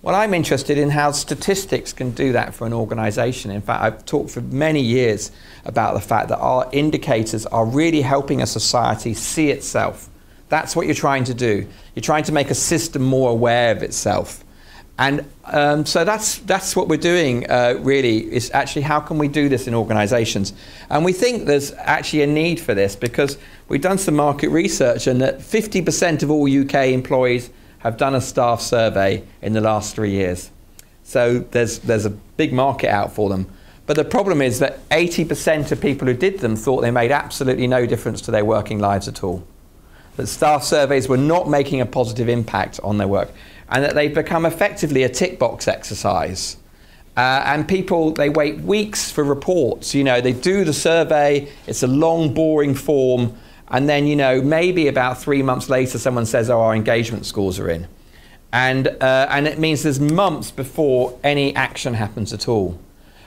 Well, 0.01 0.15
I'm 0.15 0.33
interested 0.33 0.77
in 0.77 0.89
how 0.89 1.11
statistics 1.11 1.93
can 1.93 2.11
do 2.11 2.33
that 2.33 2.53
for 2.53 2.67
an 2.67 2.73
organization. 2.73 3.51
In 3.51 3.61
fact, 3.61 3.83
I've 3.83 4.03
talked 4.05 4.31
for 4.31 4.41
many 4.41 4.81
years 4.81 5.31
about 5.63 5.93
the 5.93 6.01
fact 6.01 6.27
that 6.29 6.39
our 6.39 6.67
indicators 6.73 7.45
are 7.45 7.65
really 7.65 8.01
helping 8.01 8.41
a 8.41 8.47
society 8.47 9.13
see 9.13 9.49
itself. 9.49 10.09
That's 10.49 10.75
what 10.75 10.87
you're 10.87 10.95
trying 10.95 11.23
to 11.25 11.33
do. 11.33 11.67
You're 11.95 12.01
trying 12.01 12.25
to 12.25 12.33
make 12.33 12.49
a 12.49 12.55
system 12.55 13.01
more 13.01 13.29
aware 13.29 13.71
of 13.71 13.81
itself. 13.81 14.43
And 14.97 15.25
um, 15.45 15.85
so 15.85 16.05
that's, 16.05 16.37
that's 16.39 16.75
what 16.75 16.87
we're 16.87 16.97
doing, 16.97 17.49
uh, 17.49 17.79
really, 17.79 18.31
is 18.31 18.51
actually 18.51 18.83
how 18.83 18.99
can 18.99 19.17
we 19.17 19.27
do 19.27 19.49
this 19.49 19.67
in 19.67 19.73
organizations? 19.73 20.53
And 20.89 21.03
we 21.03 21.13
think 21.13 21.45
there's 21.45 21.73
actually 21.73 22.21
a 22.21 22.27
need 22.27 22.59
for 22.59 22.75
this 22.75 22.95
because 22.95 23.37
we've 23.67 23.81
done 23.81 23.97
some 23.97 24.15
market 24.15 24.49
research 24.49 25.07
and 25.07 25.19
that 25.21 25.39
50% 25.39 26.21
of 26.21 26.29
all 26.29 26.47
UK 26.47 26.89
employees 26.89 27.49
have 27.79 27.97
done 27.97 28.13
a 28.13 28.21
staff 28.21 28.61
survey 28.61 29.23
in 29.41 29.53
the 29.53 29.61
last 29.61 29.95
three 29.95 30.11
years. 30.11 30.51
So 31.03 31.39
there's, 31.39 31.79
there's 31.79 32.05
a 32.05 32.11
big 32.11 32.53
market 32.53 32.89
out 32.89 33.13
for 33.13 33.29
them. 33.29 33.47
But 33.85 33.97
the 33.97 34.05
problem 34.05 34.41
is 34.41 34.59
that 34.59 34.87
80% 34.89 35.71
of 35.71 35.81
people 35.81 36.07
who 36.07 36.13
did 36.13 36.39
them 36.39 36.55
thought 36.55 36.81
they 36.81 36.91
made 36.91 37.11
absolutely 37.11 37.67
no 37.67 37.85
difference 37.85 38.21
to 38.21 38.31
their 38.31 38.45
working 38.45 38.79
lives 38.79 39.07
at 39.07 39.23
all. 39.23 39.45
That 40.15 40.27
staff 40.27 40.63
surveys 40.63 41.09
were 41.09 41.17
not 41.17 41.49
making 41.49 41.81
a 41.81 41.85
positive 41.85 42.29
impact 42.29 42.79
on 42.83 42.97
their 42.97 43.07
work, 43.07 43.31
and 43.69 43.83
that 43.83 43.95
they've 43.95 44.13
become 44.13 44.45
effectively 44.45 45.03
a 45.03 45.09
tick 45.09 45.39
box 45.39 45.67
exercise. 45.67 46.57
Uh, 47.15 47.43
and 47.45 47.67
people, 47.67 48.11
they 48.11 48.29
wait 48.29 48.59
weeks 48.61 49.11
for 49.11 49.23
reports. 49.23 49.93
You 49.93 50.03
know, 50.03 50.19
they 50.19 50.33
do 50.33 50.63
the 50.63 50.73
survey, 50.73 51.47
it's 51.67 51.83
a 51.83 51.87
long, 51.87 52.33
boring 52.33 52.73
form, 52.73 53.37
and 53.69 53.87
then, 53.87 54.05
you 54.05 54.15
know, 54.15 54.41
maybe 54.41 54.87
about 54.87 55.21
three 55.21 55.41
months 55.41 55.69
later, 55.69 55.97
someone 55.97 56.25
says, 56.25 56.49
oh, 56.49 56.59
our 56.59 56.75
engagement 56.75 57.25
scores 57.25 57.59
are 57.59 57.69
in. 57.69 57.87
And, 58.51 58.87
uh, 58.87 59.27
and 59.29 59.47
it 59.47 59.57
means 59.57 59.81
there's 59.81 59.99
months 59.99 60.51
before 60.51 61.17
any 61.23 61.55
action 61.55 61.95
happens 61.95 62.33
at 62.33 62.47
all. 62.47 62.79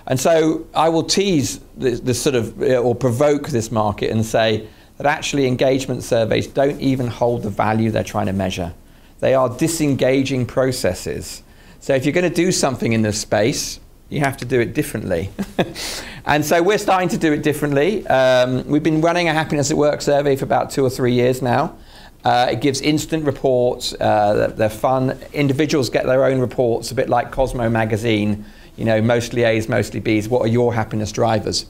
And 0.07 0.21
so 0.21 0.67
I 0.73 0.89
will 0.89 1.03
tease 1.03 1.59
this, 1.77 1.99
this 1.99 2.23
sort 2.23 2.37
of, 2.37 2.63
uh, 2.63 2.77
or 2.77 2.95
provoke 2.95 3.49
this 3.49 3.73
market 3.73 4.11
and 4.13 4.25
say 4.25 4.69
that 4.99 5.07
actually 5.07 5.49
engagement 5.49 6.05
surveys 6.05 6.47
don't 6.47 6.81
even 6.81 7.09
hold 7.09 7.43
the 7.43 7.51
value 7.51 7.91
they're 7.91 8.05
trying 8.05 8.27
to 8.27 8.33
measure. 8.33 8.73
They 9.21 9.35
are 9.35 9.49
disengaging 9.49 10.47
processes. 10.47 11.43
So 11.81 11.95
if 11.95 12.05
you're 12.05 12.13
going 12.13 12.29
to 12.29 12.35
do 12.35 12.53
something 12.53 12.93
in 12.93 13.03
this 13.03 13.21
space, 13.21 13.81
you 14.09 14.21
have 14.21 14.37
to 14.39 14.45
do 14.45 14.61
it 14.61 14.75
differently. 14.75 15.31
and 16.27 16.45
so 16.45 16.63
we're 16.63 16.79
starting 16.79 17.09
to 17.11 17.19
do 17.19 17.33
it 17.33 17.43
differently. 17.43 18.07
Um, 18.07 18.67
we've 18.67 18.83
been 18.83 19.01
running 19.01 19.29
a 19.29 19.33
Happiness 19.33 19.71
at 19.71 19.77
Work 19.77 20.01
survey 20.01 20.37
for 20.37 20.45
about 20.45 20.71
two 20.71 20.85
or 20.85 20.91
three 20.91 21.13
years 21.13 21.43
now. 21.43 21.77
Uh, 22.25 22.49
it 22.51 22.61
gives 22.61 22.81
instant 22.81 23.25
reports. 23.25 23.95
Uh, 24.01 24.35
they're, 24.35 24.49
they're, 24.49 24.71
fun. 24.71 25.19
Individuals 25.33 25.91
get 25.91 26.07
their 26.07 26.25
own 26.25 26.41
reports, 26.41 26.91
a 26.91 26.95
bit 26.95 27.09
like 27.09 27.31
Cosmo 27.31 27.69
magazine. 27.69 28.45
You 28.77 28.85
know, 28.85 29.01
mostly 29.01 29.45
A's, 29.45 29.69
mostly 29.69 30.01
B's. 30.01 30.29
What 30.29 30.43
are 30.43 30.49
your 30.49 30.75
happiness 30.75 31.13
drivers? 31.13 31.67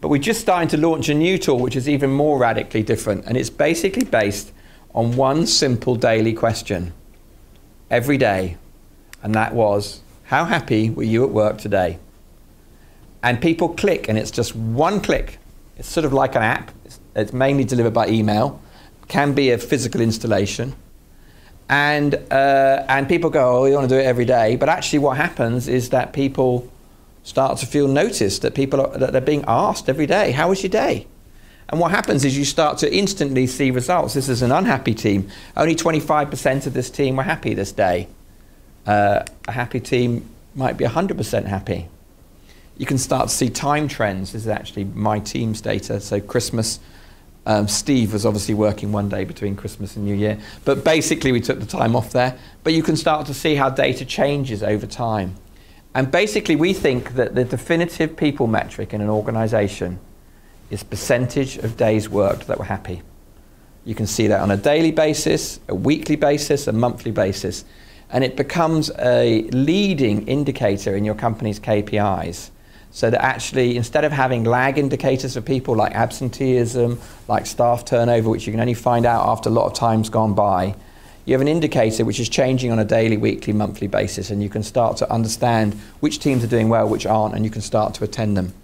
But 0.00 0.08
we're 0.08 0.18
just 0.18 0.40
starting 0.40 0.68
to 0.68 0.76
launch 0.76 1.08
a 1.08 1.14
new 1.14 1.38
tool, 1.38 1.58
which 1.58 1.76
is 1.76 1.88
even 1.88 2.10
more 2.10 2.38
radically 2.38 2.82
different, 2.82 3.24
and 3.24 3.36
it's 3.36 3.50
basically 3.50 4.04
based 4.04 4.52
on 4.96 5.14
one 5.14 5.46
simple 5.46 5.94
daily 5.94 6.32
question 6.32 6.92
every 7.88 8.18
day, 8.18 8.56
and 9.22 9.34
that 9.34 9.54
was, 9.54 10.00
"How 10.24 10.46
happy 10.46 10.90
were 10.90 11.04
you 11.04 11.22
at 11.22 11.30
work 11.30 11.58
today?" 11.58 11.98
And 13.22 13.40
people 13.40 13.68
click, 13.68 14.08
and 14.08 14.18
it's 14.18 14.30
just 14.30 14.56
one 14.56 15.00
click. 15.00 15.38
It's 15.78 15.88
sort 15.88 16.04
of 16.06 16.12
like 16.12 16.34
an 16.34 16.42
app. 16.42 16.70
It's, 17.14 17.32
mainly 17.32 17.64
delivered 17.64 17.94
by 17.94 18.08
email 18.08 18.60
can 19.08 19.32
be 19.32 19.50
a 19.50 19.58
physical 19.58 20.00
installation. 20.00 20.74
And, 21.68 22.14
uh, 22.30 22.84
and 22.88 23.08
people 23.08 23.30
go, 23.30 23.62
oh, 23.62 23.64
you 23.64 23.74
want 23.74 23.88
to 23.88 23.94
do 23.94 24.00
it 24.00 24.04
every 24.04 24.24
day. 24.24 24.56
But 24.56 24.68
actually, 24.68 25.00
what 25.00 25.16
happens 25.16 25.66
is 25.66 25.90
that 25.90 26.12
people 26.12 26.70
start 27.22 27.58
to 27.58 27.66
feel 27.66 27.88
noticed, 27.88 28.42
that 28.42 28.54
people 28.54 28.80
are, 28.80 28.96
that 28.98 29.12
they're 29.12 29.20
being 29.20 29.44
asked 29.48 29.88
every 29.88 30.06
day, 30.06 30.30
how 30.30 30.50
was 30.50 30.62
your 30.62 30.70
day? 30.70 31.06
And 31.68 31.80
what 31.80 31.90
happens 31.90 32.24
is 32.24 32.38
you 32.38 32.44
start 32.44 32.78
to 32.78 32.94
instantly 32.94 33.46
see 33.46 33.70
results. 33.70 34.14
This 34.14 34.28
is 34.28 34.42
an 34.42 34.52
unhappy 34.52 34.94
team. 34.94 35.28
Only 35.56 35.74
25% 35.74 36.66
of 36.66 36.74
this 36.74 36.90
team 36.90 37.16
were 37.16 37.24
happy 37.24 37.54
this 37.54 37.72
day. 37.72 38.08
Uh, 38.86 39.24
a 39.48 39.52
happy 39.52 39.80
team 39.80 40.28
might 40.54 40.76
be 40.76 40.84
100% 40.84 41.44
happy. 41.46 41.88
You 42.78 42.86
can 42.86 42.98
start 42.98 43.28
to 43.28 43.34
see 43.34 43.48
time 43.48 43.88
trends. 43.88 44.32
This 44.32 44.42
is 44.42 44.48
actually 44.48 44.84
my 44.84 45.18
team's 45.18 45.60
data. 45.60 45.98
So 45.98 46.20
Christmas, 46.20 46.78
um, 47.46 47.66
Steve 47.66 48.12
was 48.12 48.24
obviously 48.24 48.54
working 48.54 48.92
one 48.92 49.08
day 49.08 49.24
between 49.24 49.56
Christmas 49.56 49.96
and 49.96 50.04
New 50.04 50.14
Year, 50.14 50.38
but 50.64 50.84
basically 50.84 51.32
we 51.32 51.40
took 51.40 51.58
the 51.58 51.66
time 51.66 51.96
off 51.96 52.12
there. 52.12 52.38
But 52.62 52.74
you 52.74 52.82
can 52.82 52.96
start 52.96 53.26
to 53.26 53.34
see 53.34 53.56
how 53.56 53.70
data 53.70 54.04
changes 54.04 54.62
over 54.62 54.86
time. 54.86 55.34
And 55.94 56.10
basically, 56.10 56.56
we 56.56 56.74
think 56.74 57.14
that 57.14 57.34
the 57.34 57.42
definitive 57.42 58.18
people 58.18 58.46
metric 58.46 58.92
in 58.92 59.00
an 59.00 59.08
organization 59.08 59.98
is 60.70 60.82
percentage 60.82 61.58
of 61.58 61.76
days 61.76 62.08
worked 62.08 62.46
that 62.46 62.58
were 62.58 62.64
happy. 62.64 63.02
You 63.84 63.94
can 63.94 64.06
see 64.06 64.26
that 64.26 64.40
on 64.40 64.50
a 64.50 64.56
daily 64.56 64.90
basis, 64.90 65.60
a 65.68 65.74
weekly 65.74 66.16
basis, 66.16 66.66
a 66.66 66.72
monthly 66.72 67.12
basis. 67.12 67.64
And 68.10 68.24
it 68.24 68.36
becomes 68.36 68.90
a 68.98 69.42
leading 69.52 70.26
indicator 70.26 70.96
in 70.96 71.04
your 71.04 71.14
company's 71.14 71.60
KPIs 71.60 72.50
so 72.90 73.10
that 73.10 73.22
actually, 73.22 73.76
instead 73.76 74.04
of 74.04 74.12
having 74.12 74.44
lag 74.44 74.78
indicators 74.78 75.34
for 75.34 75.40
people 75.40 75.76
like 75.76 75.92
absenteeism, 75.92 76.98
like 77.28 77.46
staff 77.46 77.84
turnover, 77.84 78.30
which 78.30 78.46
you 78.46 78.52
can 78.52 78.60
only 78.60 78.74
find 78.74 79.04
out 79.04 79.28
after 79.28 79.50
a 79.50 79.52
lot 79.52 79.66
of 79.66 79.74
time's 79.74 80.08
gone 80.08 80.34
by, 80.34 80.74
you 81.26 81.34
have 81.34 81.40
an 81.40 81.48
indicator 81.48 82.04
which 82.04 82.18
is 82.20 82.28
changing 82.28 82.72
on 82.72 82.78
a 82.78 82.84
daily, 82.84 83.16
weekly, 83.16 83.52
monthly 83.52 83.86
basis, 83.86 84.30
and 84.30 84.42
you 84.42 84.48
can 84.48 84.62
start 84.62 84.96
to 84.96 85.12
understand 85.12 85.74
which 86.00 86.20
teams 86.20 86.42
are 86.42 86.48
doing 86.48 86.68
well, 86.68 86.88
which 86.88 87.04
aren't, 87.04 87.34
and 87.34 87.44
you 87.44 87.50
can 87.50 87.60
start 87.60 87.94
to 87.94 88.04
attend 88.04 88.36
them. 88.36 88.54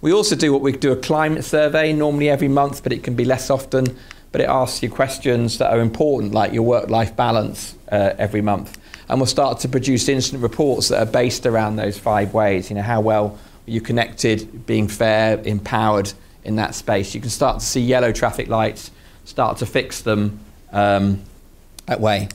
We 0.00 0.12
also 0.12 0.36
do 0.36 0.52
what 0.52 0.62
we 0.62 0.72
do 0.72 0.92
a 0.92 0.96
climate 0.96 1.44
survey, 1.44 1.92
normally 1.92 2.28
every 2.28 2.48
month, 2.48 2.82
but 2.82 2.92
it 2.92 3.02
can 3.02 3.14
be 3.14 3.24
less 3.24 3.50
often. 3.50 3.96
But 4.32 4.40
it 4.40 4.48
asks 4.48 4.82
you 4.82 4.90
questions 4.90 5.58
that 5.58 5.72
are 5.72 5.80
important, 5.80 6.32
like 6.32 6.52
your 6.52 6.62
work 6.62 6.90
life 6.90 7.16
balance, 7.16 7.74
uh, 7.90 8.12
every 8.18 8.42
month. 8.42 8.78
And 9.08 9.18
we'll 9.18 9.26
start 9.26 9.60
to 9.60 9.68
produce 9.68 10.08
instant 10.08 10.42
reports 10.42 10.88
that 10.88 11.00
are 11.00 11.10
based 11.10 11.46
around 11.46 11.76
those 11.76 11.98
five 11.98 12.34
ways. 12.34 12.68
You 12.68 12.76
know, 12.76 12.82
how 12.82 13.00
well 13.00 13.38
you 13.64 13.80
connected, 13.80 14.66
being 14.66 14.88
fair, 14.88 15.40
empowered 15.44 16.12
in 16.44 16.56
that 16.56 16.74
space. 16.74 17.14
You 17.14 17.20
can 17.20 17.30
start 17.30 17.60
to 17.60 17.64
see 17.64 17.80
yellow 17.80 18.12
traffic 18.12 18.48
lights, 18.48 18.90
start 19.24 19.58
to 19.58 19.66
fix 19.66 20.02
them 20.02 20.40
um, 20.72 21.22
that 21.86 22.00
way. 22.00 22.28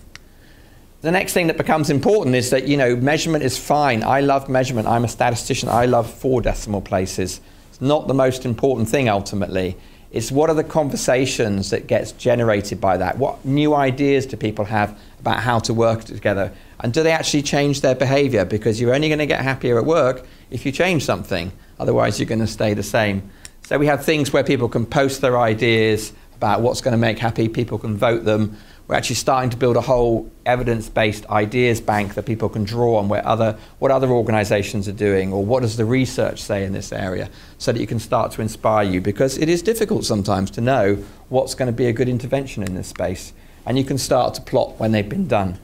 The 1.01 1.11
next 1.11 1.33
thing 1.33 1.47
that 1.47 1.57
becomes 1.57 1.89
important 1.89 2.35
is 2.35 2.51
that 2.51 2.67
you 2.67 2.77
know 2.77 2.95
measurement 2.95 3.43
is 3.43 3.57
fine. 3.57 4.03
I 4.03 4.21
love 4.21 4.47
measurement. 4.49 4.87
I'm 4.87 5.03
a 5.03 5.07
statistician. 5.07 5.67
I 5.67 5.87
love 5.87 6.11
four 6.11 6.41
decimal 6.41 6.81
places. 6.81 7.41
It's 7.69 7.81
not 7.81 8.07
the 8.07 8.13
most 8.13 8.45
important 8.45 8.87
thing 8.87 9.09
ultimately. 9.09 9.77
It's 10.11 10.31
what 10.31 10.51
are 10.51 10.53
the 10.53 10.63
conversations 10.63 11.71
that 11.71 11.87
gets 11.87 12.11
generated 12.11 12.79
by 12.79 12.97
that? 12.97 13.17
What 13.17 13.43
new 13.43 13.73
ideas 13.73 14.27
do 14.27 14.37
people 14.37 14.65
have 14.65 14.95
about 15.21 15.39
how 15.39 15.57
to 15.59 15.73
work 15.73 16.03
together? 16.03 16.53
And 16.81 16.93
do 16.93 17.01
they 17.01 17.13
actually 17.13 17.43
change 17.43 17.81
their 17.81 17.95
behavior? 17.95 18.45
Because 18.45 18.79
you're 18.79 18.93
only 18.93 19.07
going 19.07 19.19
to 19.19 19.25
get 19.25 19.41
happier 19.41 19.79
at 19.79 19.85
work 19.85 20.27
if 20.51 20.67
you 20.67 20.71
change 20.71 21.03
something. 21.03 21.51
Otherwise, 21.79 22.19
you're 22.19 22.27
going 22.27 22.39
to 22.39 22.47
stay 22.47 22.75
the 22.75 22.83
same. 22.83 23.27
So 23.63 23.79
we 23.79 23.87
have 23.87 24.05
things 24.05 24.33
where 24.33 24.43
people 24.43 24.69
can 24.69 24.85
post 24.85 25.21
their 25.21 25.39
ideas 25.39 26.13
about 26.35 26.61
what's 26.61 26.81
going 26.81 26.91
to 26.91 26.97
make 26.97 27.17
happy. 27.17 27.47
People 27.47 27.79
can 27.79 27.95
vote 27.95 28.25
them. 28.25 28.57
We're 28.91 28.97
actually 28.97 29.15
starting 29.15 29.49
to 29.51 29.55
build 29.55 29.77
a 29.77 29.81
whole 29.81 30.29
evidence-based 30.45 31.25
ideas 31.27 31.79
bank 31.79 32.15
that 32.15 32.25
people 32.25 32.49
can 32.49 32.65
draw 32.65 32.97
on 32.97 33.07
where 33.07 33.25
other, 33.25 33.57
what 33.79 33.89
other 33.89 34.09
organizations 34.09 34.85
are 34.89 34.91
doing 34.91 35.31
or 35.31 35.45
what 35.45 35.61
does 35.61 35.77
the 35.77 35.85
research 35.85 36.41
say 36.41 36.65
in 36.65 36.73
this 36.73 36.91
area 36.91 37.29
so 37.57 37.71
that 37.71 37.79
you 37.79 37.87
can 37.87 37.99
start 37.99 38.33
to 38.33 38.41
inspire 38.41 38.83
you 38.83 38.99
because 38.99 39.37
it 39.37 39.47
is 39.47 39.61
difficult 39.61 40.03
sometimes 40.03 40.51
to 40.51 40.59
know 40.59 40.95
what's 41.29 41.55
going 41.55 41.67
to 41.67 41.71
be 41.71 41.85
a 41.85 41.93
good 41.93 42.09
intervention 42.09 42.63
in 42.63 42.75
this 42.75 42.89
space 42.89 43.31
and 43.65 43.77
you 43.77 43.85
can 43.85 43.97
start 43.97 44.33
to 44.33 44.41
plot 44.41 44.77
when 44.77 44.91
they've 44.91 45.07
been 45.07 45.25
done. 45.25 45.57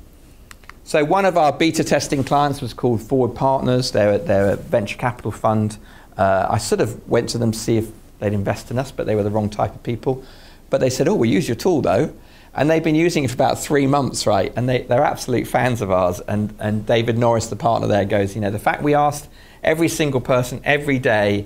So 0.86 1.04
one 1.04 1.26
of 1.26 1.36
our 1.36 1.52
beta 1.52 1.84
testing 1.84 2.24
clients 2.24 2.62
was 2.62 2.74
called 2.74 3.02
Forward 3.02 3.36
Partners. 3.36 3.92
They're, 3.92 4.20
they're 4.20 4.52
a 4.52 4.56
venture 4.56 4.98
capital 4.98 5.32
fund. 5.32 5.78
Uh, 6.16 6.48
I 6.50 6.60
sort 6.60 6.80
of 6.80 7.06
went 7.10 7.28
to 7.32 7.38
them 7.38 7.52
to 7.52 7.60
see 7.60 7.76
if 7.76 7.92
they'd 8.20 8.32
invest 8.32 8.72
in 8.72 8.80
us, 8.80 8.94
but 8.94 9.06
they 9.06 9.16
were 9.16 9.24
the 9.24 9.32
wrong 9.32 9.50
type 9.50 9.76
of 9.76 9.84
people. 9.84 10.24
But 10.70 10.80
they 10.80 10.90
said, 10.90 11.10
oh, 11.10 11.16
we 11.16 11.28
use 11.28 11.50
your 11.50 11.56
tool 11.56 11.82
though. 11.82 12.14
And 12.58 12.70
they've 12.70 12.84
been 12.84 12.96
using 12.96 13.24
it 13.24 13.30
for 13.30 13.36
about 13.36 13.60
three 13.60 13.88
months, 13.88 14.26
right? 14.28 14.52
And 14.56 14.68
they, 14.68 14.82
they're 14.82 15.04
absolute 15.04 15.48
fans 15.48 15.82
of 15.82 15.92
ours. 15.92 16.20
And, 16.22 16.54
and 16.60 16.86
David 16.86 17.18
Norris, 17.18 17.48
the 17.48 17.56
partner 17.56 17.88
there, 17.88 18.04
goes, 18.04 18.36
you 18.36 18.42
know, 18.42 18.50
the 18.50 18.60
fact 18.60 18.82
we 18.82 18.96
asked 18.96 19.30
every 19.64 19.88
single 19.88 20.22
person 20.22 20.60
every 20.64 20.98
day 20.98 21.46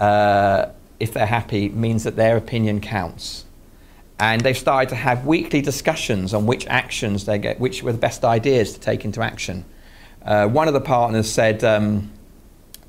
uh, 0.00 0.66
if 1.00 1.12
they're 1.12 1.26
happy 1.26 1.68
means 1.68 2.04
that 2.04 2.16
their 2.16 2.36
opinion 2.36 2.80
counts 2.80 3.44
and 4.18 4.40
they've 4.42 4.56
started 4.56 4.88
to 4.90 4.94
have 4.94 5.26
weekly 5.26 5.60
discussions 5.60 6.34
on 6.34 6.46
which 6.46 6.66
actions 6.66 7.26
they 7.26 7.38
get, 7.38 7.58
which 7.58 7.82
were 7.82 7.92
the 7.92 7.98
best 7.98 8.24
ideas 8.24 8.72
to 8.74 8.80
take 8.80 9.04
into 9.04 9.20
action. 9.20 9.64
Uh, 10.22 10.46
one 10.46 10.68
of 10.68 10.74
the 10.74 10.80
partners 10.80 11.30
said, 11.30 11.64
um, 11.64 12.10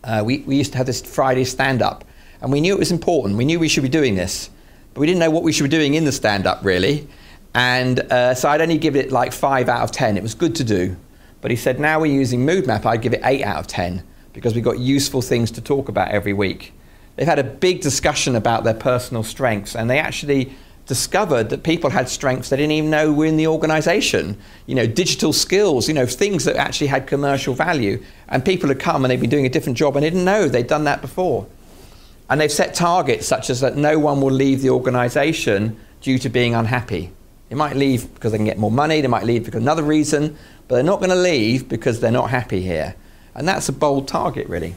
uh, 0.03 0.21
we, 0.23 0.39
we 0.39 0.55
used 0.55 0.71
to 0.71 0.77
have 0.77 0.85
this 0.85 1.01
Friday 1.01 1.43
stand 1.43 1.81
up, 1.81 2.05
and 2.41 2.51
we 2.51 2.61
knew 2.61 2.73
it 2.73 2.79
was 2.79 2.91
important. 2.91 3.37
We 3.37 3.45
knew 3.45 3.59
we 3.59 3.67
should 3.67 3.83
be 3.83 3.89
doing 3.89 4.15
this, 4.15 4.49
but 4.93 5.01
we 5.01 5.07
didn't 5.07 5.19
know 5.19 5.31
what 5.31 5.43
we 5.43 5.51
should 5.51 5.63
be 5.63 5.69
doing 5.69 5.95
in 5.95 6.05
the 6.05 6.11
stand 6.11 6.45
up, 6.45 6.63
really. 6.63 7.07
And 7.55 8.01
uh, 8.11 8.35
so 8.35 8.49
I'd 8.49 8.59
only 8.59 8.77
give 8.77 8.97
it 8.97 9.13
like 9.13 9.31
five 9.31 9.69
out 9.69 9.81
of 9.81 9.91
10. 9.91 10.17
It 10.17 10.23
was 10.23 10.35
good 10.35 10.55
to 10.55 10.63
do. 10.63 10.97
But 11.39 11.51
he 11.51 11.57
said, 11.57 11.79
now 11.79 12.01
we're 12.01 12.13
using 12.13 12.45
Mood 12.45 12.67
Map, 12.67 12.85
I'd 12.85 13.01
give 13.01 13.13
it 13.13 13.21
eight 13.23 13.43
out 13.43 13.57
of 13.57 13.67
10 13.67 14.03
because 14.33 14.53
we've 14.53 14.63
got 14.63 14.77
useful 14.77 15.21
things 15.21 15.51
to 15.51 15.61
talk 15.61 15.87
about 15.87 16.11
every 16.11 16.33
week. 16.33 16.73
They've 17.15 17.27
had 17.27 17.39
a 17.39 17.43
big 17.43 17.79
discussion 17.79 18.35
about 18.35 18.65
their 18.65 18.73
personal 18.73 19.23
strengths, 19.23 19.73
and 19.73 19.89
they 19.89 19.99
actually 19.99 20.53
discovered 20.85 21.49
that 21.49 21.63
people 21.63 21.89
had 21.89 22.09
strengths 22.09 22.49
they 22.49 22.57
didn't 22.57 22.73
even 22.73 22.89
know 22.89 23.13
were 23.13 23.25
in 23.25 23.37
the 23.37 23.47
organization. 23.47 24.37
You 24.65 24.75
know, 24.75 24.85
digital 24.85 25.31
skills, 25.31 25.87
you 25.87 25.93
know, 25.93 26.05
things 26.05 26.43
that 26.43 26.57
actually 26.57 26.87
had 26.87 27.07
commercial 27.07 27.53
value. 27.53 28.03
And 28.27 28.43
people 28.43 28.67
had 28.67 28.79
come 28.79 29.05
and 29.05 29.11
they'd 29.11 29.21
been 29.21 29.29
doing 29.29 29.45
a 29.45 29.49
different 29.49 29.77
job 29.77 29.95
and 29.95 30.03
they 30.03 30.09
didn't 30.09 30.25
know 30.25 30.47
they'd 30.49 30.67
done 30.67 30.83
that 30.83 31.01
before. 31.01 31.47
And 32.29 32.41
they've 32.41 32.51
set 32.51 32.73
targets 32.73 33.25
such 33.25 33.49
as 33.49 33.61
that 33.61 33.77
no 33.77 33.97
one 33.97 34.19
will 34.19 34.31
leave 34.31 34.61
the 34.61 34.71
organization 34.71 35.79
due 36.01 36.19
to 36.19 36.29
being 36.29 36.53
unhappy. 36.53 37.11
They 37.55 37.59
might 37.59 37.77
leave 37.77 38.13
because 38.13 38.33
they 38.33 38.37
can 38.37 38.43
get 38.43 38.57
more 38.57 38.69
money, 38.69 38.99
they 38.99 39.07
might 39.07 39.23
leave 39.23 39.45
because 39.45 39.61
another 39.61 39.81
reason, 39.81 40.37
but 40.67 40.75
they're 40.75 40.83
not 40.83 40.99
going 40.99 41.09
to 41.09 41.15
leave 41.15 41.69
because 41.69 42.01
they're 42.01 42.11
not 42.11 42.29
happy 42.29 42.61
here. 42.61 42.95
And 43.33 43.47
that's 43.47 43.69
a 43.69 43.71
bold 43.71 44.09
target, 44.09 44.49
really. 44.49 44.75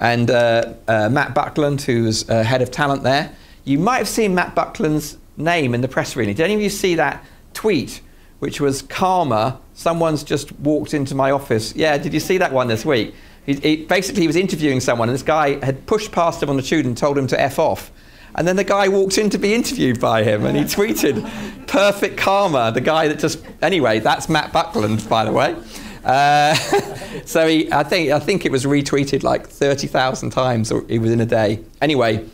And 0.00 0.28
uh, 0.28 0.74
uh, 0.88 1.10
Matt 1.10 1.32
Buckland, 1.32 1.80
who's 1.82 2.28
uh, 2.28 2.42
head 2.42 2.60
of 2.60 2.72
talent 2.72 3.04
there, 3.04 3.32
you 3.64 3.78
might 3.78 3.98
have 3.98 4.08
seen 4.08 4.34
Matt 4.34 4.56
Buckland's 4.56 5.16
name 5.36 5.76
in 5.76 5.80
the 5.80 5.86
press 5.86 6.16
release. 6.16 6.38
Did 6.38 6.42
any 6.42 6.54
of 6.54 6.60
you 6.60 6.70
see 6.70 6.96
that 6.96 7.24
tweet, 7.54 8.00
which 8.40 8.60
was 8.60 8.82
karma? 8.82 9.60
Someone's 9.74 10.24
just 10.24 10.50
walked 10.58 10.94
into 10.94 11.14
my 11.14 11.30
office. 11.30 11.76
Yeah, 11.76 11.98
did 11.98 12.12
you 12.12 12.20
see 12.20 12.38
that 12.38 12.52
one 12.52 12.66
this 12.66 12.84
week? 12.84 13.14
He, 13.46 13.54
he, 13.54 13.76
basically, 13.84 14.22
he 14.22 14.26
was 14.26 14.34
interviewing 14.34 14.80
someone, 14.80 15.08
and 15.08 15.14
this 15.14 15.22
guy 15.22 15.64
had 15.64 15.86
pushed 15.86 16.10
past 16.10 16.42
him 16.42 16.50
on 16.50 16.56
the 16.56 16.62
tube 16.62 16.84
and 16.84 16.96
told 16.96 17.16
him 17.16 17.28
to 17.28 17.40
F 17.40 17.60
off. 17.60 17.92
And 18.38 18.46
then 18.46 18.54
the 18.54 18.62
guy 18.62 18.86
walked 18.86 19.18
in 19.18 19.30
to 19.30 19.38
be 19.38 19.52
interviewed 19.52 19.98
by 19.98 20.22
him, 20.22 20.46
and 20.46 20.56
he 20.56 20.62
tweeted, 20.62 21.28
"Perfect 21.66 22.16
karma." 22.16 22.70
The 22.72 22.80
guy 22.80 23.08
that 23.08 23.18
just 23.18 23.42
anyway, 23.60 23.98
that's 23.98 24.28
Matt 24.28 24.52
Buckland, 24.52 25.08
by 25.08 25.24
the 25.24 25.32
way. 25.32 25.56
Uh, 26.04 26.54
so 27.24 27.48
he, 27.48 27.72
I 27.72 27.82
think 27.82 28.12
I 28.12 28.20
think 28.20 28.46
it 28.46 28.52
was 28.52 28.64
retweeted 28.64 29.24
like 29.24 29.48
thirty 29.48 29.88
thousand 29.88 30.30
times 30.30 30.72
within 30.72 31.20
a 31.20 31.26
day. 31.26 31.64
Anyway, 31.82 32.26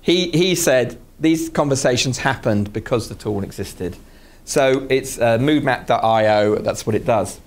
he 0.00 0.30
he 0.30 0.54
said 0.54 0.96
these 1.18 1.48
conversations 1.48 2.18
happened 2.18 2.72
because 2.72 3.08
the 3.08 3.16
tool 3.16 3.42
existed. 3.42 3.96
So 4.44 4.86
it's 4.88 5.18
uh, 5.18 5.38
moodmap.io. 5.38 6.54
That's 6.60 6.86
what 6.86 6.94
it 6.94 7.04
does. 7.04 7.40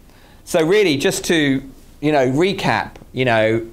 So 0.44 0.66
really, 0.66 0.98
just 0.98 1.24
to 1.26 1.64
you 2.02 2.12
know 2.12 2.30
recap, 2.30 2.96
you 3.14 3.24
know, 3.24 3.66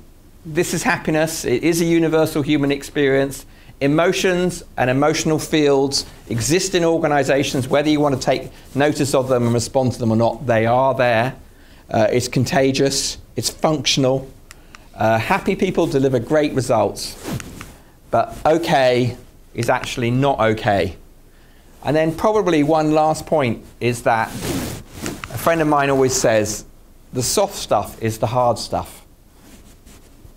this 0.46 0.74
is 0.74 0.84
happiness. 0.84 1.44
It 1.44 1.64
is 1.64 1.80
a 1.80 1.84
universal 1.84 2.42
human 2.42 2.70
experience. 2.70 3.44
Emotions 3.80 4.64
and 4.76 4.90
emotional 4.90 5.38
fields 5.38 6.04
exist 6.28 6.74
in 6.74 6.84
organizations, 6.84 7.68
whether 7.68 7.88
you 7.88 8.00
want 8.00 8.14
to 8.14 8.20
take 8.20 8.50
notice 8.74 9.14
of 9.14 9.28
them 9.28 9.44
and 9.44 9.54
respond 9.54 9.92
to 9.92 9.98
them 10.00 10.10
or 10.10 10.16
not, 10.16 10.46
they 10.46 10.66
are 10.66 10.94
there. 10.94 11.36
Uh, 11.88 12.08
it's 12.10 12.26
contagious, 12.26 13.18
it's 13.36 13.48
functional. 13.48 14.28
Uh, 14.94 15.16
happy 15.16 15.54
people 15.54 15.86
deliver 15.86 16.18
great 16.18 16.52
results, 16.54 17.16
but 18.10 18.36
okay 18.44 19.16
is 19.54 19.70
actually 19.70 20.10
not 20.10 20.40
okay. 20.40 20.96
And 21.84 21.94
then, 21.94 22.14
probably 22.14 22.64
one 22.64 22.90
last 22.90 23.26
point 23.26 23.64
is 23.80 24.02
that 24.02 24.28
a 24.28 25.38
friend 25.38 25.60
of 25.60 25.68
mine 25.68 25.88
always 25.88 26.12
says 26.12 26.64
the 27.12 27.22
soft 27.22 27.54
stuff 27.54 28.02
is 28.02 28.18
the 28.18 28.26
hard 28.26 28.58
stuff 28.58 28.97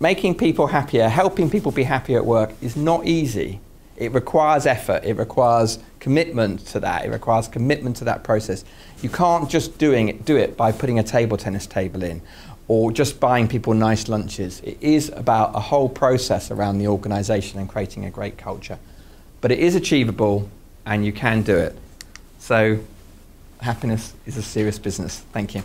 making 0.02 0.34
people 0.34 0.66
happier, 0.66 1.08
helping 1.08 1.48
people 1.48 1.70
be 1.70 1.84
happier 1.84 2.18
at 2.18 2.26
work 2.26 2.50
is 2.60 2.74
not 2.74 3.06
easy. 3.06 3.60
It 3.96 4.12
requires 4.12 4.66
effort, 4.66 5.04
it 5.04 5.14
requires 5.14 5.78
commitment 6.00 6.66
to 6.68 6.80
that, 6.80 7.04
it 7.04 7.10
requires 7.10 7.46
commitment 7.46 7.96
to 7.98 8.04
that 8.04 8.24
process. 8.24 8.64
You 9.00 9.08
can't 9.08 9.48
just 9.48 9.78
doing 9.78 10.08
it, 10.08 10.24
do 10.24 10.36
it 10.36 10.56
by 10.56 10.72
putting 10.72 10.98
a 10.98 11.04
table 11.04 11.36
tennis 11.36 11.68
table 11.68 12.02
in 12.02 12.20
or 12.66 12.90
just 12.90 13.20
buying 13.20 13.46
people 13.46 13.74
nice 13.74 14.08
lunches. 14.08 14.60
It 14.64 14.76
is 14.80 15.08
about 15.10 15.54
a 15.54 15.60
whole 15.60 15.88
process 15.88 16.50
around 16.50 16.78
the 16.78 16.88
organization 16.88 17.60
and 17.60 17.68
creating 17.68 18.04
a 18.04 18.10
great 18.10 18.36
culture. 18.36 18.80
But 19.40 19.52
it 19.52 19.60
is 19.60 19.76
achievable 19.76 20.48
and 20.84 21.06
you 21.06 21.12
can 21.12 21.42
do 21.42 21.56
it. 21.56 21.78
So 22.40 22.80
happiness 23.60 24.14
is 24.26 24.36
a 24.36 24.42
serious 24.42 24.80
business. 24.80 25.20
Thank 25.32 25.54
you. 25.54 25.62